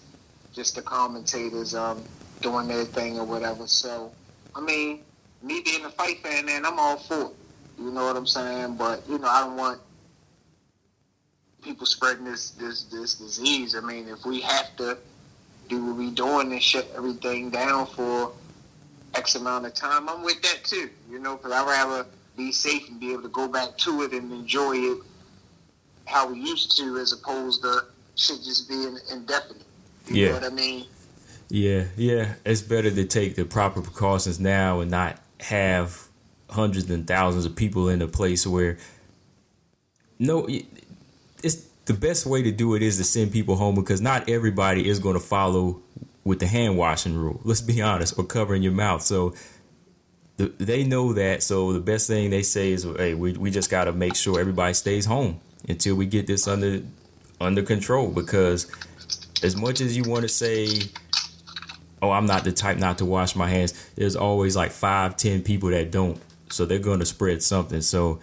just 0.56 0.76
the 0.76 0.82
commentators 0.82 1.76
um, 1.76 2.02
doing 2.42 2.68
their 2.68 2.86
thing 2.86 3.20
or 3.20 3.26
whatever. 3.26 3.68
So, 3.68 4.12
I 4.56 4.62
mean, 4.62 5.02
me 5.44 5.62
being 5.62 5.86
a 5.86 5.90
fight 5.90 6.24
fan, 6.24 6.46
man, 6.46 6.66
I'm 6.66 6.80
all 6.80 6.98
for 6.98 7.22
it. 7.22 7.36
You 7.78 7.92
know 7.92 8.06
what 8.06 8.16
I'm 8.16 8.26
saying? 8.26 8.78
But 8.78 9.04
you 9.10 9.18
know, 9.20 9.28
I 9.28 9.42
don't 9.42 9.58
want 9.58 9.82
people 11.62 11.86
spreading 11.86 12.24
this 12.24 12.52
this 12.52 12.84
this 12.84 13.16
disease. 13.16 13.76
I 13.76 13.82
mean, 13.82 14.08
if 14.08 14.26
we 14.26 14.40
have 14.42 14.76
to 14.78 14.98
do 15.68 15.86
what 15.86 15.98
we 15.98 16.12
doing 16.12 16.52
and 16.52 16.62
shut 16.62 16.88
everything 16.96 17.50
down 17.50 17.88
for 17.88 18.32
X 19.16 19.36
amount 19.36 19.66
of 19.66 19.74
time, 19.74 20.08
I'm 20.08 20.24
with 20.24 20.42
that 20.42 20.64
too. 20.64 20.90
You 21.12 21.20
know, 21.20 21.36
because 21.36 21.52
I'd 21.52 21.68
rather 21.68 22.08
be 22.38 22.52
safe 22.52 22.88
and 22.90 23.00
be 23.00 23.12
able 23.12 23.24
to 23.24 23.30
go 23.30 23.48
back 23.48 23.78
to 23.80 24.04
it 24.04 24.14
and 24.14 24.32
enjoy 24.32 24.76
it 24.76 25.00
how 26.06 26.32
we 26.32 26.40
used 26.40 26.78
to, 26.78 26.98
as 26.98 27.14
opposed 27.14 27.62
to 27.64 27.82
shit 28.16 28.38
just 28.44 28.70
being 28.70 28.98
indefinite. 29.12 29.65
You 30.08 30.16
Yeah. 30.22 30.28
know 30.30 30.34
what 30.36 30.44
I 30.44 30.50
mean? 30.50 30.86
yeah, 31.50 31.86
yeah. 31.96 32.34
It's 32.46 32.62
better 32.62 32.92
to 32.92 33.06
take 33.06 33.36
the 33.36 33.46
proper 33.46 33.82
precautions 33.82 34.40
now 34.40 34.80
and 34.82 34.90
not 34.92 35.20
have 35.42 36.08
hundreds 36.50 36.90
and 36.90 37.08
thousands 37.08 37.46
of 37.46 37.56
people 37.56 37.90
in 37.90 38.02
a 38.02 38.08
place 38.08 38.46
where 38.48 38.78
no, 40.18 40.48
it's 41.44 41.56
the 41.86 41.94
best 41.94 42.26
way 42.26 42.42
to 42.42 42.52
do 42.52 42.74
it 42.76 42.82
is 42.82 42.98
to 42.98 43.04
send 43.04 43.32
people 43.32 43.56
home 43.58 43.76
because 43.76 44.00
not 44.02 44.30
everybody 44.30 44.88
is 44.88 45.00
going 45.00 45.16
to 45.16 45.20
follow 45.20 45.82
with 46.24 46.40
the 46.40 46.48
hand 46.48 46.78
washing 46.78 47.16
rule. 47.16 47.40
Let's 47.44 47.62
be 47.62 47.82
honest, 47.82 48.18
or 48.18 48.24
covering 48.24 48.64
your 48.64 48.72
mouth. 48.72 49.02
So 49.02 49.36
the, 50.38 50.48
they 50.58 50.84
know 50.84 51.14
that. 51.14 51.44
So 51.44 51.74
the 51.74 51.80
best 51.80 52.08
thing 52.08 52.30
they 52.30 52.44
say 52.44 52.72
is, 52.72 52.84
"Hey, 52.84 53.14
we 53.14 53.34
we 53.34 53.52
just 53.52 53.70
got 53.70 53.86
to 53.86 53.92
make 53.92 54.16
sure 54.16 54.40
everybody 54.40 54.74
stays 54.74 55.06
home 55.06 55.40
until 55.68 55.96
we 55.96 56.06
get 56.06 56.28
this 56.28 56.48
under 56.48 56.82
under 57.42 57.62
control." 57.62 58.08
Because 58.10 58.68
as 59.44 59.56
much 59.56 59.82
as 59.82 59.96
you 59.96 60.04
want 60.04 60.24
to 60.24 60.30
say, 60.30 60.68
"Oh, 62.02 62.12
I'm 62.12 62.26
not 62.26 62.44
the 62.44 62.52
type 62.52 62.78
not 62.78 62.98
to 63.00 63.06
wash 63.06 63.36
my 63.36 63.50
hands," 63.50 63.74
there's 63.96 64.16
always 64.16 64.56
like 64.56 64.72
five, 64.72 65.18
ten 65.18 65.42
people 65.42 65.70
that 65.70 65.92
don't. 65.92 66.20
So 66.50 66.66
they're 66.66 66.80
going 66.80 67.00
to 67.00 67.06
spread 67.06 67.44
something. 67.44 67.82
So 67.82 68.20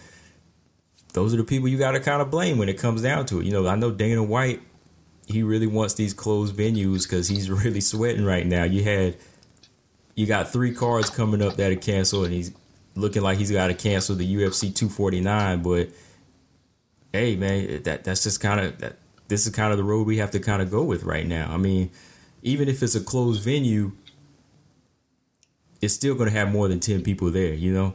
those 1.13 1.35
are 1.35 1.37
the 1.37 1.45
people 1.45 1.69
you 1.69 1.79
got 1.79 1.93
to 1.93 2.01
kind 2.01 2.23
of 2.23 2.31
blame 2.31 2.59
when 2.59 2.69
it 2.69 2.79
comes 2.79 3.03
down 3.03 3.27
to 3.27 3.41
it. 3.41 3.47
You 3.47 3.53
know, 3.53 3.67
I 3.67 3.77
know 3.77 3.91
Dana 3.91 4.23
White, 4.23 4.63
he 5.27 5.43
really 5.43 5.67
wants 5.67 5.95
these 5.95 6.15
closed 6.15 6.57
venues 6.57 7.03
because 7.03 7.29
he's 7.29 7.51
really 7.65 7.81
sweating 7.81 8.25
right 8.25 8.47
now. 8.47 8.65
You 8.65 8.83
had, 8.83 9.17
you 10.15 10.27
got 10.27 10.51
three 10.51 10.75
cards 10.75 11.11
coming 11.11 11.43
up 11.43 11.57
that 11.57 11.73
are 11.73 11.77
canceled, 11.77 12.27
and 12.27 12.35
he's 12.35 12.53
looking 12.95 13.23
like 13.23 13.39
he's 13.39 13.51
got 13.51 13.69
to 13.69 13.75
cancel 13.75 14.17
the 14.17 14.37
UFC 14.37 14.75
249. 14.75 15.63
But 15.63 15.91
hey, 17.13 17.37
man, 17.37 17.83
that 17.83 18.05
that's 18.05 18.23
just 18.23 18.41
kind 18.41 18.61
of 18.61 18.79
that. 18.79 18.97
This 19.33 19.47
is 19.47 19.55
kind 19.55 19.73
of 19.73 19.79
the 19.79 19.85
road 19.85 20.07
we 20.07 20.19
have 20.19 20.31
to 20.33 20.41
kind 20.41 20.61
of 20.61 20.71
go 20.71 20.83
with 20.83 21.05
right 21.05 21.27
now. 21.27 21.51
I 21.51 21.57
mean, 21.57 21.91
even 22.43 22.69
if 22.69 22.83
it's 22.83 22.95
a 22.95 23.01
closed 23.01 23.43
venue, 23.43 23.93
it's 25.81 25.95
still 25.95 26.15
going 26.15 26.29
to 26.29 26.37
have 26.37 26.53
more 26.53 26.69
than 26.69 26.81
ten 26.81 27.03
people 27.03 27.31
there. 27.31 27.55
You 27.55 27.73
know. 27.73 27.95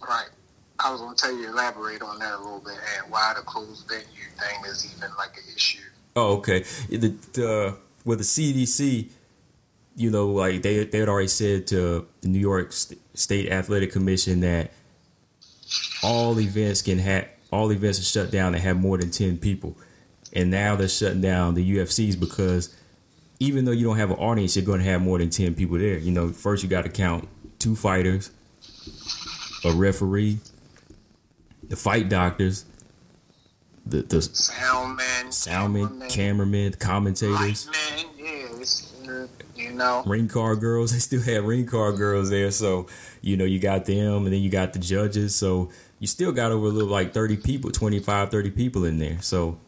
Right. 0.00 0.30
I 0.78 0.90
was 0.90 1.02
going 1.02 1.14
to 1.14 1.22
tell 1.22 1.36
you 1.36 1.48
elaborate 1.48 2.00
on 2.00 2.18
that 2.20 2.32
a 2.32 2.38
little 2.38 2.60
bit 2.60 2.78
and 2.96 3.12
why 3.12 3.34
the 3.36 3.42
closed 3.42 3.86
venue 3.88 4.06
thing 4.38 4.64
is 4.70 4.96
even 4.96 5.10
like 5.18 5.36
an 5.36 5.54
issue. 5.54 5.82
Oh, 6.16 6.38
okay. 6.38 6.64
The, 6.88 7.14
the 7.34 7.76
with 8.06 8.18
the 8.20 8.24
CDC, 8.24 9.10
you 9.96 10.10
know, 10.10 10.28
like 10.28 10.62
they 10.62 10.84
they 10.84 11.00
had 11.00 11.10
already 11.10 11.28
said 11.28 11.66
to 11.66 12.06
the 12.22 12.28
New 12.28 12.38
York 12.38 12.72
St- 12.72 12.98
State 13.12 13.52
Athletic 13.52 13.92
Commission 13.92 14.40
that 14.40 14.72
all 16.02 16.40
events 16.40 16.80
can 16.80 16.98
have 16.98 17.28
all 17.52 17.70
events 17.70 17.98
are 17.98 18.02
shut 18.02 18.30
down 18.30 18.52
that 18.52 18.60
have 18.60 18.78
more 18.78 18.96
than 18.96 19.10
ten 19.10 19.36
people, 19.36 19.76
and 20.32 20.50
now 20.50 20.76
they're 20.76 20.88
shutting 20.88 21.20
down 21.20 21.54
the 21.54 21.76
UFCs 21.76 22.18
because 22.18 22.74
even 23.38 23.64
though 23.64 23.72
you 23.72 23.86
don't 23.86 23.96
have 23.96 24.10
an 24.10 24.18
audience, 24.18 24.54
you're 24.54 24.64
going 24.64 24.80
to 24.80 24.84
have 24.84 25.00
more 25.00 25.18
than 25.18 25.30
ten 25.30 25.54
people 25.54 25.78
there. 25.78 25.98
You 25.98 26.12
know, 26.12 26.30
first 26.30 26.62
you 26.62 26.68
got 26.68 26.82
to 26.82 26.90
count 26.90 27.28
two 27.58 27.74
fighters, 27.74 28.30
a 29.64 29.72
referee, 29.72 30.38
the 31.68 31.76
fight 31.76 32.08
doctors, 32.08 32.64
the 33.86 34.02
the 34.02 34.22
Sound 34.22 34.96
man, 34.96 35.26
soundmen, 35.26 36.10
cameramen, 36.10 36.74
commentators, 36.74 37.68
yeah, 38.18 39.26
you 39.56 39.72
know, 39.72 40.02
ring 40.06 40.28
car 40.28 40.54
girls. 40.54 40.92
They 40.92 40.98
still 40.98 41.22
have 41.22 41.44
ring 41.44 41.66
car 41.66 41.92
girls 41.92 42.30
there, 42.30 42.50
so 42.50 42.86
you 43.22 43.36
know 43.36 43.44
you 43.44 43.58
got 43.58 43.86
them, 43.86 44.24
and 44.24 44.32
then 44.32 44.42
you 44.42 44.50
got 44.50 44.74
the 44.74 44.78
judges. 44.78 45.34
So 45.34 45.70
you 45.98 46.06
still 46.06 46.32
got 46.32 46.52
over 46.52 46.66
a 46.66 46.70
little 46.70 46.88
like 46.88 47.12
thirty 47.14 47.36
people, 47.36 47.70
25, 47.70 48.30
30 48.30 48.50
people 48.50 48.84
in 48.84 48.98
there. 48.98 49.20
So 49.22 49.58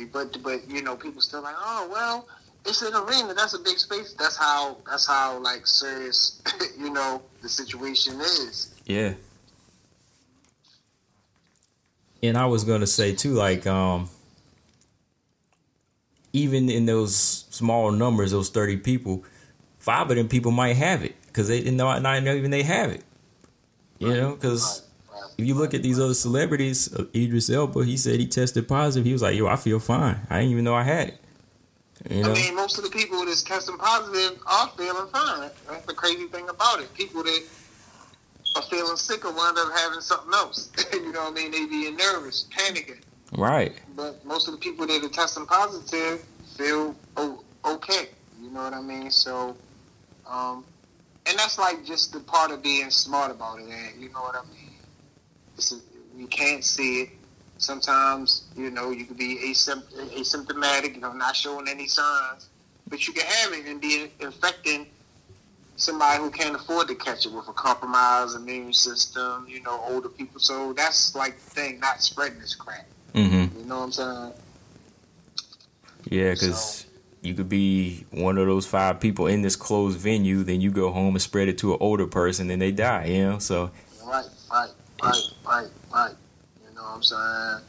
easy. 0.00 0.10
But 0.10 0.42
but 0.42 0.68
you 0.68 0.82
know, 0.82 0.96
people 0.96 1.20
still 1.20 1.42
like, 1.42 1.56
oh 1.58 1.88
well, 1.90 2.28
it's 2.64 2.82
an 2.82 2.94
arena. 2.94 3.34
That's 3.34 3.54
a 3.54 3.58
big 3.58 3.78
space. 3.78 4.14
That's 4.18 4.36
how 4.36 4.76
that's 4.88 5.06
how 5.06 5.38
like 5.38 5.66
serious, 5.66 6.42
you 6.78 6.90
know, 6.90 7.22
the 7.42 7.48
situation 7.48 8.20
is. 8.20 8.74
yeah. 8.84 9.14
And 12.22 12.36
I 12.36 12.44
was 12.46 12.64
gonna 12.64 12.86
say 12.86 13.14
too, 13.14 13.32
like 13.32 13.66
um, 13.66 14.10
even 16.34 16.68
in 16.68 16.84
those 16.84 17.16
small 17.50 17.90
numbers, 17.92 18.30
those 18.30 18.50
thirty 18.50 18.76
people, 18.76 19.24
five 19.78 20.10
of 20.10 20.16
them 20.16 20.28
people 20.28 20.50
might 20.50 20.76
have 20.76 21.02
it 21.02 21.16
because 21.26 21.48
they 21.48 21.60
didn't 21.60 21.78
know 21.78 21.98
not 21.98 22.22
even 22.26 22.50
they 22.50 22.62
have 22.62 22.90
it. 22.90 23.04
You 23.98 24.14
know, 24.14 24.34
because 24.34 24.62
Right, 24.62 24.80
right. 24.80 24.89
If 25.40 25.46
you 25.46 25.54
look 25.54 25.72
at 25.72 25.82
these 25.82 25.98
other 25.98 26.14
celebrities, 26.14 26.94
uh, 26.94 27.06
Idris 27.14 27.48
Elba, 27.48 27.84
he 27.84 27.96
said 27.96 28.20
he 28.20 28.26
tested 28.26 28.68
positive. 28.68 29.06
He 29.06 29.12
was 29.12 29.22
like, 29.22 29.36
"Yo, 29.36 29.46
I 29.46 29.56
feel 29.56 29.78
fine. 29.78 30.20
I 30.28 30.40
didn't 30.40 30.52
even 30.52 30.64
know 30.64 30.74
I 30.74 30.82
had 30.82 31.08
it." 31.08 31.20
You 32.08 32.22
know, 32.22 32.32
I 32.32 32.34
mean, 32.34 32.54
most 32.54 32.78
of 32.78 32.84
the 32.84 32.90
people 32.90 33.24
that's 33.24 33.42
testing 33.42 33.76
positive 33.78 34.38
are 34.46 34.68
feeling 34.76 35.06
fine. 35.08 35.50
That's 35.68 35.86
the 35.86 35.94
crazy 35.94 36.26
thing 36.26 36.48
about 36.48 36.80
it. 36.80 36.92
People 36.94 37.22
that 37.22 37.42
are 38.56 38.62
feeling 38.62 38.96
sick 38.96 39.24
will 39.24 39.34
wind 39.34 39.56
up 39.58 39.72
having 39.78 40.00
something 40.00 40.32
else. 40.32 40.70
you 40.92 41.12
know 41.12 41.24
what 41.24 41.32
I 41.32 41.34
mean? 41.34 41.50
They 41.50 41.66
being 41.66 41.96
nervous, 41.96 42.46
panicking. 42.54 43.00
right? 43.36 43.72
But 43.96 44.24
most 44.24 44.48
of 44.48 44.52
the 44.52 44.60
people 44.60 44.86
that 44.86 45.04
are 45.04 45.08
testing 45.08 45.46
positive 45.46 46.24
feel 46.56 46.94
okay. 47.64 48.08
You 48.40 48.50
know 48.50 48.62
what 48.62 48.74
I 48.74 48.80
mean? 48.80 49.10
So, 49.10 49.56
um, 50.26 50.64
and 51.26 51.38
that's 51.38 51.58
like 51.58 51.84
just 51.84 52.12
the 52.12 52.20
part 52.20 52.50
of 52.50 52.62
being 52.62 52.90
smart 52.90 53.30
about 53.30 53.58
it. 53.60 53.68
And 53.68 54.02
you 54.02 54.08
know 54.10 54.20
what 54.20 54.36
I 54.36 54.42
mean? 54.50 54.70
You 56.16 56.26
can't 56.26 56.64
see 56.64 57.02
it. 57.02 57.10
Sometimes, 57.58 58.44
you 58.56 58.70
know, 58.70 58.90
you 58.90 59.04
could 59.04 59.18
be 59.18 59.38
asympt- 59.44 59.92
asymptomatic, 60.16 60.94
you 60.94 61.00
know, 61.00 61.12
not 61.12 61.36
showing 61.36 61.68
any 61.68 61.86
signs, 61.86 62.48
but 62.88 63.06
you 63.06 63.12
can 63.12 63.26
have 63.26 63.52
it 63.52 63.66
and 63.66 63.80
be 63.80 64.10
infecting 64.20 64.86
somebody 65.76 66.22
who 66.22 66.30
can't 66.30 66.54
afford 66.54 66.88
to 66.88 66.94
catch 66.94 67.26
it 67.26 67.32
with 67.32 67.48
a 67.48 67.52
compromised 67.52 68.36
immune 68.36 68.72
system, 68.72 69.46
you 69.48 69.62
know, 69.62 69.82
older 69.88 70.08
people. 70.08 70.40
So 70.40 70.72
that's 70.72 71.14
like 71.14 71.36
the 71.36 71.50
thing, 71.50 71.80
not 71.80 72.02
spreading 72.02 72.38
this 72.38 72.54
crap. 72.54 72.86
Mm-hmm. 73.14 73.58
You 73.58 73.64
know 73.66 73.78
what 73.78 73.84
I'm 73.84 73.92
saying? 73.92 74.32
Yeah, 76.08 76.32
because 76.32 76.86
you 77.22 77.34
could 77.34 77.48
be 77.48 78.06
one 78.10 78.38
of 78.38 78.46
those 78.46 78.66
five 78.66 79.00
people 79.00 79.26
in 79.26 79.42
this 79.42 79.56
closed 79.56 79.98
venue, 79.98 80.42
then 80.42 80.60
you 80.60 80.70
go 80.70 80.90
home 80.90 81.14
and 81.14 81.22
spread 81.22 81.48
it 81.48 81.58
to 81.58 81.72
an 81.72 81.78
older 81.80 82.06
person, 82.06 82.48
then 82.48 82.58
they 82.58 82.72
die. 82.72 83.06
You 83.06 83.24
know, 83.24 83.38
so 83.38 83.70
Right, 84.04 84.24
right, 85.02 85.12
right, 85.12 85.22
right, 85.46 85.68
right. 85.92 86.14
You 86.68 86.74
know 86.74 86.82
what 86.82 86.94
I'm 86.96 87.02
saying? 87.02 87.64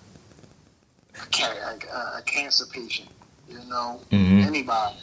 A, 1.15 1.27
ca- 1.31 1.87
a, 2.15 2.19
a 2.19 2.21
cancer 2.25 2.65
patient, 2.71 3.09
you 3.49 3.59
know, 3.69 4.01
Mhm. 4.11 4.45
anybody, 4.45 4.95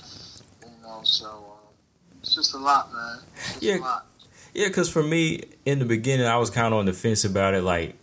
you 0.63 0.83
know. 0.83 1.01
So 1.05 1.27
um, 1.27 1.75
it's 2.23 2.35
just 2.35 2.55
a 2.55 2.59
lot, 2.59 2.93
man. 2.93 3.19
It's 3.55 3.63
Yeah. 3.63 3.79
a 3.79 3.81
lot. 3.81 4.07
Yeah, 4.55 4.69
because 4.69 4.89
for 4.89 5.03
me, 5.03 5.43
in 5.67 5.79
the 5.79 5.85
beginning, 5.85 6.27
I 6.27 6.37
was 6.39 6.51
kind 6.51 6.73
of 6.73 6.81
on 6.81 6.87
the 6.87 6.93
fence 6.93 7.25
about 7.25 7.55
it. 7.55 7.63
Like 7.63 7.97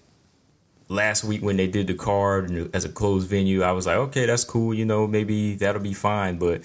last 0.87 1.23
week 1.23 1.41
when 1.41 1.57
they 1.57 1.67
did 1.67 1.87
the 1.87 1.95
card 1.95 2.69
as 2.73 2.85
a 2.85 2.89
closed 2.89 3.27
venue, 3.27 3.63
I 3.63 3.71
was 3.71 3.87
like, 3.87 3.97
okay, 3.97 4.25
that's 4.27 4.43
cool. 4.43 4.73
You 4.73 4.85
know, 4.85 5.07
maybe 5.07 5.55
that'll 5.55 5.81
be 5.81 5.93
fine. 5.93 6.37
But 6.37 6.61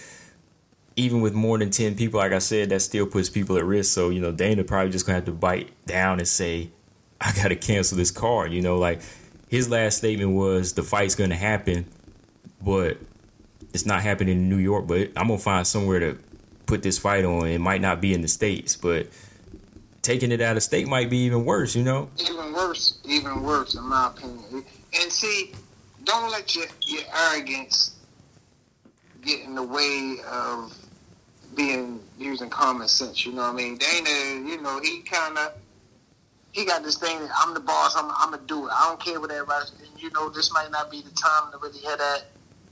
even 0.97 1.23
with 1.23 1.33
more 1.33 1.59
than 1.59 1.71
ten 1.71 1.97
people, 1.97 2.21
like 2.21 2.33
I 2.33 2.39
said, 2.39 2.69
that 2.69 2.81
still 2.83 3.07
puts 3.07 3.31
people 3.31 3.57
at 3.57 3.65
risk. 3.65 3.93
So 3.95 4.11
you 4.11 4.21
know, 4.21 4.31
Dana 4.31 4.63
probably 4.65 4.93
just 4.93 5.07
gonna 5.07 5.17
have 5.17 5.25
to 5.25 5.33
bite 5.33 5.71
down 5.87 6.19
and 6.19 6.29
say, 6.29 6.71
"I 7.21 7.33
gotta 7.33 7.57
cancel 7.57 7.97
this 7.97 8.11
card." 8.11 8.53
You 8.53 8.63
know, 8.63 8.79
like 8.79 9.01
his 9.49 9.69
last 9.69 9.99
statement 9.99 10.33
was, 10.33 10.73
"The 10.73 10.83
fight's 10.83 11.15
gonna 11.15 11.37
happen, 11.37 11.87
but 12.65 12.99
it's 13.73 13.87
not 13.87 14.03
happening 14.03 14.37
in 14.37 14.49
New 14.49 14.59
York. 14.59 14.87
But 14.87 15.11
I'm 15.17 15.29
gonna 15.29 15.39
find 15.39 15.67
somewhere 15.67 16.01
to 16.01 16.19
put 16.67 16.83
this 16.83 16.99
fight 16.99 17.25
on. 17.25 17.47
It 17.47 17.61
might 17.61 17.81
not 17.81 18.01
be 18.01 18.15
in 18.15 18.23
the 18.23 18.29
states, 18.29 18.77
but." 18.77 19.09
Taking 20.03 20.33
it 20.33 20.41
out 20.41 20.57
of 20.57 20.63
state 20.63 20.89
might 20.89 21.11
be 21.11 21.19
even 21.19 21.45
worse, 21.45 21.77
you 21.77 21.83
know. 21.83 22.09
even 22.19 22.55
worse, 22.55 22.95
even 23.05 23.43
worse, 23.43 23.75
in 23.75 23.83
my 23.85 24.07
opinion. 24.07 24.65
And 24.99 25.13
see, 25.13 25.53
don't 26.05 26.31
let 26.31 26.57
your, 26.57 26.65
your 26.87 27.03
arrogance 27.15 27.97
get 29.23 29.41
in 29.41 29.55
the 29.55 29.63
way 29.63 30.17
of 30.27 30.75
being 31.55 32.01
using 32.19 32.49
common 32.49 32.89
sense. 32.89 33.27
You 33.27 33.33
know 33.33 33.43
what 33.43 33.53
I 33.53 33.57
mean? 33.57 33.77
Dana, 33.77 34.49
you 34.49 34.61
know, 34.63 34.81
he 34.81 35.03
kind 35.03 35.37
of 35.37 35.53
he 36.53 36.65
got 36.65 36.83
this 36.83 36.99
thing. 36.99 37.21
That 37.21 37.31
I'm 37.37 37.55
the 37.55 37.61
boss. 37.61 37.95
I'm, 37.97 38.11
I'm 38.19 38.31
gonna 38.33 38.43
do 38.47 38.67
it. 38.67 38.73
I 38.73 38.89
don't 38.89 39.01
care 39.01 39.21
what 39.21 39.31
everybody. 39.31 39.67
And, 39.79 40.03
you 40.03 40.11
know, 40.11 40.29
this 40.29 40.53
might 40.53 40.71
not 40.71 40.91
be 40.91 41.03
the 41.03 41.11
time 41.11 41.53
to 41.53 41.59
really 41.59 41.81
have 41.81 41.99
that 41.99 42.25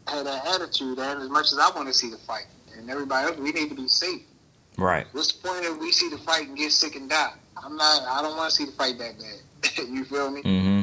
have 0.09 0.25
that 0.25 0.47
attitude. 0.47 0.99
And 0.99 1.23
as 1.23 1.29
much 1.29 1.47
as 1.53 1.59
I 1.59 1.71
want 1.75 1.89
to 1.89 1.95
see 1.95 2.11
the 2.11 2.19
fight, 2.19 2.47
and 2.77 2.91
everybody 2.91 3.29
else, 3.29 3.37
we 3.37 3.53
need 3.53 3.69
to 3.69 3.75
be 3.75 3.89
safe. 3.89 4.23
Right. 4.77 5.07
What's 5.13 5.33
the 5.33 5.49
point 5.49 5.65
if 5.65 5.79
we 5.79 5.93
see 5.93 6.09
the 6.09 6.19
fight 6.19 6.49
and 6.49 6.57
get 6.57 6.73
sick 6.73 6.95
and 6.97 7.11
die? 7.11 7.33
I'm 7.57 7.77
not. 7.77 8.03
I 8.03 8.23
don't 8.23 8.37
want 8.37 8.51
to 8.51 8.57
see 8.57 8.65
the 8.65 8.73
fight 8.73 8.99
that 8.99 9.15
bad. 9.19 9.89
you 9.89 10.05
feel 10.05 10.31
me? 10.31 10.43
Mm-hmm. 10.43 10.83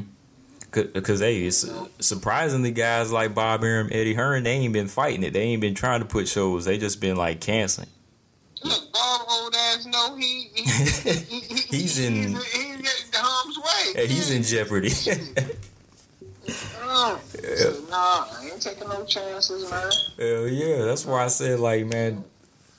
Because 0.71 1.21
hey, 1.21 1.43
it's 1.43 1.65
surprisingly 1.99 2.71
guys 2.71 3.09
like 3.09 3.33
Bob 3.33 3.63
Arum, 3.63 3.87
Eddie 3.93 4.13
Hearn, 4.13 4.43
they 4.43 4.51
ain't 4.51 4.73
been 4.73 4.89
fighting 4.89 5.23
it. 5.23 5.31
They 5.31 5.43
ain't 5.43 5.61
been 5.61 5.73
trying 5.73 6.01
to 6.01 6.05
put 6.05 6.27
shows. 6.27 6.65
They 6.65 6.77
just 6.77 6.99
been 6.99 7.15
like 7.15 7.39
canceling. 7.39 7.87
Look, 8.63 8.91
Bob 8.93 9.21
old 9.29 9.55
ass 9.55 9.85
know 9.85 10.15
he, 10.15 10.49
he, 10.53 10.63
he, 10.63 11.39
he 11.39 11.55
He's 11.77 11.99
in- 11.99 12.13
he's, 12.13 12.43
he's 12.53 13.09
in 13.09 13.13
harm's 13.13 13.57
way. 13.57 13.93
Hey, 13.95 14.07
he's 14.07 14.31
in 14.31 14.43
jeopardy. 14.43 14.89
Oh, 16.81 17.19
so, 17.55 17.83
nah, 17.89 18.25
I 18.31 18.49
ain't 18.51 18.61
taking 18.61 18.87
no 18.87 19.03
chances, 19.05 19.69
man. 19.69 19.91
Hell 20.17 20.47
yeah, 20.47 20.85
that's 20.85 21.05
why 21.05 21.23
I 21.23 21.27
said 21.27 21.59
like, 21.59 21.85
man. 21.85 22.23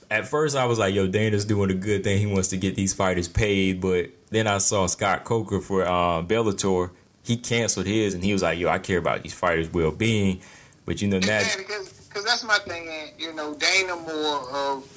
At 0.09 0.25
first, 0.25 0.55
I 0.55 0.65
was 0.65 0.79
like, 0.79 0.95
"Yo, 0.95 1.05
Dana's 1.05 1.43
doing 1.43 1.69
a 1.69 1.73
good 1.73 2.01
thing. 2.05 2.17
He 2.17 2.25
wants 2.27 2.47
to 2.49 2.57
get 2.57 2.75
these 2.75 2.93
fighters 2.93 3.27
paid." 3.27 3.81
But 3.81 4.09
then 4.29 4.47
I 4.47 4.59
saw 4.59 4.85
Scott 4.87 5.25
Coker 5.25 5.59
for 5.59 5.83
uh, 5.83 6.21
Bellator. 6.23 6.91
He 7.23 7.35
canceled 7.35 7.87
his, 7.87 8.13
and 8.13 8.23
he 8.23 8.31
was 8.31 8.41
like, 8.41 8.57
"Yo, 8.57 8.69
I 8.69 8.79
care 8.79 8.99
about 8.99 9.21
these 9.23 9.33
fighters' 9.33 9.69
well-being." 9.69 10.39
But 10.85 11.01
you 11.01 11.09
know, 11.09 11.19
now, 11.19 11.39
Yeah, 11.39 11.55
because 11.57 12.07
cause 12.13 12.23
that's 12.23 12.45
my 12.45 12.57
thing. 12.59 12.87
And, 12.87 13.11
you 13.19 13.33
know, 13.33 13.53
Dana 13.55 13.97
more 13.97 14.49
of 14.49 14.96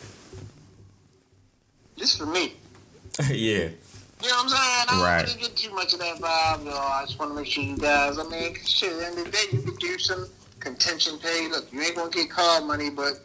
just 2.00 2.18
for 2.18 2.26
me. 2.26 2.54
yeah, 3.28 3.28
You 3.28 4.28
know 4.28 4.36
what 4.36 4.44
I'm 4.44 4.48
saying? 4.48 4.60
I 4.60 4.84
don't 4.88 5.28
really 5.28 5.40
get 5.42 5.56
too 5.56 5.74
much 5.74 5.92
of 5.92 6.00
that 6.00 6.16
vibe. 6.16 6.64
Though. 6.64 6.78
I 6.78 7.04
just 7.04 7.18
want 7.18 7.32
to 7.32 7.36
make 7.36 7.46
sure 7.46 7.62
you 7.62 7.76
guys. 7.76 8.18
I 8.18 8.24
mean, 8.24 8.54
shit. 8.64 8.92
At 8.92 8.98
the 8.98 9.06
end 9.06 9.18
of 9.18 9.24
the 9.26 9.30
day, 9.30 9.44
you 9.52 9.62
could 9.62 9.78
do 9.78 9.98
some 9.98 10.26
contention 10.60 11.18
pay. 11.18 11.48
Look, 11.48 11.70
you 11.72 11.80
ain't 11.82 11.96
gonna 11.96 12.10
get 12.10 12.30
card 12.30 12.64
money, 12.64 12.88
but 12.88 13.20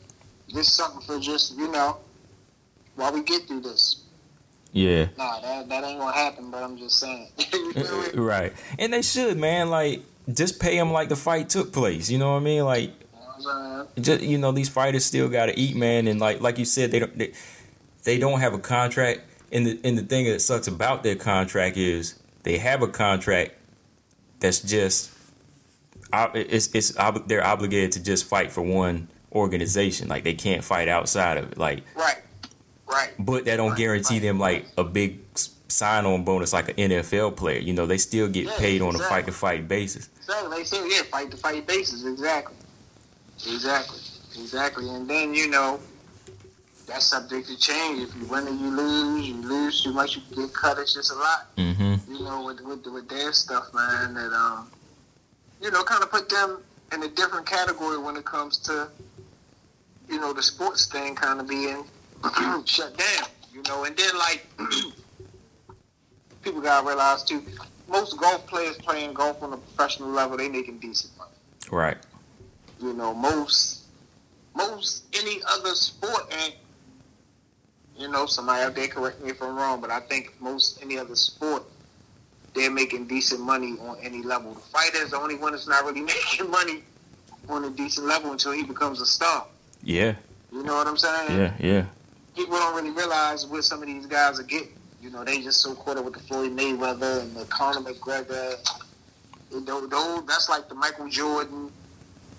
just 0.49 0.75
something 0.75 1.01
for 1.01 1.19
just 1.19 1.57
you 1.57 1.71
know 1.71 1.97
while 2.95 3.13
we 3.13 3.23
get 3.23 3.47
through 3.47 3.61
this. 3.61 4.03
yeah. 4.73 5.07
Nah, 5.17 5.39
that 5.39 5.69
that 5.69 5.83
ain't 5.85 5.99
gonna 5.99 6.11
happen. 6.11 6.51
But 6.51 6.63
I'm 6.63 6.77
just 6.77 6.99
saying. 6.99 7.29
you 7.53 7.73
me? 7.73 8.09
right. 8.15 8.53
And 8.77 8.91
they 8.91 9.01
should, 9.01 9.37
man. 9.37 9.69
Like, 9.69 10.01
just 10.33 10.59
pay 10.59 10.75
them 10.77 10.91
like 10.91 11.07
the 11.07 11.15
fight 11.15 11.47
took 11.49 11.71
place. 11.71 12.09
You 12.09 12.17
know 12.17 12.33
what 12.33 12.41
I 12.41 12.43
mean? 12.43 12.65
Like, 12.65 12.89
You 12.89 13.47
know 13.47 13.85
what 13.95 14.03
just 14.03 14.23
you 14.23 14.37
know, 14.37 14.51
these 14.51 14.69
fighters 14.69 15.05
still 15.05 15.29
got 15.29 15.45
to 15.45 15.57
eat, 15.57 15.75
man. 15.75 16.07
And 16.07 16.19
like, 16.19 16.41
like 16.41 16.57
you 16.57 16.65
said, 16.65 16.91
they 16.91 16.99
don't, 16.99 17.17
they, 17.17 17.31
they 18.05 18.17
don't 18.17 18.39
have 18.39 18.53
a 18.53 18.59
contract. 18.59 19.21
And 19.51 19.65
the 19.67 19.79
and 19.83 19.97
the 19.97 20.03
thing 20.03 20.25
that 20.25 20.41
sucks 20.41 20.67
about 20.67 21.03
their 21.03 21.15
contract 21.15 21.77
is 21.77 22.17
they 22.43 22.57
have 22.57 22.81
a 22.81 22.87
contract 22.87 23.53
that's 24.39 24.61
just, 24.61 25.11
it's 26.33 26.67
it's 26.73 26.93
they're 27.27 27.45
obligated 27.45 27.91
to 27.93 28.03
just 28.03 28.25
fight 28.25 28.51
for 28.51 28.61
one 28.61 29.07
organization. 29.33 30.07
Like 30.07 30.23
they 30.23 30.33
can't 30.33 30.63
fight 30.63 30.87
outside 30.87 31.37
of 31.37 31.51
it. 31.51 31.57
Like, 31.57 31.83
Right. 31.95 32.17
Right. 32.87 33.11
but 33.19 33.45
that 33.45 33.57
don't 33.57 33.69
Right, 33.71 33.77
guarantee 33.77 34.15
right, 34.15 34.21
them 34.23 34.39
like 34.39 34.65
a 34.77 34.83
big 34.83 35.19
sign 35.67 36.05
on 36.05 36.23
bonus 36.23 36.53
like 36.53 36.69
an 36.69 36.75
NFL 36.75 37.35
player. 37.35 37.59
You 37.59 37.73
know, 37.73 37.85
they 37.85 37.97
still 37.97 38.27
get 38.27 38.45
Yeah, 38.45 38.57
paid 38.57 38.81
on 38.81 38.95
a 38.95 38.99
fight 38.99 39.25
to 39.25 39.31
fight 39.31 39.67
basis. 39.67 40.09
So 40.21 40.49
they 40.49 40.63
still 40.63 40.87
yeah, 40.87 41.03
fight 41.03 41.31
to 41.31 41.37
fight 41.37 41.65
basis. 41.67 42.05
Exactly. 42.05 42.55
Exactly. 43.47 43.99
Exactly. 44.39 44.89
And 44.89 45.09
then, 45.09 45.33
you 45.33 45.49
know, 45.49 45.79
that's 46.87 47.05
subject 47.05 47.47
to 47.47 47.57
change. 47.57 48.01
If 48.09 48.15
you 48.15 48.25
win 48.25 48.47
or 48.47 48.51
you 48.51 48.69
lose, 48.69 49.27
you 49.27 49.35
lose 49.35 49.83
too 49.83 49.93
much, 49.93 50.15
you 50.17 50.21
get 50.35 50.53
cut. 50.53 50.77
It's 50.77 50.93
just 50.93 51.11
a 51.11 51.15
lot, 51.15 51.55
Mm-hmm. 51.57 52.13
you 52.13 52.23
know, 52.23 52.43
with, 52.45 52.61
with, 52.61 52.85
with 52.87 53.09
their 53.09 53.33
stuff, 53.33 53.73
man, 53.73 54.13
that, 54.13 54.31
um, 54.33 54.69
you 55.61 55.71
know, 55.71 55.83
kind 55.83 56.03
of 56.03 56.11
put 56.11 56.29
them 56.29 56.59
in 56.93 57.03
a 57.03 57.07
different 57.07 57.45
category 57.45 57.97
when 57.97 58.15
it 58.15 58.25
comes 58.25 58.57
to, 58.59 58.87
you 60.09 60.19
know, 60.19 60.31
the 60.33 60.43
sports 60.43 60.85
thing 60.87 61.15
kind 61.15 61.39
of 61.39 61.47
being 61.47 61.83
shut 62.65 62.95
down, 62.97 63.27
you 63.53 63.63
know. 63.67 63.83
And 63.85 63.95
then, 63.97 64.17
like, 64.17 64.45
people 66.43 66.61
got 66.61 66.81
to 66.81 66.87
realize, 66.87 67.23
too, 67.23 67.41
most 67.87 68.17
golf 68.19 68.45
players 68.47 68.77
playing 68.77 69.13
golf 69.13 69.41
on 69.43 69.53
a 69.53 69.57
professional 69.57 70.09
level, 70.09 70.37
they 70.37 70.49
making 70.49 70.79
decent 70.79 71.15
money 71.17 71.31
Right. 71.71 71.97
you 72.81 72.93
know, 72.93 73.13
most 73.13 73.81
most 74.55 75.03
any 75.13 75.41
other 75.51 75.71
sport 75.75 76.33
and 76.43 76.53
you 77.97 78.09
know, 78.09 78.25
somebody 78.25 78.63
out 78.63 78.75
there 78.75 78.87
correct 78.87 79.23
me 79.23 79.31
if 79.31 79.41
I'm 79.41 79.55
wrong, 79.55 79.81
but 79.81 79.89
I 79.89 80.01
think 80.01 80.33
most 80.41 80.81
any 80.81 80.97
other 80.97 81.15
sport 81.15 81.63
they're 82.55 82.71
making 82.71 83.05
decent 83.05 83.41
money 83.41 83.75
on 83.81 83.97
any 84.01 84.23
level. 84.23 84.53
The 84.53 84.61
fighter 84.61 84.97
is 84.99 85.11
the 85.11 85.17
only 85.17 85.35
one 85.35 85.51
that's 85.51 85.67
not 85.67 85.83
really 85.85 86.01
making 86.13 86.49
money 86.49 86.83
on 87.49 87.65
a 87.65 87.69
decent 87.69 88.07
level 88.07 88.31
until 88.31 88.53
he 88.53 88.63
becomes 88.63 89.01
a 89.01 89.05
star. 89.05 89.45
Yeah. 89.83 90.15
You 90.51 90.63
know 90.63 90.75
what 90.75 90.87
I'm 90.87 90.97
saying? 90.97 91.37
Yeah. 91.37 91.53
Yeah. 91.59 91.85
People 92.35 92.57
don't 92.57 92.75
really 92.75 92.91
realize 92.91 93.45
what 93.45 93.63
some 93.63 93.81
of 93.81 93.87
these 93.87 94.05
guys 94.05 94.39
are 94.39 94.43
getting. 94.43 94.69
You 95.01 95.11
know, 95.11 95.23
they 95.23 95.41
just 95.41 95.61
so 95.61 95.75
caught 95.75 95.97
up 95.97 96.05
with 96.05 96.15
the 96.15 96.19
Floyd 96.21 96.55
Mayweather 96.55 97.21
and 97.21 97.35
the 97.35 97.45
Conor 97.45 97.81
McGregor. 97.81 98.57
You 99.51 99.61
know, 99.61 99.85
those, 99.85 100.25
that's 100.25 100.49
like 100.49 100.67
the 100.67 100.75
Michael 100.75 101.07
Jordan 101.09 101.69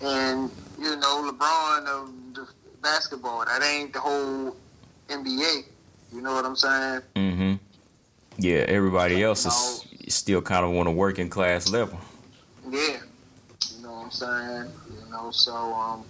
and, 0.01 0.51
you 0.77 0.95
know, 0.97 1.31
LeBron 1.31 1.85
of 1.85 2.11
the 2.33 2.47
basketball. 2.81 3.45
That 3.45 3.63
ain't 3.63 3.93
the 3.93 3.99
whole 3.99 4.55
NBA. 5.07 5.63
You 6.13 6.21
know 6.21 6.33
what 6.33 6.45
I'm 6.45 6.55
saying? 6.55 7.01
Mm-hmm. 7.15 7.53
Yeah. 8.37 8.65
Everybody 8.67 9.23
else 9.23 9.45
is 9.45 10.13
still 10.13 10.41
kind 10.41 10.65
of 10.65 10.75
on 10.75 10.87
a 10.87 10.91
working 10.91 11.29
class 11.29 11.69
level. 11.69 11.99
Yeah. 12.69 12.99
You 13.75 13.83
know 13.83 13.91
what 13.91 14.05
I'm 14.05 14.11
saying? 14.11 14.71
You 14.89 15.11
know, 15.11 15.31
so, 15.31 15.53
um, 15.53 16.05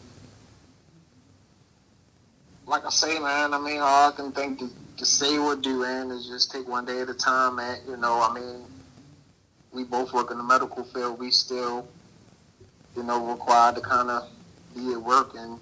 like 2.65 2.85
I 2.85 2.89
say, 2.89 3.19
man, 3.19 3.53
I 3.53 3.59
mean, 3.59 3.79
all 3.79 4.11
I 4.11 4.15
can 4.15 4.31
think 4.31 4.59
to, 4.59 4.69
to 4.97 5.05
say 5.05 5.37
or 5.37 5.55
do, 5.55 5.81
man, 5.81 6.11
is 6.11 6.27
just 6.27 6.51
take 6.51 6.67
one 6.67 6.85
day 6.85 7.01
at 7.01 7.09
a 7.09 7.13
time, 7.13 7.55
man. 7.55 7.79
You 7.87 7.97
know, 7.97 8.21
I 8.21 8.33
mean, 8.33 8.65
we 9.71 9.83
both 9.83 10.13
work 10.13 10.31
in 10.31 10.37
the 10.37 10.43
medical 10.43 10.83
field. 10.83 11.19
We 11.19 11.31
still, 11.31 11.87
you 12.95 13.03
know, 13.03 13.25
required 13.25 13.75
to 13.75 13.81
kind 13.81 14.09
of 14.09 14.29
be 14.75 14.91
at 14.93 15.01
work 15.01 15.33
and 15.35 15.59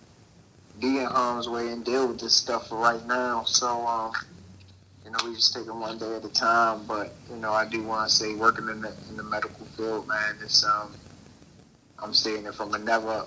be 0.79 0.99
in 0.99 1.05
harm's 1.05 1.47
way 1.47 1.69
and 1.71 1.83
deal 1.85 2.07
with 2.07 2.19
this 2.19 2.33
stuff 2.33 2.69
for 2.69 2.77
right 2.77 3.05
now. 3.07 3.43
So, 3.43 3.85
um, 3.87 4.11
you 5.03 5.11
know, 5.11 5.17
we 5.25 5.35
just 5.35 5.53
take 5.53 5.67
it 5.67 5.75
one 5.75 5.97
day 5.97 6.15
at 6.15 6.25
a 6.25 6.29
time. 6.29 6.85
But 6.85 7.13
you 7.29 7.37
know, 7.37 7.51
I 7.53 7.67
do 7.67 7.83
want 7.83 8.09
to 8.09 8.15
say, 8.15 8.33
working 8.33 8.67
in 8.69 8.81
the 8.81 8.93
in 9.09 9.17
the 9.17 9.23
medical 9.23 9.65
field, 9.77 10.07
man, 10.07 10.35
it's 10.41 10.65
um, 10.65 10.93
I'm 11.99 12.13
saying 12.13 12.45
it 12.45 12.55
from 12.55 12.73
a 12.73 12.79
never 12.79 13.25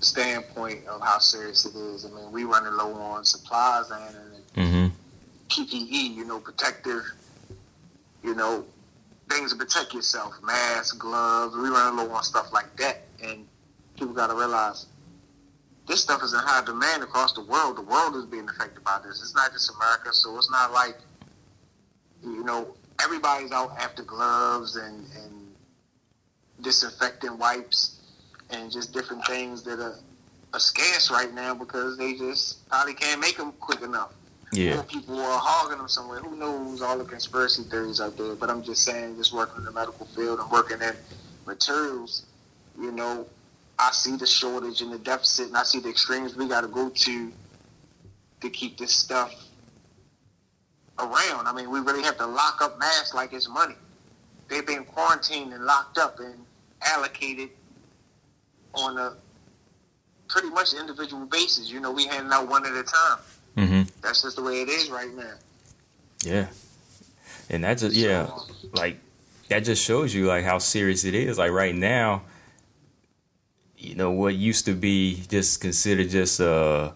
standpoint 0.00 0.86
of 0.86 1.00
how 1.00 1.18
serious 1.18 1.64
it 1.64 1.76
is. 1.76 2.04
I 2.04 2.10
mean, 2.10 2.32
we 2.32 2.44
running 2.44 2.74
low 2.74 2.92
on 2.94 3.24
supplies 3.24 3.90
and, 3.90 4.16
and 4.16 4.42
Mm-hmm. 4.54 4.86
PPE, 5.48 6.14
you 6.14 6.24
know, 6.24 6.38
protective, 6.38 7.02
you 8.22 8.34
know, 8.34 8.64
things 9.28 9.52
to 9.52 9.58
protect 9.58 9.94
yourself, 9.94 10.34
masks, 10.42 10.92
gloves. 10.92 11.56
We 11.56 11.68
running 11.68 11.96
low 11.96 12.10
on 12.10 12.22
stuff 12.22 12.52
like 12.52 12.74
that, 12.76 13.02
and 13.22 13.46
people 13.98 14.14
got 14.14 14.28
to 14.28 14.34
realize 14.34 14.86
this 15.86 16.00
stuff 16.00 16.22
is 16.22 16.32
in 16.32 16.40
high 16.40 16.64
demand 16.64 17.02
across 17.02 17.32
the 17.32 17.42
world. 17.42 17.76
The 17.76 17.82
world 17.82 18.16
is 18.16 18.26
being 18.26 18.48
affected 18.48 18.84
by 18.84 19.00
this. 19.04 19.20
It's 19.20 19.34
not 19.34 19.52
just 19.52 19.70
America, 19.74 20.12
so 20.12 20.36
it's 20.36 20.50
not 20.50 20.72
like 20.72 20.96
you 22.22 22.44
know 22.44 22.74
everybody's 23.02 23.52
out 23.52 23.76
after 23.78 24.02
gloves 24.02 24.76
and 24.76 25.06
and 25.24 25.54
disinfectant 26.60 27.38
wipes 27.38 27.98
and 28.50 28.70
just 28.70 28.92
different 28.92 29.24
things 29.26 29.62
that 29.62 29.80
are, 29.80 29.96
are 30.52 30.60
scarce 30.60 31.10
right 31.10 31.32
now 31.34 31.54
because 31.54 31.96
they 31.96 32.14
just 32.14 32.68
probably 32.68 32.94
can't 32.94 33.20
make 33.20 33.36
them 33.36 33.52
quick 33.60 33.82
enough. 33.82 34.12
Yeah. 34.52 34.74
More 34.74 34.84
people 34.84 35.18
are 35.18 35.40
hogging 35.42 35.78
them 35.78 35.88
somewhere. 35.88 36.20
Who 36.20 36.36
knows 36.36 36.82
all 36.82 36.98
the 36.98 37.04
conspiracy 37.04 37.62
theories 37.62 38.00
out 38.00 38.18
there? 38.18 38.34
But 38.34 38.50
I'm 38.50 38.62
just 38.62 38.84
saying, 38.84 39.16
just 39.16 39.32
working 39.32 39.56
in 39.58 39.64
the 39.64 39.72
medical 39.72 40.04
field 40.06 40.40
and 40.40 40.50
working 40.50 40.80
in 40.82 40.94
materials, 41.46 42.26
you 42.78 42.92
know, 42.92 43.26
I 43.78 43.90
see 43.92 44.16
the 44.16 44.26
shortage 44.26 44.80
and 44.80 44.92
the 44.92 44.98
deficit, 44.98 45.48
and 45.48 45.56
I 45.56 45.62
see 45.62 45.80
the 45.80 45.88
extremes 45.88 46.36
we 46.36 46.48
got 46.48 46.62
to 46.62 46.68
go 46.68 46.88
to 46.88 47.32
to 48.40 48.50
keep 48.50 48.78
this 48.78 48.92
stuff 48.92 49.34
around. 50.98 51.46
I 51.46 51.52
mean, 51.54 51.70
we 51.70 51.80
really 51.80 52.02
have 52.02 52.18
to 52.18 52.26
lock 52.26 52.60
up 52.60 52.78
masks 52.78 53.14
like 53.14 53.32
it's 53.32 53.48
money. 53.48 53.74
They've 54.48 54.66
been 54.66 54.84
quarantined 54.84 55.52
and 55.52 55.64
locked 55.64 55.98
up 55.98 56.18
and 56.20 56.34
allocated 56.82 57.50
on 58.74 58.98
a 58.98 59.16
pretty 60.28 60.50
much 60.50 60.74
individual 60.74 61.26
basis. 61.26 61.70
You 61.70 61.80
know, 61.80 61.92
we 61.92 62.06
handing 62.06 62.32
out 62.32 62.48
one 62.48 62.66
at 62.66 62.72
a 62.72 62.82
time. 62.82 63.18
Mm-hmm. 63.56 63.82
That's 64.02 64.22
just 64.22 64.36
the 64.36 64.42
way 64.42 64.62
it 64.62 64.68
is 64.68 64.90
right 64.90 65.12
now. 65.14 65.34
Yeah. 66.24 66.48
And 67.50 67.64
that 67.64 67.78
just 67.78 67.94
yeah, 67.94 68.30
like 68.74 68.98
that 69.48 69.60
just 69.60 69.84
shows 69.84 70.14
you 70.14 70.26
like 70.26 70.44
how 70.44 70.58
serious 70.58 71.04
it 71.04 71.14
is. 71.14 71.38
Like 71.38 71.50
right 71.50 71.74
now, 71.74 72.22
you 73.92 73.98
know 73.98 74.10
what 74.10 74.34
used 74.34 74.64
to 74.64 74.72
be 74.72 75.22
just 75.28 75.60
considered 75.60 76.08
just 76.08 76.40
a 76.40 76.94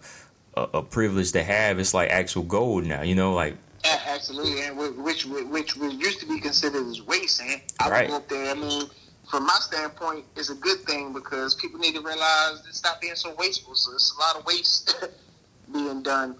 a, 0.55 0.61
a 0.73 0.81
privilege 0.81 1.31
to 1.33 1.43
have. 1.43 1.77
It's 1.77 1.93
like 1.93 2.09
actual 2.09 2.41
gold 2.41 2.85
now. 2.85 3.03
You 3.03 3.13
know, 3.13 3.33
like 3.35 3.55
Yeah, 3.85 3.99
absolutely, 4.07 4.61
and 4.63 4.75
whi- 4.75 4.97
which 5.03 5.25
which 5.27 5.75
which 5.77 5.93
used 5.93 6.19
to 6.21 6.25
be 6.25 6.39
considered 6.39 6.87
as 6.87 7.03
waste. 7.03 7.39
And 7.41 7.61
I 7.79 7.89
Right. 7.89 8.09
up 8.09 8.27
there. 8.27 8.49
I 8.49 8.55
mean, 8.55 8.87
from 9.29 9.45
my 9.45 9.57
standpoint, 9.61 10.25
it's 10.35 10.49
a 10.49 10.55
good 10.55 10.79
thing 10.87 11.13
because 11.13 11.53
people 11.53 11.79
need 11.79 11.93
to 11.93 12.01
realize 12.01 12.61
to 12.65 12.73
stop 12.73 12.99
being 12.99 13.13
so 13.13 13.35
wasteful. 13.37 13.75
So 13.75 13.93
it's 13.93 14.11
a 14.17 14.19
lot 14.19 14.35
of 14.39 14.45
waste 14.47 14.95
being 15.71 16.01
done 16.01 16.35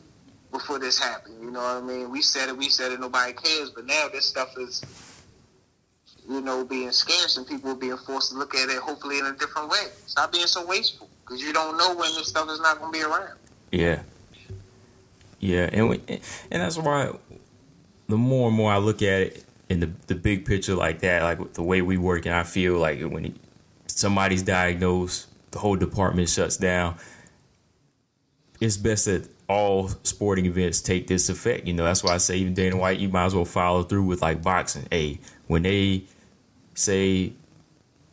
before 0.52 0.80
this 0.80 0.98
happened. 0.98 1.36
You 1.44 1.52
know 1.52 1.60
what 1.62 1.84
I 1.84 1.86
mean? 1.86 2.10
We 2.10 2.24
said 2.24 2.50
it, 2.50 2.58
we 2.58 2.70
said 2.70 2.92
it, 2.94 3.00
nobody 3.00 3.34
cares. 3.34 3.70
But 3.70 3.86
now 3.86 4.08
this 4.12 4.26
stuff 4.26 4.58
is, 4.58 4.82
you 6.30 6.42
know, 6.42 6.66
being 6.66 6.92
scarce, 6.92 7.38
and 7.38 7.48
people 7.48 7.76
being 7.76 7.98
forced 7.98 8.32
to 8.32 8.38
look 8.38 8.56
at 8.56 8.70
it 8.70 8.78
hopefully 8.78 9.20
in 9.20 9.26
a 9.26 9.34
different 9.34 9.70
way. 9.70 9.88
Stop 10.06 10.34
being 10.34 10.48
so 10.48 10.66
wasteful 10.66 11.10
because 11.24 11.42
you 11.42 11.54
don't 11.54 11.78
know 11.78 11.90
when 11.90 12.14
this 12.16 12.28
stuff 12.28 12.50
is 12.50 12.60
not 12.60 12.80
going 12.80 12.92
to 12.92 13.00
be 13.00 13.04
around. 13.04 13.38
Yeah. 13.72 14.02
Yeah, 15.40 15.70
and 15.72 15.90
we, 15.90 16.02
and 16.08 16.62
that's 16.62 16.78
why 16.78 17.12
the 18.08 18.18
more 18.18 18.48
and 18.48 18.58
more 18.58 18.72
I 18.72 18.78
look 18.78 19.02
at 19.02 19.22
it 19.22 19.46
in 19.70 19.80
the 19.80 19.92
the 20.08 20.16
big 20.16 20.46
picture 20.46 20.76
like 20.76 21.00
that, 21.02 21.22
like 21.22 21.54
the 21.54 21.64
way 21.64 21.82
we 21.82 21.98
work, 21.98 22.26
and 22.26 22.34
I 22.34 22.44
feel 22.44 22.78
like 22.78 23.02
when 23.02 23.38
somebody's 23.86 24.42
diagnosed, 24.42 25.28
the 25.52 25.60
whole 25.60 25.76
department 25.76 26.30
shuts 26.30 26.58
down. 26.58 26.98
It's 28.60 28.78
best 28.78 29.06
that 29.06 29.30
all 29.48 29.90
sporting 30.02 30.46
events 30.46 30.82
take 30.82 31.08
this 31.08 31.30
effect. 31.30 31.68
You 31.68 31.74
know, 31.74 31.84
that's 31.84 32.04
why 32.04 32.16
I 32.16 32.18
say 32.18 32.38
even 32.38 32.56
Dana 32.56 32.76
White, 32.76 33.00
you 33.00 33.10
might 33.10 33.26
as 33.26 33.36
well 33.36 33.46
follow 33.46 33.84
through 33.84 34.04
with 34.04 34.24
like 34.24 34.42
boxing. 34.42 34.88
Hey, 34.90 35.20
when 35.46 35.62
they 35.62 36.04
say 36.78 37.34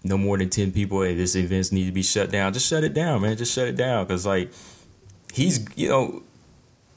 no 0.03 0.19
more 0.19 0.39
than 0.39 0.51
ten 0.51 0.73
people, 0.73 1.03
hey, 1.03 1.15
this 1.15 1.37
events 1.37 1.73
need 1.73 1.87
to 1.87 1.93
be 1.93 2.03
shut 2.03 2.31
down, 2.31 2.53
just 2.53 2.67
shut 2.67 2.85
it 2.85 2.95
down, 2.95 3.23
man. 3.23 3.37
Just 3.37 3.53
shut 3.53 3.69
it 3.69 3.77
down, 3.77 4.05
because 4.05 4.27
like 4.27 4.51
he's 5.33 5.65
you 5.77 5.89
know 5.89 6.23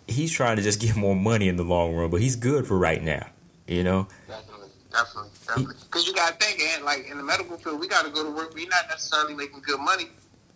he's 0.08 0.32
trying 0.32 0.58
to 0.58 0.62
just 0.62 0.80
get 0.86 0.95
more 0.95 1.15
money 1.15 1.47
in 1.47 1.56
the 1.58 1.63
long 1.63 1.93
run, 1.95 2.10
but 2.10 2.21
he's 2.21 2.36
good 2.36 2.67
for 2.67 2.77
right 2.77 3.03
now. 3.03 3.27
You 3.67 3.84
know, 3.84 4.08
Definitely, 4.27 4.69
definitely, 4.91 5.30
definitely. 5.45 5.75
Because 5.84 6.08
you 6.08 6.13
got 6.13 6.39
to 6.39 6.45
think, 6.45 6.62
and 6.62 6.86
like 6.86 7.10
in 7.10 7.17
the 7.17 7.23
medical 7.23 7.58
field, 7.58 7.82
we 7.82 7.88
got 7.88 8.06
to 8.06 8.12
go 8.12 8.23
to 8.23 8.32
work. 8.32 8.53
We're 8.56 8.69
not 8.69 8.86
necessarily 8.89 9.36
making 9.36 9.62
good 9.62 9.80
money. 9.80 10.06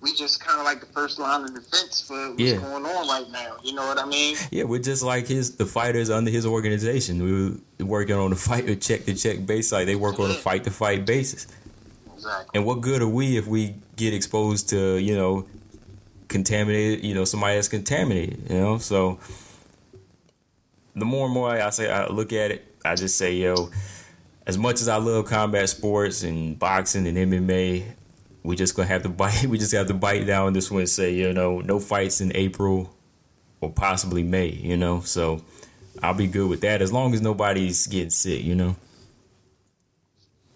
We 0.02 0.14
just 0.16 0.40
kind 0.44 0.60
of 0.60 0.66
like 0.66 0.80
the 0.80 0.88
first 0.88 1.20
line 1.20 1.44
of 1.44 1.54
defense 1.54 2.02
for 2.02 2.30
what's 2.32 2.42
Yeah. 2.42 2.56
going 2.58 2.86
on 2.86 3.08
right 3.08 3.30
now. 3.32 3.58
You 3.64 3.74
know 3.74 3.86
what 3.86 4.00
I 4.00 4.06
mean? 4.06 4.36
yeah, 4.50 4.64
we're 4.64 4.82
just 4.82 5.04
like 5.04 5.28
his 5.28 5.56
the 5.58 5.66
fighters 5.66 6.10
under 6.10 6.32
his 6.32 6.46
organization. 6.46 7.22
We 7.24 7.32
were 7.84 7.86
working 7.86 8.16
on 8.16 8.32
a 8.32 8.36
fight 8.36 8.66
to 8.68 8.76
check 8.76 9.06
to 9.06 9.14
check 9.14 9.46
basis, 9.46 9.72
like 9.72 9.86
they 9.86 9.96
work 9.96 10.20
on 10.20 10.32
a 10.32 10.34
fight 10.34 10.64
to 10.64 10.72
fight 10.72 11.06
basis. 11.06 11.46
Exactly. 12.16 12.46
And 12.56 12.66
what 12.66 12.82
good 12.82 13.02
are 13.02 13.08
we 13.08 13.38
if 13.38 13.46
we 13.48 13.76
get 13.96 14.14
exposed 14.14 14.70
to 14.70 14.98
you 14.98 15.16
know 15.16 15.46
contaminated? 16.30 17.04
You 17.06 17.14
know, 17.14 17.24
somebody 17.26 17.56
that's 17.56 17.68
contaminated. 17.68 18.50
You 18.50 18.58
know, 18.60 18.78
so 18.80 19.20
the 20.96 21.06
more 21.06 21.26
and 21.26 21.34
more 21.34 21.50
I 21.52 21.70
say 21.70 21.92
I 21.92 22.08
look 22.08 22.34
at 22.34 22.52
it, 22.52 22.66
I 22.84 22.96
just 22.96 23.18
say, 23.18 23.34
yo, 23.36 23.70
as 24.48 24.58
much 24.58 24.82
as 24.82 24.88
I 24.88 24.98
love 24.98 25.26
combat 25.26 25.70
sports 25.70 26.24
and 26.24 26.58
boxing 26.58 27.08
and 27.08 27.18
MMA, 27.18 27.86
we 28.44 28.56
just 28.56 28.76
gonna 28.76 28.88
have 28.88 29.04
to 29.04 29.10
bite. 29.10 29.46
We 29.50 29.58
just 29.58 29.72
have 29.74 29.88
to 29.88 29.94
bite 29.94 30.26
down 30.26 30.54
this 30.54 30.72
one 30.72 30.82
and 30.82 30.90
say, 30.90 31.14
you 31.14 31.34
know, 31.34 31.60
no 31.62 31.80
fights 31.80 32.22
in 32.22 32.32
April 32.36 32.94
or 33.60 33.72
possibly 33.72 34.24
May. 34.24 34.50
You 34.50 34.78
know, 34.78 35.02
so 35.02 35.42
I'll 36.02 36.14
be 36.14 36.28
good 36.28 36.50
with 36.50 36.62
that 36.62 36.82
as 36.82 36.92
long 36.92 37.14
as 37.14 37.22
nobody's 37.22 37.86
getting 37.88 38.10
sick. 38.10 38.44
You 38.44 38.56
know. 38.56 38.76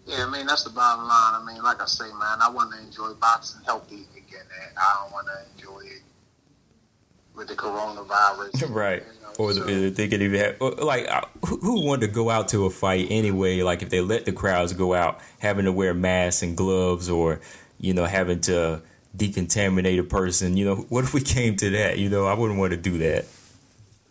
Yeah, 0.06 0.24
I 0.26 0.30
mean 0.30 0.46
that's 0.46 0.64
the 0.64 0.70
bottom 0.70 1.04
line. 1.06 1.34
I 1.34 1.44
mean, 1.52 1.62
like 1.62 1.82
I 1.82 1.86
say, 1.86 2.04
man, 2.04 2.38
I 2.40 2.48
want 2.50 2.72
to 2.72 2.80
enjoy 2.80 3.12
boxing 3.14 3.60
healthy 3.64 4.06
again. 4.16 4.40
And 4.62 4.78
I 4.78 5.02
don't 5.02 5.12
want 5.12 5.26
to 5.26 5.52
enjoy 5.56 5.80
it 5.86 6.02
with 7.34 7.48
the 7.48 7.54
coronavirus. 7.54 8.70
Right. 8.70 9.02
You 9.02 9.22
know, 9.22 9.32
Or 9.38 9.52
so- 9.52 9.64
the, 9.64 9.90
they 9.90 10.06
could 10.08 10.22
even 10.22 10.38
have, 10.40 10.60
like, 10.78 11.08
uh, 11.08 11.22
who 11.44 11.56
who 11.58 11.84
wanted 11.84 12.06
to 12.06 12.12
go 12.12 12.30
out 12.30 12.48
to 12.48 12.66
a 12.66 12.70
fight 12.70 13.08
anyway? 13.10 13.62
Like, 13.62 13.82
if 13.82 13.90
they 13.90 14.00
let 14.00 14.24
the 14.26 14.32
crowds 14.32 14.72
go 14.72 14.94
out, 14.94 15.20
having 15.40 15.64
to 15.64 15.72
wear 15.72 15.92
masks 15.92 16.42
and 16.42 16.56
gloves, 16.56 17.10
or 17.10 17.40
you 17.78 17.94
know, 17.94 18.04
having 18.04 18.40
to 18.42 18.82
decontaminate 19.16 19.98
a 19.98 20.04
person. 20.04 20.56
You 20.56 20.64
know, 20.64 20.76
what 20.88 21.04
if 21.04 21.14
we 21.14 21.20
came 21.20 21.56
to 21.56 21.70
that? 21.70 21.98
You 21.98 22.08
know, 22.08 22.26
I 22.26 22.34
wouldn't 22.34 22.58
want 22.58 22.72
to 22.72 22.76
do 22.76 22.98
that. 22.98 23.24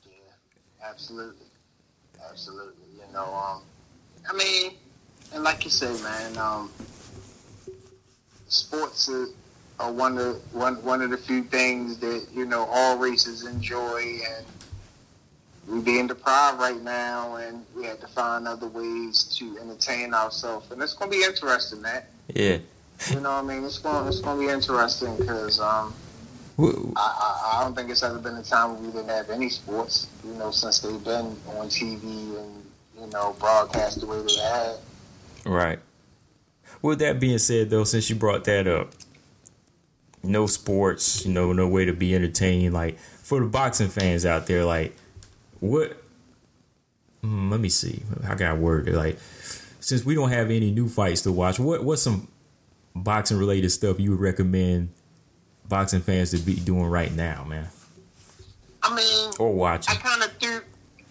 Yeah, 0.06 0.89
absolutely, 0.89 1.47
absolutely. 2.30 2.86
You 2.95 3.13
know, 3.13 3.25
um, 3.34 3.62
I 4.30 4.34
mean, 4.34 4.73
and 5.34 5.43
like 5.43 5.63
you 5.63 5.69
say, 5.69 5.91
man, 6.04 6.38
um, 6.38 6.71
sports 8.47 9.10
are, 9.10 9.28
are 9.80 9.91
one 9.91 10.17
of 10.17 10.38
one 10.54 10.75
one 10.84 11.01
of 11.01 11.10
the 11.10 11.17
few 11.17 11.43
things 11.43 11.97
that 11.99 12.28
you 12.34 12.45
know 12.45 12.65
all 12.69 12.97
races 12.97 13.45
enjoy, 13.45 14.19
and 14.36 14.45
we're 15.67 15.82
being 15.82 16.08
deprived 16.08 16.60
right 16.60 16.82
now, 16.82 17.36
and 17.36 17.65
we 17.75 17.86
have 17.86 17.99
to 17.99 18.08
find 18.08 18.47
other 18.47 18.67
ways 18.67 19.23
to 19.38 19.58
entertain 19.60 20.13
ourselves, 20.13 20.71
and 20.71 20.82
it's 20.82 20.93
gonna 20.93 21.12
be 21.12 21.23
interesting, 21.23 21.82
man. 21.82 22.04
Yeah. 22.34 22.58
You 23.10 23.19
know, 23.19 23.29
what 23.31 23.43
I 23.43 23.55
mean, 23.55 23.63
it's 23.63 23.77
gonna 23.77 24.08
it's 24.08 24.19
gonna 24.19 24.39
be 24.39 24.51
interesting 24.51 25.15
because 25.17 25.60
um. 25.60 25.93
I, 26.58 26.63
I, 26.95 27.58
I 27.60 27.63
don't 27.65 27.75
think 27.75 27.89
it's 27.89 28.01
ever 28.01 28.17
been 28.17 28.38
a 28.38 28.43
time 28.43 28.75
where 28.75 28.81
we 28.84 28.88
didn't 28.88 29.10
have 29.10 29.29
any 29.29 29.49
sports, 29.49 30.08
you 30.23 30.34
know, 30.36 30.51
since 30.51 30.79
they've 30.79 31.03
been 31.03 31.36
on 31.47 31.67
TV 31.67 32.01
and, 32.01 32.65
you 32.97 33.08
know, 33.12 33.36
broadcast 33.38 33.99
the 33.99 34.05
way 34.05 34.21
they 34.21 34.41
had. 34.41 34.77
Right. 35.45 35.79
With 36.81 36.99
that 36.99 37.19
being 37.19 37.39
said, 37.39 37.69
though, 37.69 37.84
since 37.84 38.10
you 38.10 38.15
brought 38.15 38.45
that 38.45 38.67
up, 38.67 38.93
no 40.23 40.47
sports, 40.47 41.25
you 41.25 41.34
know, 41.34 41.53
no 41.53 41.67
way 41.67 41.86
to 41.86 41.93
be 41.93 42.15
entertained. 42.15 42.73
Like 42.73 42.97
for 42.99 43.39
the 43.39 43.47
boxing 43.47 43.89
fans 43.89 44.25
out 44.25 44.47
there, 44.47 44.65
like 44.65 44.95
what? 45.60 46.01
Hmm, 47.21 47.51
let 47.51 47.60
me 47.60 47.69
see. 47.69 48.03
How 48.23 48.36
can 48.36 48.47
I 48.47 48.53
word 48.53 48.88
it? 48.88 48.95
Like 48.95 49.19
since 49.79 50.05
we 50.05 50.15
don't 50.15 50.29
have 50.29 50.49
any 50.49 50.71
new 50.71 50.88
fights 50.88 51.21
to 51.21 51.31
watch, 51.31 51.60
what 51.60 51.84
what's 51.84 52.01
some 52.01 52.27
boxing 52.95 53.38
related 53.38 53.69
stuff 53.69 53.99
you 53.99 54.12
would 54.12 54.19
recommend 54.19 54.89
boxing 55.67 56.01
fans 56.01 56.31
to 56.31 56.38
be 56.38 56.55
doing 56.55 56.86
right 56.86 57.12
now, 57.13 57.43
man, 57.43 57.67
I 58.84 58.95
mean, 58.95 59.31
or 59.39 59.53
watch. 59.53 59.89
I 59.89 59.95
kind 59.95 60.23
of 60.23 60.31
threw, 60.38 60.62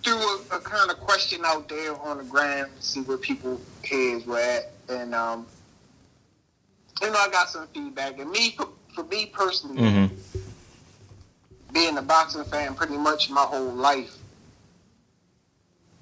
threw 0.02 0.14
a, 0.14 0.40
a 0.52 0.60
kind 0.60 0.90
of 0.90 0.98
question 1.00 1.42
out 1.44 1.68
there 1.68 1.94
on 2.00 2.18
the 2.18 2.24
ground 2.24 2.70
to 2.76 2.82
see 2.82 3.00
where 3.02 3.16
people 3.18 3.60
heads 3.84 4.24
were 4.26 4.38
at. 4.38 4.70
And, 4.88 5.14
um, 5.14 5.46
you 7.02 7.10
know, 7.10 7.18
I 7.18 7.28
got 7.30 7.48
some 7.50 7.66
feedback. 7.74 8.18
And 8.20 8.30
me, 8.30 8.52
for, 8.52 8.68
for 8.94 9.04
me 9.04 9.26
personally, 9.26 9.82
Mm-hmm. 9.82 10.38
being 11.72 11.98
a 11.98 12.02
boxing 12.02 12.44
fan 12.44 12.74
pretty 12.74 12.96
much 12.96 13.28
my 13.30 13.42
whole 13.42 13.72
life, 13.72 14.16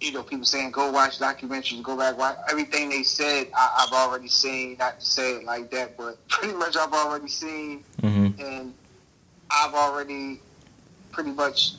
you 0.03 0.13
know, 0.13 0.23
people 0.23 0.45
saying 0.45 0.73
go 0.73 0.91
watch 0.91 1.19
documentaries, 1.19 1.83
go 1.83 1.97
back 1.97 2.19
watch 2.19 2.37
everything 2.51 2.89
they 2.91 3.03
said. 3.03 3.49
I, 3.57 3.85
I've 3.87 3.93
already 3.93 4.29
seen. 4.29 4.77
Not 4.79 4.99
to 5.01 5.07
say 5.07 5.37
it 5.37 5.45
like 5.45 5.71
that, 5.71 5.97
but 5.97 6.27
pretty 6.29 6.55
much 6.55 6.77
I've 6.77 6.93
already 6.93 7.29
seen, 7.29 7.85
Mm-hmm. 8.03 8.41
and 8.43 8.75
I've 9.51 9.75
already 9.75 10.41
pretty 11.13 11.31
much 11.31 11.73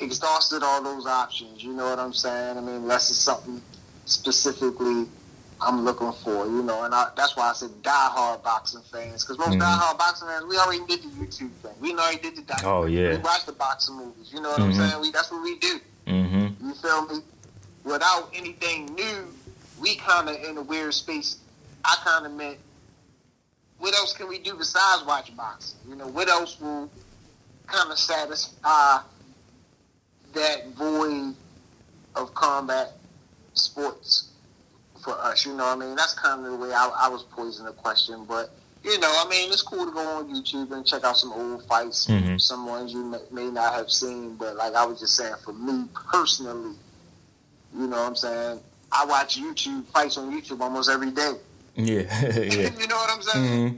exhausted 0.00 0.62
all 0.62 0.82
those 0.82 1.06
options. 1.06 1.62
You 1.62 1.72
know 1.72 1.84
what 1.90 1.98
I'm 1.98 2.12
saying? 2.12 2.56
I 2.56 2.60
mean, 2.60 2.76
unless 2.76 3.10
it's 3.10 3.18
something 3.18 3.60
specifically 4.04 5.06
I'm 5.60 5.84
looking 5.84 6.12
for, 6.12 6.46
you 6.46 6.62
know, 6.62 6.84
and 6.84 6.94
I, 6.94 7.08
that's 7.16 7.34
why 7.36 7.48
I 7.50 7.52
said 7.54 7.70
diehard 7.82 8.42
boxing 8.42 8.82
fans, 8.92 9.24
because 9.24 9.38
most 9.38 9.54
Mhm. 9.58 9.62
diehard 9.62 9.98
boxing 9.98 10.28
fans, 10.28 10.44
we 10.46 10.58
already 10.58 10.84
did 10.86 11.02
the 11.02 11.08
YouTube 11.08 11.50
thing. 11.62 11.72
We 11.80 11.92
already 11.94 12.18
did 12.18 12.36
the 12.36 12.42
documentary. 12.42 12.70
Oh, 12.70 12.84
yeah. 12.86 13.10
We 13.16 13.16
watched 13.22 13.46
the 13.46 13.52
boxing 13.52 13.96
movies. 13.96 14.30
You 14.32 14.40
know 14.42 14.50
what 14.50 14.60
Mhm. 14.60 14.64
I'm 14.64 14.74
saying? 14.74 15.00
We 15.00 15.10
that's 15.12 15.30
what 15.30 15.42
we 15.42 15.58
do. 15.58 15.80
Mm-hmm. 16.06 16.45
Feel 16.82 17.06
me? 17.06 17.20
Without 17.84 18.30
anything 18.34 18.86
new, 18.94 19.26
we 19.80 19.96
kind 19.96 20.28
of 20.28 20.36
in 20.36 20.56
a 20.56 20.62
weird 20.62 20.94
space. 20.94 21.38
I 21.84 21.96
kind 22.04 22.26
of 22.26 22.32
meant, 22.32 22.58
what 23.78 23.94
else 23.94 24.12
can 24.12 24.28
we 24.28 24.38
do 24.38 24.54
besides 24.54 25.04
watch 25.06 25.34
boxing? 25.36 25.78
You 25.88 25.96
know, 25.96 26.08
what 26.08 26.28
else 26.28 26.60
will 26.60 26.90
kind 27.66 27.90
of 27.90 27.98
satisfy 27.98 28.98
that 30.34 30.68
void 30.74 31.34
of 32.14 32.34
combat 32.34 32.92
sports 33.54 34.30
for 35.04 35.12
us? 35.12 35.46
You 35.46 35.52
know 35.52 35.64
what 35.64 35.76
I 35.76 35.86
mean? 35.86 35.96
That's 35.96 36.14
kind 36.14 36.44
of 36.44 36.52
the 36.52 36.58
way 36.58 36.72
I, 36.72 36.90
I 37.02 37.08
was 37.08 37.22
posing 37.22 37.66
the 37.66 37.72
question. 37.72 38.24
But 38.26 38.50
you 38.86 38.98
know, 39.00 39.12
I 39.24 39.28
mean, 39.28 39.52
it's 39.52 39.62
cool 39.62 39.84
to 39.84 39.90
go 39.92 40.00
on 40.00 40.28
YouTube 40.32 40.70
and 40.70 40.86
check 40.86 41.02
out 41.04 41.16
some 41.16 41.32
old 41.32 41.64
fights, 41.66 42.06
Mhm. 42.06 42.40
some 42.40 42.66
ones 42.66 42.92
you 42.92 43.04
may, 43.04 43.18
may 43.32 43.50
not 43.50 43.74
have 43.74 43.90
seen. 43.90 44.36
But 44.36 44.56
like 44.56 44.74
I 44.74 44.84
was 44.86 45.00
just 45.00 45.16
saying, 45.16 45.34
for 45.44 45.52
me 45.52 45.86
personally, 46.10 46.76
you 47.76 47.86
know 47.86 47.96
what 47.98 48.06
I'm 48.08 48.16
saying? 48.16 48.60
I 48.92 49.04
watch 49.04 49.36
YouTube 49.38 49.84
fights 49.86 50.16
on 50.16 50.30
YouTube 50.32 50.60
almost 50.60 50.88
every 50.88 51.10
day. 51.10 51.32
Yeah, 51.74 52.02
yeah. 52.22 52.70
you 52.80 52.86
know 52.86 52.96
what 52.96 53.10
I'm 53.10 53.22
saying? 53.22 53.70
hmm 53.70 53.76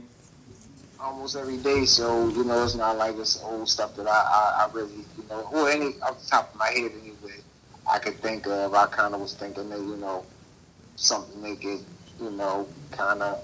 Almost 1.01 1.37
every 1.37 1.57
day. 1.57 1.85
So 1.85 2.27
you 2.29 2.43
know, 2.43 2.63
it's 2.63 2.75
not 2.75 2.97
like 2.97 3.17
it's 3.17 3.41
old 3.43 3.67
stuff 3.69 3.95
that 3.95 4.07
I, 4.07 4.11
I, 4.11 4.65
I 4.65 4.69
really, 4.73 4.91
you 5.17 5.23
know, 5.29 5.49
or 5.53 5.69
any 5.69 5.95
off 6.01 6.21
the 6.21 6.27
top 6.29 6.53
of 6.53 6.59
my 6.59 6.67
head 6.67 6.91
anyway. 7.01 7.39
I 7.89 7.99
could 7.99 8.15
think 8.21 8.45
of. 8.47 8.73
I 8.75 8.85
kind 8.87 9.15
of 9.15 9.21
was 9.21 9.33
thinking 9.33 9.69
that 9.69 9.79
you 9.79 9.95
know, 9.95 10.25
something 10.97 11.41
they 11.41 11.55
could, 11.55 11.83
you 12.21 12.31
know, 12.31 12.67
kind 12.91 13.23
of 13.23 13.43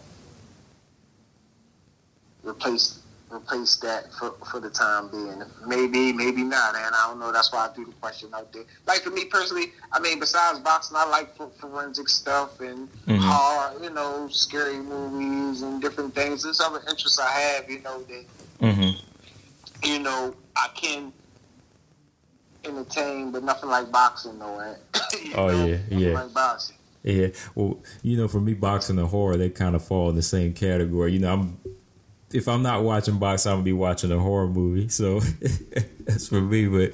replace 2.45 2.99
replace 3.31 3.75
that 3.77 4.13
for, 4.13 4.31
for 4.49 4.59
the 4.59 4.69
time 4.69 5.09
being. 5.09 5.41
Maybe, 5.67 6.13
maybe 6.13 6.43
not, 6.43 6.75
and 6.75 6.95
I 6.95 7.07
don't 7.09 7.19
know. 7.19 7.31
That's 7.31 7.51
why 7.51 7.65
I 7.65 7.69
threw 7.69 7.85
the 7.85 7.91
question 7.93 8.29
out 8.33 8.53
there. 8.53 8.63
Like 8.87 9.01
for 9.01 9.09
me 9.09 9.25
personally, 9.25 9.73
I 9.91 9.99
mean, 9.99 10.19
besides 10.19 10.59
boxing, 10.59 10.95
I 10.95 11.09
like 11.09 11.35
forensic 11.59 12.07
stuff 12.07 12.59
and 12.61 12.87
Mhm. 13.07 13.19
horror, 13.19 13.73
you 13.83 13.89
know, 13.89 14.27
scary 14.29 14.77
movies 14.77 15.63
and 15.63 15.81
different 15.81 16.13
things. 16.13 16.43
There's 16.43 16.61
other 16.61 16.81
interests 16.87 17.19
I 17.19 17.29
have, 17.29 17.69
you 17.69 17.81
know, 17.81 18.03
that 18.03 18.25
hmm 18.59 18.91
you 19.83 19.99
know 19.99 20.33
I 20.55 20.69
can 20.75 21.11
entertain, 22.63 23.31
but 23.31 23.43
nothing 23.43 23.69
like 23.69 23.91
boxing, 23.91 24.39
though. 24.39 24.59
eh? 24.59 24.75
Oh, 25.35 25.47
know? 25.47 25.65
yeah, 25.65 25.77
Nothing 25.77 25.99
yeah. 25.99 26.13
Like 26.13 26.33
boxing. 26.33 26.75
Yeah, 27.03 27.27
well, 27.53 27.79
you 28.01 28.17
know, 28.17 28.27
for 28.27 28.39
me, 28.39 28.53
boxing 28.53 28.97
and 28.97 29.07
horror, 29.07 29.37
they 29.37 29.49
kind 29.49 29.75
of 29.75 29.83
fall 29.83 30.09
in 30.09 30.15
the 30.15 30.21
same 30.23 30.53
category. 30.53 31.13
You 31.13 31.19
know, 31.19 31.33
I'm 31.33 31.59
if 32.33 32.47
I'm 32.47 32.61
not 32.61 32.83
watching 32.83 33.17
boxing, 33.19 33.51
I'm 33.51 33.57
gonna 33.57 33.65
be 33.65 33.73
watching 33.73 34.11
a 34.11 34.19
horror 34.19 34.47
movie. 34.47 34.89
So 34.89 35.19
that's 35.99 36.27
for 36.27 36.41
me. 36.41 36.67
But 36.67 36.91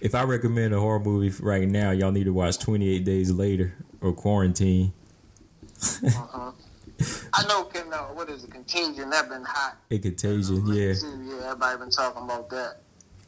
if 0.00 0.14
I 0.14 0.22
recommend 0.24 0.74
a 0.74 0.80
horror 0.80 1.00
movie 1.00 1.34
right 1.42 1.68
now, 1.68 1.90
y'all 1.90 2.12
need 2.12 2.24
to 2.24 2.32
watch 2.32 2.58
28 2.58 3.04
Days 3.04 3.30
Later 3.30 3.74
or 4.00 4.12
Quarantine. 4.12 4.92
Uh-huh. 6.06 6.52
I 7.32 7.46
know. 7.48 7.64
Can 7.64 7.92
uh, 7.92 7.98
what 8.14 8.28
is 8.28 8.44
it? 8.44 8.50
Contagion. 8.50 9.10
That 9.10 9.28
been 9.28 9.42
hot. 9.42 9.76
It 9.90 10.02
Contagion, 10.02 10.66
yeah, 10.66 10.92
Yeah. 10.92 11.44
Everybody 11.46 11.78
been 11.78 11.90
talking 11.90 12.22
about 12.22 12.48
that. 12.50 12.76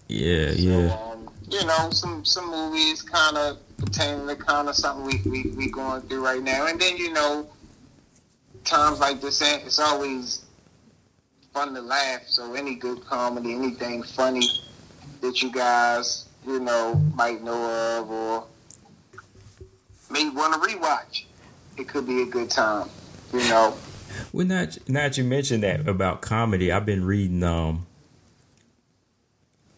yeah, 0.09 0.51
So, 0.53 0.57
yeah. 0.57 0.99
um, 1.13 1.31
you 1.51 1.65
know, 1.67 1.91
some 1.91 2.25
some 2.25 2.51
movies 2.51 3.03
kind 3.03 3.37
of 3.37 3.59
pertaining 3.79 4.27
to 4.29 4.37
kind 4.37 4.69
of 4.69 4.77
something 4.77 5.05
we, 5.05 5.31
we 5.31 5.51
we 5.51 5.71
going 5.71 6.03
through 6.03 6.25
right 6.25 6.43
now, 6.43 6.67
and 6.67 6.81
then 6.81 6.97
you 6.97 7.13
know, 7.13 7.47
times 8.65 9.01
like 9.01 9.21
this, 9.21 9.43
it's 9.43 9.79
always 9.81 10.46
fun 11.57 11.73
to 11.73 11.81
laugh. 11.81 12.29
So 12.29 12.53
any 12.53 12.75
good 12.75 13.03
comedy, 13.07 13.55
anything 13.55 14.03
funny 14.03 14.47
that 15.23 15.41
you 15.43 15.51
guys 15.51 16.27
you 16.47 16.61
know 16.61 16.95
might 17.15 17.43
know 17.43 17.99
of, 17.99 18.11
or 18.11 18.47
may 20.11 20.29
want 20.29 20.53
to 20.53 20.69
rewatch, 20.69 21.25
it 21.79 21.89
could 21.89 22.07
be 22.07 22.21
a 22.21 22.27
good 22.27 22.51
time. 22.51 22.91
You 23.33 23.41
know. 23.49 23.75
Well, 24.33 24.47
not 24.47 24.77
not 24.87 25.17
you 25.17 25.25
mentioned 25.25 25.63
that 25.63 25.89
about 25.89 26.21
comedy. 26.21 26.71
I've 26.71 26.85
been 26.85 27.05
reading 27.05 27.43
um, 27.43 27.87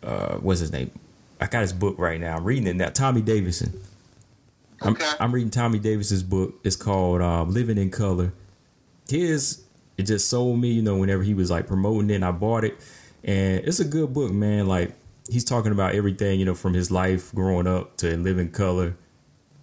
uh, 0.02 0.34
what's 0.38 0.58
his 0.58 0.72
name? 0.72 0.90
I 1.40 1.46
got 1.46 1.62
his 1.62 1.72
book 1.72 1.96
right 1.96 2.20
now. 2.20 2.36
I'm 2.36 2.44
reading 2.44 2.66
it 2.66 2.74
now. 2.74 2.88
Tommy 2.88 3.22
Davidson. 3.22 3.80
I'm, 4.82 4.94
Okay. 4.94 5.10
I'm 5.20 5.32
reading 5.32 5.50
Tommy 5.50 5.78
Davidson's 5.78 6.24
book. 6.24 6.54
It's 6.64 6.76
called 6.76 7.20
um, 7.20 7.52
Living 7.52 7.78
in 7.78 7.90
Color. 7.90 8.32
His 9.08 9.62
it 9.98 10.06
just 10.06 10.30
sold 10.30 10.58
me, 10.58 10.70
you 10.70 10.82
know, 10.82 10.96
whenever 10.96 11.22
he 11.24 11.34
was 11.34 11.50
like 11.50 11.66
promoting 11.66 12.08
it, 12.08 12.14
and 12.14 12.24
I 12.24 12.30
bought 12.30 12.64
it, 12.64 12.78
and 13.24 13.64
it's 13.66 13.80
a 13.80 13.84
good 13.84 14.14
book, 14.14 14.32
man. 14.32 14.66
Like 14.66 14.94
he's 15.28 15.44
talking 15.44 15.72
about 15.72 15.94
everything, 15.94 16.38
you 16.38 16.46
know, 16.46 16.54
from 16.54 16.72
his 16.72 16.90
life 16.90 17.34
growing 17.34 17.66
up 17.66 17.96
to 17.98 18.16
living 18.16 18.50
color 18.50 18.96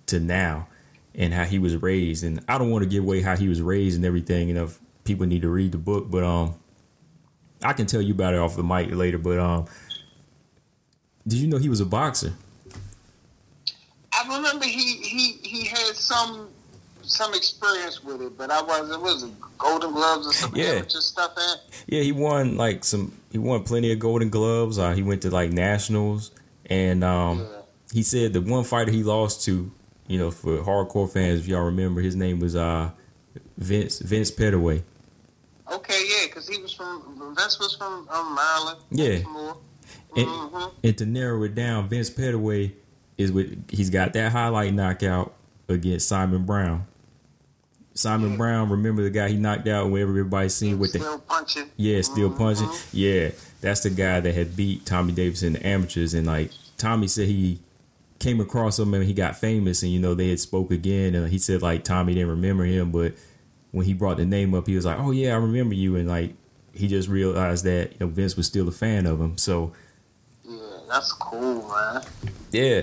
to 0.07 0.19
now, 0.19 0.67
and 1.15 1.33
how 1.33 1.45
he 1.45 1.57
was 1.57 1.77
raised. 1.77 2.23
And 2.23 2.43
I 2.49 2.57
don't 2.57 2.69
want 2.69 2.83
to 2.83 2.89
give 2.89 3.03
away 3.03 3.21
how 3.21 3.38
he 3.38 3.47
was 3.47 3.61
raised 3.61 3.95
and 3.95 4.05
everything. 4.05 4.49
You 4.49 4.53
know, 4.53 4.69
people 5.05 5.25
need 5.25 5.41
to 5.43 5.49
read 5.49 5.71
the 5.71 5.77
book, 5.77 6.11
but 6.11 6.23
um, 6.23 6.55
I 7.63 7.71
can 7.71 7.86
tell 7.86 8.01
you 8.01 8.13
about 8.13 8.33
it 8.33 8.39
off 8.39 8.57
the 8.57 8.63
mic 8.63 8.93
later. 8.93 9.17
But 9.17 9.39
um, 9.39 9.65
did 11.25 11.39
you 11.39 11.47
know 11.47 11.57
he 11.57 11.69
was 11.69 11.79
a 11.79 11.86
boxer? 11.86 12.33
I 14.11 14.36
remember 14.36 14.65
he, 14.65 14.97
he, 14.97 15.31
he 15.43 15.65
had 15.65 15.95
some 15.95 16.49
some 17.08 17.34
experience 17.34 18.03
with 18.03 18.22
it, 18.22 18.38
but 18.38 18.51
I 18.51 18.62
was 18.62 18.89
it 18.91 18.99
was 18.99 19.24
Golden 19.58 19.91
Gloves 19.93 20.28
or 20.28 20.34
some 20.34 20.56
Yeah. 20.56 20.66
amateur 20.66 20.99
stuff. 20.99 21.32
At. 21.38 21.62
Yeah, 21.88 22.01
he 22.01 22.12
won 22.12 22.58
like 22.58 22.84
some. 22.84 23.14
He 23.32 23.38
won 23.38 23.64
plenty 23.64 23.91
of 23.91 23.99
Golden 23.99 24.30
Gloves. 24.30 24.78
Uh, 24.80 24.93
he 24.93 25.01
went 25.03 25.22
to 25.24 25.30
like 25.30 25.51
nationals, 25.51 26.32
and 26.68 27.03
um, 27.03 27.39
Yeah. 27.39 27.45
he 27.93 28.03
said 28.03 28.34
the 28.34 28.41
one 28.41 28.64
fighter 28.64 28.91
he 28.91 29.03
lost 29.03 29.43
to, 29.45 29.72
you 30.08 30.18
know, 30.20 30.32
for 30.32 30.58
hardcore 30.60 31.10
fans, 31.12 31.41
if 31.41 31.47
y'all 31.47 31.64
remember, 31.66 32.01
his 32.01 32.16
name 32.16 32.39
was 32.39 32.56
uh, 32.56 32.91
Vince 33.58 33.99
Vince 33.99 34.32
Pettaway. 34.32 34.82
Okay, 35.72 36.01
yeah, 36.08 36.28
because 36.28 36.47
he 36.47 36.62
was 36.62 36.72
from 36.74 37.34
Vince 37.36 37.60
was 37.60 37.76
from 37.76 38.08
um, 38.12 38.36
Maryland. 38.36 38.80
Yeah. 38.91 39.20
And, 40.18 40.28
Mhm. 40.28 40.72
and 40.84 40.97
to 40.99 41.06
narrow 41.06 41.43
it 41.43 41.56
down, 41.56 41.89
Vince 41.89 42.10
Pettaway 42.10 42.72
is 43.18 43.32
with 43.32 43.70
he's 43.70 43.89
got 43.89 44.14
that 44.14 44.32
highlight 44.32 44.74
knockout 44.74 45.34
against 45.68 46.08
Simon 46.08 46.45
Brown. 46.45 46.86
Simon 47.96 48.32
Yeah. 48.32 48.38
Brown, 48.38 48.70
remember 48.70 49.04
the 49.04 49.10
guy 49.10 49.30
he 49.30 49.38
knocked 49.38 49.68
out 49.68 49.89
where 49.89 50.02
everybody 50.02 50.50
seen 50.50 50.78
was 50.78 50.89
with 50.89 50.93
the 50.93 51.00
still 51.00 51.20
punching. 51.20 51.70
Yeah, 51.78 52.02
still 52.02 52.30
Mhm. 52.30 52.38
punching. 52.38 52.70
Yeah, 52.91 53.30
that's 53.62 53.82
the 53.82 53.89
guy 53.89 54.20
that 54.20 54.36
had 54.36 54.56
beat 54.56 54.86
Tommy 54.86 55.14
Davis 55.14 55.41
in 55.43 55.54
the 55.54 55.66
amateurs, 55.66 56.14
and 56.14 56.28
like 56.28 56.52
Tommy 56.78 57.08
said, 57.08 57.28
he 57.28 57.60
came 58.20 58.39
across 58.41 58.78
him 58.80 58.93
and 58.93 59.04
he 59.06 59.14
got 59.14 59.38
famous, 59.39 59.82
and 59.82 59.91
you 59.91 60.00
know 60.00 60.14
they 60.14 60.30
had 60.30 60.39
spoke 60.41 60.72
again, 60.72 61.16
and 61.16 61.30
he 61.30 61.38
said 61.39 61.62
like 61.62 61.84
Tommy 61.86 62.14
didn't 62.14 62.30
remember 62.30 62.66
him, 62.66 62.91
but 62.91 63.14
when 63.72 63.86
he 63.86 63.93
brought 63.93 64.18
the 64.18 64.26
name 64.26 64.54
up, 64.54 64.68
he 64.68 64.76
was 64.76 64.86
like, 64.86 65.00
"Oh 65.00 65.12
yeah, 65.12 65.34
I 65.34 65.38
remember 65.38 65.74
you," 65.74 65.96
and 65.96 66.08
like 66.08 66.34
he 66.74 66.88
just 66.89 67.08
realized 67.08 67.64
that 67.64 67.91
you 67.93 67.98
know 68.02 68.08
Vince 68.08 68.36
was 68.36 68.46
still 68.46 68.68
a 68.68 68.72
fan 68.72 69.06
of 69.06 69.22
him. 69.22 69.38
So 69.38 69.72
Yeah, 70.48 70.58
that's 70.89 71.14
cool, 71.14 71.66
man. 71.70 72.04
yeah, 72.52 72.82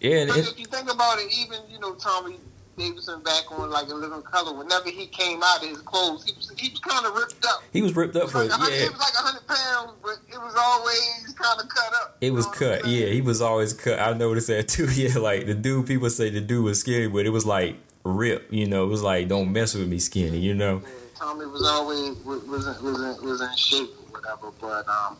yeah, 0.00 0.24
But 0.26 0.38
if 0.38 0.58
you 0.58 0.64
think 0.64 0.90
about 0.90 1.18
it, 1.18 1.30
even 1.38 1.58
you 1.70 1.78
know 1.78 1.92
Tommy 1.94 2.38
Davidson 2.76 3.22
back 3.22 3.50
on 3.50 3.70
like 3.70 3.88
a 3.88 3.94
Living 3.94 4.22
Color, 4.22 4.56
whenever 4.56 4.90
he 4.90 5.06
came 5.06 5.42
out 5.42 5.62
of 5.62 5.68
his 5.68 5.78
clothes, 5.78 6.24
he 6.24 6.32
was 6.34 6.52
he 6.58 6.70
was 6.70 6.78
kind 6.80 7.06
of 7.06 7.14
ripped 7.14 7.44
up. 7.46 7.62
he 7.72 7.82
was 7.82 7.96
ripped 7.96 8.16
up 8.16 8.24
was, 8.24 8.32
for 8.32 8.44
like 8.44 8.70
Yeah, 8.70 8.86
it 8.86 8.90
was 8.90 9.00
like 9.00 9.14
hundred 9.14 9.46
pounds, 9.46 9.92
but 10.02 10.18
it 10.28 10.38
was 10.38 10.54
always 10.58 11.34
kind 11.38 11.60
of 11.60 11.68
cut 11.68 11.92
up. 12.02 12.16
It 12.20 12.32
was 12.32 12.46
cut. 12.46 12.86
Yeah, 12.86 13.06
he 13.06 13.20
was 13.20 13.40
always 13.40 13.72
cut. 13.72 13.98
I 13.98 14.12
noticed 14.12 14.48
that 14.48 14.68
too. 14.68 14.86
Yeah, 14.96 15.18
like 15.18 15.46
the 15.46 15.54
dude, 15.54 15.86
people 15.86 16.08
say 16.08 16.30
the 16.30 16.40
dude 16.40 16.64
was 16.64 16.80
skinny, 16.80 17.06
but 17.08 17.26
it 17.26 17.30
was 17.30 17.44
like 17.44 17.76
ripped. 18.04 18.52
You 18.52 18.66
know, 18.66 18.84
it 18.84 18.88
was 18.88 19.02
like 19.02 19.28
don't 19.28 19.52
mess 19.52 19.74
with 19.74 19.88
me, 19.88 19.98
skinny. 19.98 20.38
You 20.38 20.54
know. 20.54 20.82
Yeah, 20.82 20.90
Tommy 21.16 21.46
was 21.46 21.66
always 21.66 22.16
was 22.24 22.42
was 22.44 22.66
in, 22.66 22.84
was 22.84 23.00
in, 23.00 23.26
was 23.26 23.40
in 23.40 23.56
shape 23.56 23.90
or 23.98 24.20
whatever. 24.20 24.52
But 24.60 24.88
um, 24.88 25.16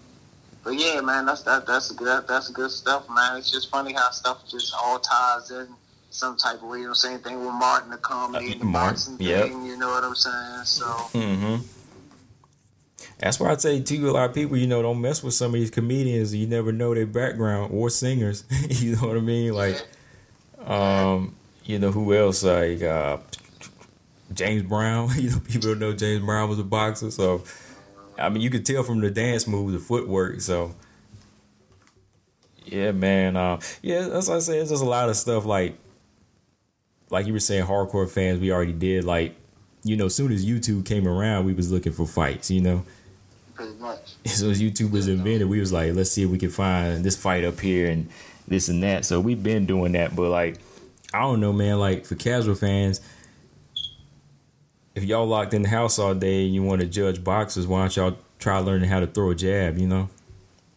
but 0.62 0.72
yeah, 0.72 1.00
man, 1.00 1.26
that's 1.26 1.42
that 1.42 1.66
that's 1.66 1.90
good 1.92 2.26
that's 2.28 2.48
good 2.50 2.70
stuff, 2.70 3.08
man. 3.08 3.38
It's 3.38 3.50
just 3.50 3.70
funny 3.70 3.92
how 3.92 4.10
stuff 4.10 4.46
just 4.48 4.74
all 4.74 4.98
ties 4.98 5.50
in 5.50 5.68
some 6.10 6.36
type 6.36 6.62
of 6.62 6.68
way. 6.68 6.80
You 6.80 6.88
know, 6.88 6.92
same 6.92 7.18
thing 7.18 7.40
with 7.40 7.54
Martin, 7.54 7.90
the 7.90 7.98
comedy, 7.98 8.52
and 8.52 8.60
the 8.60 8.64
Uh, 8.64 8.68
Martin, 8.68 8.94
boxing 8.94 9.26
yep. 9.26 9.48
thing. 9.48 9.64
You 9.64 9.76
know 9.76 9.88
what 9.88 10.04
I'm 10.04 10.14
saying? 10.14 10.64
So 10.64 10.84
Mm-hmm. 10.84 11.56
That's 13.18 13.40
why 13.40 13.50
I 13.50 13.56
say 13.56 13.80
to 13.80 14.10
a 14.10 14.12
lot 14.12 14.28
of 14.28 14.34
people, 14.34 14.58
you 14.58 14.66
know, 14.66 14.82
don't 14.82 15.00
mess 15.00 15.22
with 15.22 15.32
some 15.32 15.54
of 15.54 15.60
these 15.60 15.70
comedians. 15.70 16.34
You 16.34 16.46
never 16.46 16.70
know 16.70 16.94
their 16.94 17.06
background 17.06 17.72
or 17.72 17.88
singers. 17.88 18.44
you 18.68 18.96
know 18.96 19.08
what 19.08 19.16
I 19.16 19.20
mean? 19.20 19.54
Like, 19.54 19.82
um, 20.66 21.34
you 21.64 21.78
know 21.78 21.90
who 21.90 22.14
else? 22.14 22.44
Like 22.44 22.82
uh, 22.82 23.18
James 24.34 24.62
Brown. 24.64 25.10
you 25.16 25.30
know, 25.30 25.40
people 25.40 25.70
don't 25.70 25.78
know 25.78 25.92
James 25.94 26.24
Brown 26.24 26.48
was 26.48 26.58
a 26.58 26.64
boxer. 26.64 27.10
So, 27.10 27.42
I 28.18 28.28
mean, 28.28 28.42
you 28.42 28.50
could 28.50 28.66
tell 28.66 28.82
from 28.82 29.00
the 29.00 29.10
dance 29.10 29.46
moves, 29.46 29.72
the 29.72 29.78
footwork. 29.78 30.42
So, 30.42 30.74
yeah, 32.66 32.92
man. 32.92 33.36
Uh, 33.36 33.60
yeah, 33.80 34.08
that's 34.08 34.28
what 34.28 34.36
I 34.36 34.40
say. 34.40 34.58
It's 34.58 34.70
just 34.70 34.82
a 34.82 34.86
lot 34.86 35.08
of 35.08 35.16
stuff 35.16 35.46
like, 35.46 35.78
like 37.10 37.26
you 37.26 37.32
were 37.32 37.40
saying, 37.40 37.66
hardcore 37.66 38.10
fans. 38.10 38.40
We 38.40 38.52
already 38.52 38.72
did 38.72 39.04
like 39.04 39.36
you 39.86 39.96
know, 39.96 40.06
as 40.06 40.14
soon 40.16 40.32
as 40.32 40.44
YouTube 40.44 40.84
came 40.84 41.06
around, 41.06 41.44
we 41.44 41.54
was 41.54 41.70
looking 41.70 41.92
for 41.92 42.06
fights, 42.06 42.50
you 42.50 42.60
know. 42.60 42.84
pretty 43.54 43.74
much. 43.74 44.14
As 44.24 44.42
as 44.42 44.60
YouTube 44.60 44.90
was 44.90 45.06
invented, 45.06 45.48
we 45.48 45.60
was 45.60 45.72
like, 45.72 45.94
let's 45.94 46.10
see 46.10 46.24
if 46.24 46.30
we 46.30 46.38
can 46.38 46.50
find 46.50 47.04
this 47.04 47.16
fight 47.16 47.44
up 47.44 47.60
here 47.60 47.88
and 47.88 48.08
this 48.48 48.68
and 48.68 48.82
that. 48.82 49.04
So 49.04 49.20
we've 49.20 49.40
been 49.40 49.64
doing 49.64 49.92
that, 49.92 50.16
but 50.16 50.28
like, 50.28 50.58
I 51.14 51.20
don't 51.20 51.40
know, 51.40 51.52
man. 51.52 51.78
Like 51.78 52.04
for 52.04 52.16
casual 52.16 52.56
fans, 52.56 53.00
if 54.96 55.04
y'all 55.04 55.26
locked 55.26 55.54
in 55.54 55.62
the 55.62 55.68
house 55.68 56.00
all 56.00 56.14
day 56.14 56.46
and 56.46 56.54
you 56.54 56.64
want 56.64 56.80
to 56.80 56.86
judge 56.88 57.22
boxers, 57.22 57.66
why 57.68 57.80
don't 57.80 57.96
y'all 57.96 58.16
try 58.40 58.58
learning 58.58 58.88
how 58.88 58.98
to 58.98 59.06
throw 59.06 59.30
a 59.30 59.36
jab? 59.36 59.78
You 59.78 59.86
know, 59.86 60.08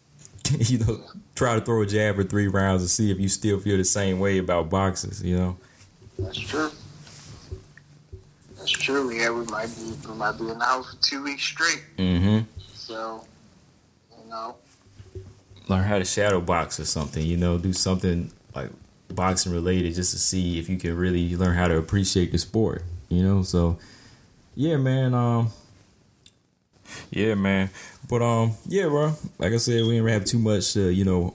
you 0.50 0.78
know, 0.78 1.00
try 1.34 1.56
to 1.56 1.60
throw 1.60 1.82
a 1.82 1.86
jab 1.86 2.14
for 2.14 2.22
three 2.22 2.46
rounds 2.46 2.82
and 2.82 2.90
see 2.90 3.10
if 3.10 3.18
you 3.18 3.28
still 3.28 3.58
feel 3.58 3.76
the 3.76 3.84
same 3.84 4.20
way 4.20 4.38
about 4.38 4.70
boxers. 4.70 5.20
You 5.20 5.36
know. 5.36 5.56
That's 6.20 6.38
true. 6.38 6.70
That's 8.56 8.70
true. 8.70 9.10
Yeah, 9.10 9.30
we 9.30 9.44
might 9.46 9.68
be 9.76 10.08
we 10.08 10.14
might 10.14 10.38
be 10.38 10.48
in 10.48 10.58
the 10.58 10.64
house 10.64 10.94
for 10.94 11.02
two 11.02 11.22
weeks 11.22 11.42
straight. 11.42 11.82
Mm-hmm. 11.96 12.40
So, 12.74 13.24
you 14.10 14.30
know, 14.30 14.56
Learn 15.68 15.84
how 15.84 15.98
to 15.98 16.04
shadow 16.04 16.40
box 16.40 16.80
or 16.80 16.84
something. 16.84 17.24
You 17.24 17.36
know, 17.36 17.56
do 17.56 17.72
something 17.72 18.32
like 18.56 18.70
boxing 19.08 19.52
related 19.52 19.94
just 19.94 20.12
to 20.12 20.18
see 20.18 20.58
if 20.58 20.68
you 20.68 20.76
can 20.76 20.96
really 20.96 21.36
learn 21.36 21.54
how 21.54 21.68
to 21.68 21.76
appreciate 21.76 22.32
the 22.32 22.38
sport. 22.38 22.82
You 23.08 23.22
know, 23.22 23.42
so 23.42 23.78
yeah, 24.56 24.76
man. 24.76 25.14
Um, 25.14 25.50
yeah, 27.10 27.34
man. 27.34 27.70
But 28.08 28.20
um, 28.20 28.54
yeah, 28.66 28.86
bro. 28.88 29.14
Like 29.38 29.52
I 29.52 29.58
said, 29.58 29.82
we 29.82 29.92
didn't 29.92 30.08
have 30.08 30.24
too 30.24 30.40
much. 30.40 30.72
to 30.72 30.90
you 30.90 31.04
know, 31.04 31.34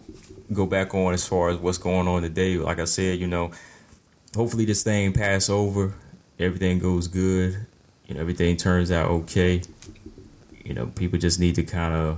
go 0.52 0.66
back 0.66 0.94
on 0.94 1.14
as 1.14 1.26
far 1.26 1.50
as 1.50 1.58
what's 1.58 1.78
going 1.78 2.08
on 2.08 2.22
today. 2.22 2.58
Like 2.58 2.80
I 2.80 2.86
said, 2.86 3.20
you 3.20 3.28
know, 3.28 3.52
hopefully 4.36 4.66
this 4.66 4.84
thing 4.84 5.14
pass 5.14 5.50
over. 5.50 5.94
Everything 6.40 6.80
goes 6.80 7.08
good. 7.08 7.66
You 8.08 8.16
know, 8.16 8.22
everything 8.22 8.58
turns 8.58 8.92
out 8.92 9.10
okay. 9.10 9.62
You 10.64 10.74
know, 10.74 10.88
people 10.88 11.18
just 11.20 11.40
need 11.40 11.56
to 11.56 11.64
kind 11.64 11.94
of 11.94 12.18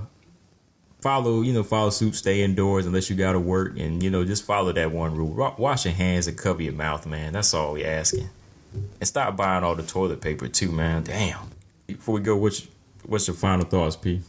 follow, 1.00 1.42
you 1.42 1.52
know, 1.52 1.62
follow 1.62 1.90
suit, 1.90 2.14
stay 2.14 2.42
indoors 2.42 2.86
unless 2.86 3.08
you 3.08 3.16
got 3.16 3.32
to 3.32 3.38
work, 3.40 3.78
and 3.78 4.02
you 4.02 4.10
know, 4.10 4.24
just 4.24 4.44
follow 4.44 4.72
that 4.72 4.90
one 4.90 5.14
rule: 5.14 5.32
Wa- 5.34 5.54
wash 5.56 5.84
your 5.84 5.94
hands 5.94 6.26
and 6.26 6.36
cover 6.36 6.62
your 6.62 6.72
mouth, 6.72 7.06
man. 7.06 7.32
That's 7.32 7.54
all 7.54 7.74
we 7.74 7.84
asking. 7.84 8.28
And 8.74 9.08
stop 9.08 9.36
buying 9.36 9.64
all 9.64 9.74
the 9.74 9.82
toilet 9.82 10.20
paper 10.20 10.48
too, 10.48 10.70
man. 10.70 11.04
Damn. 11.04 11.50
Before 11.86 12.14
we 12.14 12.20
go, 12.20 12.36
what's 12.36 12.66
what's 13.06 13.26
your 13.26 13.36
final 13.36 13.64
thoughts, 13.64 13.96
P? 13.96 14.20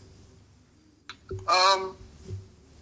um, 1.48 1.96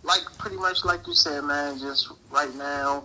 like 0.04 0.22
pretty 0.38 0.56
much 0.58 0.86
like 0.86 1.06
you 1.08 1.14
said, 1.14 1.44
man. 1.44 1.80
Just 1.80 2.12
right 2.32 2.54
now, 2.56 3.04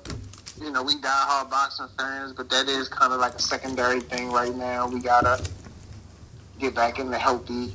you 0.60 0.70
know, 0.70 0.82
we 0.82 0.94
die 0.96 1.08
hard 1.08 1.50
boxing 1.50 1.88
fans, 1.98 2.32
but 2.32 2.48
that 2.50 2.68
is 2.68 2.88
kind 2.88 3.12
of 3.12 3.20
like 3.20 3.34
a 3.34 3.42
secondary 3.42 4.00
thing 4.00 4.30
right 4.30 4.54
now. 4.54 4.86
We 4.88 5.00
gotta 5.00 5.42
get 6.58 6.74
back 6.74 6.98
in 6.98 7.10
the 7.10 7.18
healthy 7.18 7.74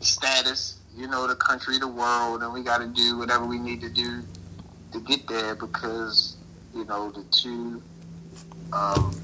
status, 0.00 0.78
you 0.96 1.06
know, 1.08 1.26
the 1.26 1.34
country, 1.34 1.78
the 1.78 1.88
world, 1.88 2.42
and 2.42 2.52
we 2.52 2.62
got 2.62 2.78
to 2.78 2.86
do 2.86 3.18
whatever 3.18 3.44
we 3.44 3.58
need 3.58 3.80
to 3.80 3.88
do 3.88 4.22
to 4.92 5.00
get 5.00 5.26
there 5.26 5.54
because, 5.54 6.36
you 6.74 6.84
know, 6.84 7.10
the 7.10 7.24
two, 7.24 7.82
um, 8.72 9.14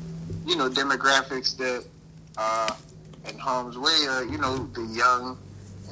you 0.46 0.56
know, 0.56 0.68
demographics 0.68 1.56
that 1.56 1.84
are 2.36 2.76
in 3.28 3.38
harm's 3.38 3.78
way 3.78 4.06
are, 4.08 4.24
you 4.24 4.38
know, 4.38 4.66
the 4.74 4.82
young 4.82 5.38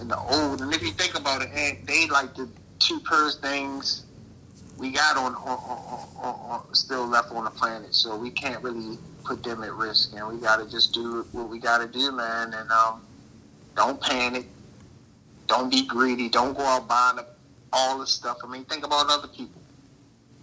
and 0.01 0.11
the 0.11 0.19
old. 0.19 0.61
And 0.61 0.75
if 0.75 0.83
you 0.83 0.91
think 0.91 1.19
about 1.19 1.43
it, 1.43 1.87
they 1.87 2.09
like 2.09 2.35
the 2.35 2.49
two 2.79 3.01
purse 3.01 3.39
things 3.39 4.05
we 4.79 4.91
got 4.93 5.17
on, 5.17 5.35
on, 5.35 5.59
on, 6.23 6.35
on, 6.51 6.75
still 6.75 7.07
left 7.07 7.33
on 7.33 7.45
the 7.45 7.51
planet. 7.51 7.95
So 7.95 8.17
we 8.17 8.31
can't 8.31 8.63
really 8.63 8.97
put 9.25 9.43
them 9.43 9.63
at 9.63 9.73
risk, 9.73 10.15
and 10.15 10.27
we 10.29 10.39
got 10.41 10.57
to 10.65 10.71
just 10.71 10.95
do 10.95 11.27
what 11.33 11.49
we 11.49 11.59
got 11.59 11.79
to 11.79 11.87
do, 11.89 12.13
man. 12.13 12.55
And 12.55 12.71
um, 12.71 13.03
don't 13.77 14.01
panic. 14.01 14.47
Don't 15.49 15.71
be 15.71 15.87
greedy. 15.87 16.29
Don't 16.29 16.57
go 16.57 16.63
out 16.63 16.89
buying 16.89 17.19
up 17.19 17.37
all 17.73 17.99
the 17.99 18.07
stuff. 18.07 18.39
I 18.45 18.47
mean, 18.47 18.65
think 18.65 18.87
about 18.87 19.07
other 19.11 19.29
people. 19.29 19.61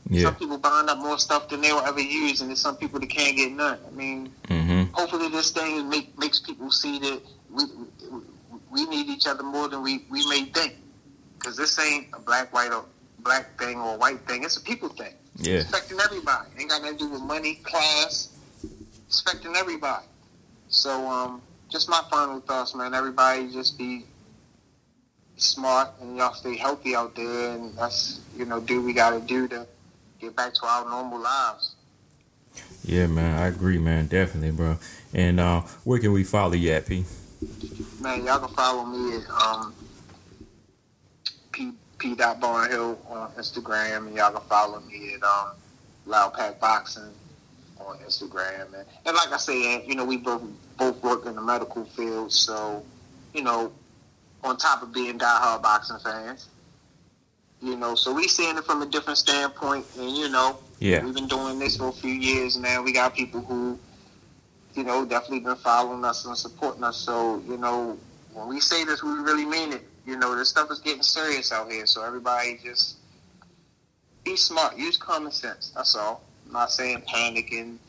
Yeah. 0.10 0.24
Some 0.24 0.36
people 0.36 0.58
buying 0.58 0.90
up 0.90 1.00
more 1.00 1.18
stuff 1.18 1.50
than 1.50 1.62
they 1.62 1.72
will 1.72 1.82
ever 1.82 2.00
use, 2.00 2.42
and 2.42 2.50
there's 2.50 2.62
some 2.62 2.76
people 2.78 3.00
that 3.00 3.10
can't 3.10 3.36
get 3.36 3.52
none. 3.52 3.80
I 3.88 3.92
mean, 3.92 4.32
Mm-hmm. 4.50 4.94
hopefully 4.94 5.28
this 5.30 5.50
thing 5.52 5.90
make, 5.90 6.16
makes 6.20 6.40
people 6.40 6.70
see 6.70 7.00
that 7.00 7.22
we, 7.52 7.64
we 8.12 8.20
we 8.72 8.86
need 8.88 9.08
each 9.08 9.26
other 9.26 9.42
more 9.42 9.68
than 9.70 9.82
we, 9.82 10.06
we 10.12 10.28
may 10.30 10.46
think. 10.46 10.76
Because 11.40 11.58
this 11.58 11.80
ain't 11.80 12.08
a 12.14 12.20
black, 12.20 12.54
white, 12.54 12.72
or 12.72 12.86
black 13.26 13.59
thing 13.59 13.78
or 13.78 13.95
a 13.95 13.97
white 13.97 14.19
thing. 14.21 14.43
It's 14.45 14.55
a 14.55 14.61
people 14.61 14.88
thing. 14.88 15.13
Yeah. 15.36 15.55
It's 15.55 15.69
affecting 15.69 15.99
everybody. 15.99 16.47
Ain't 16.57 16.69
got 16.69 16.82
nothing 16.82 16.97
to 16.97 17.03
do 17.03 17.09
with 17.09 17.21
money, 17.21 17.55
class. 17.55 18.30
Respecting 19.07 19.55
everybody. 19.55 20.05
So, 20.69 21.07
um, 21.09 21.41
just 21.69 21.89
my 21.89 22.01
final 22.09 22.39
thoughts, 22.39 22.73
man. 22.76 22.93
Everybody 22.93 23.51
just 23.51 23.78
be 23.78 24.05
smart 25.38 25.89
and 25.99 26.15
y'all 26.15 26.34
stay 26.34 26.55
healthy 26.55 26.95
out 26.95 27.15
there, 27.15 27.55
and 27.55 27.78
that's 27.78 28.21
you 28.38 28.45
know 28.45 28.61
do 28.61 28.82
we 28.82 28.93
got 28.93 29.11
to 29.11 29.19
do 29.19 29.47
to 29.49 29.67
get 30.19 30.36
back 30.36 30.53
to 30.53 30.65
our 30.65 30.86
normal 30.89 31.19
lives. 31.19 31.76
Yeah, 32.84 33.07
man. 33.07 33.38
I 33.38 33.47
agree, 33.47 33.78
man. 33.78 34.07
Definitely, 34.07 34.51
bro. 34.51 34.78
And 35.13 35.39
uh, 35.39 35.61
where 35.84 35.99
can 35.99 36.13
we 36.13 36.23
follow 36.23 36.53
you 36.53 36.71
at, 36.71 36.86
P? 36.86 37.03
Man, 38.01 38.23
y'all 38.23 38.39
can 38.39 38.55
follow 38.55 38.86
me 38.86 39.17
at 39.17 39.30
um, 39.30 39.73
P 42.06 42.12
P 42.12 42.16
dot 42.16 42.39
Barnhill 42.39 42.97
on 43.10 43.32
Instagram, 43.32 44.08
and 44.08 44.16
y'all 44.16 44.32
can 44.32 44.41
follow 44.47 44.80
me 44.82 45.16
at 45.16 45.24
um, 45.24 45.51
Loud 46.06 46.36
Pack 46.36 46.60
Boxing 46.60 47.12
on 47.80 47.97
Instagram. 47.99 48.66
And, 48.74 48.86
and 49.06 49.16
like 49.16 49.32
I 49.32 49.38
said, 49.38 49.84
you 49.88 49.95
know, 49.95 50.06
we 50.06 50.18
both 50.18 50.43
both 50.78 51.01
work 51.01 51.26
in 51.26 51.36
the 51.36 51.41
medical 51.41 51.86
field, 51.86 52.32
so 52.32 52.84
you 53.34 53.41
know, 53.41 53.72
on 54.43 54.58
top 54.58 54.84
of 54.84 54.93
being 54.93 55.18
diehard 55.18 55.62
boxing 55.64 55.97
fans, 55.99 56.47
you 57.62 57.76
know, 57.76 57.95
so 57.95 58.14
we 58.14 58.28
seeing 58.28 58.56
it 58.58 58.64
from 58.64 58.82
a 58.82 58.86
different 58.86 59.18
standpoint, 59.18 59.86
and 59.97 60.16
you 60.16 60.30
know, 60.30 60.60
Yeah. 60.80 61.03
we've 61.03 61.16
been 61.16 61.28
doing 61.28 61.58
this 61.58 61.78
for 61.78 61.88
a 61.88 61.91
few 61.91 62.14
years 62.14 62.56
now. 62.56 62.84
We 62.84 62.93
got 62.93 63.16
people 63.16 63.41
who 63.41 63.80
you 64.76 64.84
know, 64.84 65.06
definitely 65.06 65.39
been 65.39 65.56
following 65.56 66.03
us 66.03 66.26
and 66.26 66.38
supporting 66.38 66.84
us. 66.84 66.97
So, 66.97 67.41
you 67.47 67.56
know, 67.56 67.97
when 68.34 68.49
we 68.49 68.60
say 68.60 68.84
this, 68.84 69.01
we 69.01 69.12
really 69.12 69.45
mean 69.45 69.72
it. 69.72 69.88
You 70.06 70.18
know, 70.18 70.36
this 70.36 70.49
stuff 70.49 70.70
is 70.72 70.80
getting 70.80 71.01
serious 71.01 71.51
out 71.51 71.72
here. 71.72 71.86
So 71.86 72.03
everybody 72.03 72.60
just 72.64 72.97
be 74.24 74.36
smart. 74.36 74.78
Use 74.78 74.97
common 74.97 75.32
sense. 75.32 75.72
That's 75.76 75.95
all. 75.95 76.22
I'm 76.45 76.53
not 76.53 76.72
saying 76.72 77.03
panic 77.08 77.51
and 77.51 77.80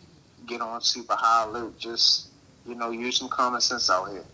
get 0.47 0.61
on 0.61 0.81
super 0.81 1.14
high 1.14 1.45
alert. 1.45 1.79
Just, 1.79 2.29
you 2.67 2.75
know, 2.75 2.91
use 2.91 3.19
some 3.19 3.29
common 3.29 3.61
sense 3.61 3.91
out 3.91 4.11
here. 4.11 4.25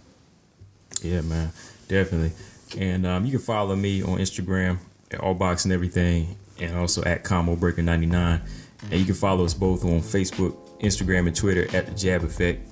Yeah, 1.03 1.22
man, 1.22 1.51
definitely. 1.89 2.33
And 2.78 3.05
um, 3.07 3.24
you 3.24 3.33
can 3.33 3.41
follow 3.41 3.74
me 3.74 4.03
on 4.03 4.18
Instagram 4.18 4.78
at 5.11 5.20
All 5.20 5.35
Box 5.35 5.64
and 5.64 5.72
everything, 5.72 6.37
and 6.61 6.76
also 6.76 7.03
at 7.03 7.24
Combo 7.24 7.57
Breaker 7.57 7.83
ninety 7.83 8.07
nine. 8.07 8.43
And 8.91 9.01
you 9.01 9.05
can 9.05 9.14
follow 9.14 9.45
us 9.45 9.55
both 9.55 9.85
on 9.85 10.01
Facebook, 10.01 10.57
Instagram, 10.83 11.26
and 11.26 11.35
Twitter 11.35 11.74
at 11.76 11.87
the 11.87 11.93
Jab 11.93 12.24
Effect. 12.24 12.68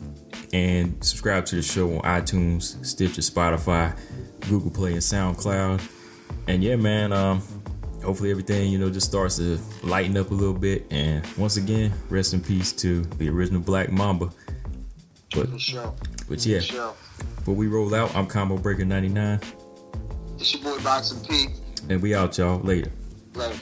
And 0.53 1.03
subscribe 1.05 1.47
to 1.47 1.57
the 1.57 1.63
show 1.63 1.97
on 1.97 2.03
iTunes, 2.03 2.85
Stitcher, 2.85 3.23
Spotify, 3.23 3.97
Google 4.49 4.71
Play, 4.71 4.93
and 4.93 5.01
SoundCloud. 5.01 5.81
And 6.49 6.63
yeah, 6.63 6.77
man, 6.77 7.13
um, 7.13 7.43
hopefully 8.03 8.31
everything 8.31 8.73
you 8.73 8.79
know 8.79 8.91
just 8.91 9.07
starts 9.07 9.37
to 9.37 9.59
lighten 9.83 10.17
up 10.17 10.31
a 10.31 10.35
little 10.35 10.55
bit. 10.55 10.87
And 10.91 11.25
once 11.37 11.57
again, 11.57 11.93
rest 12.09 12.35
in 12.35 12.43
peace 12.43 12.73
to 12.75 13.03
the 13.03 13.29
original 13.29 13.61
Black 13.61 13.93
Mamba. 13.93 14.31
But 15.35 15.49
but 16.29 16.45
yeah, 16.45 16.61
before 17.37 17.55
we 17.55 17.69
roll 17.69 17.95
out, 17.95 18.15
I'm 18.17 18.27
Combo 18.27 18.57
Breaker 18.57 18.85
ninety 18.85 19.09
nine. 19.09 19.41
It's 20.39 20.53
your 20.55 20.63
boy 20.63 20.83
Boxing 20.83 21.25
P. 21.25 21.49
And 21.89 22.03
we 22.03 22.15
out, 22.15 22.37
y'all. 22.39 22.59
Later. 22.61 22.91
Later. 23.35 23.59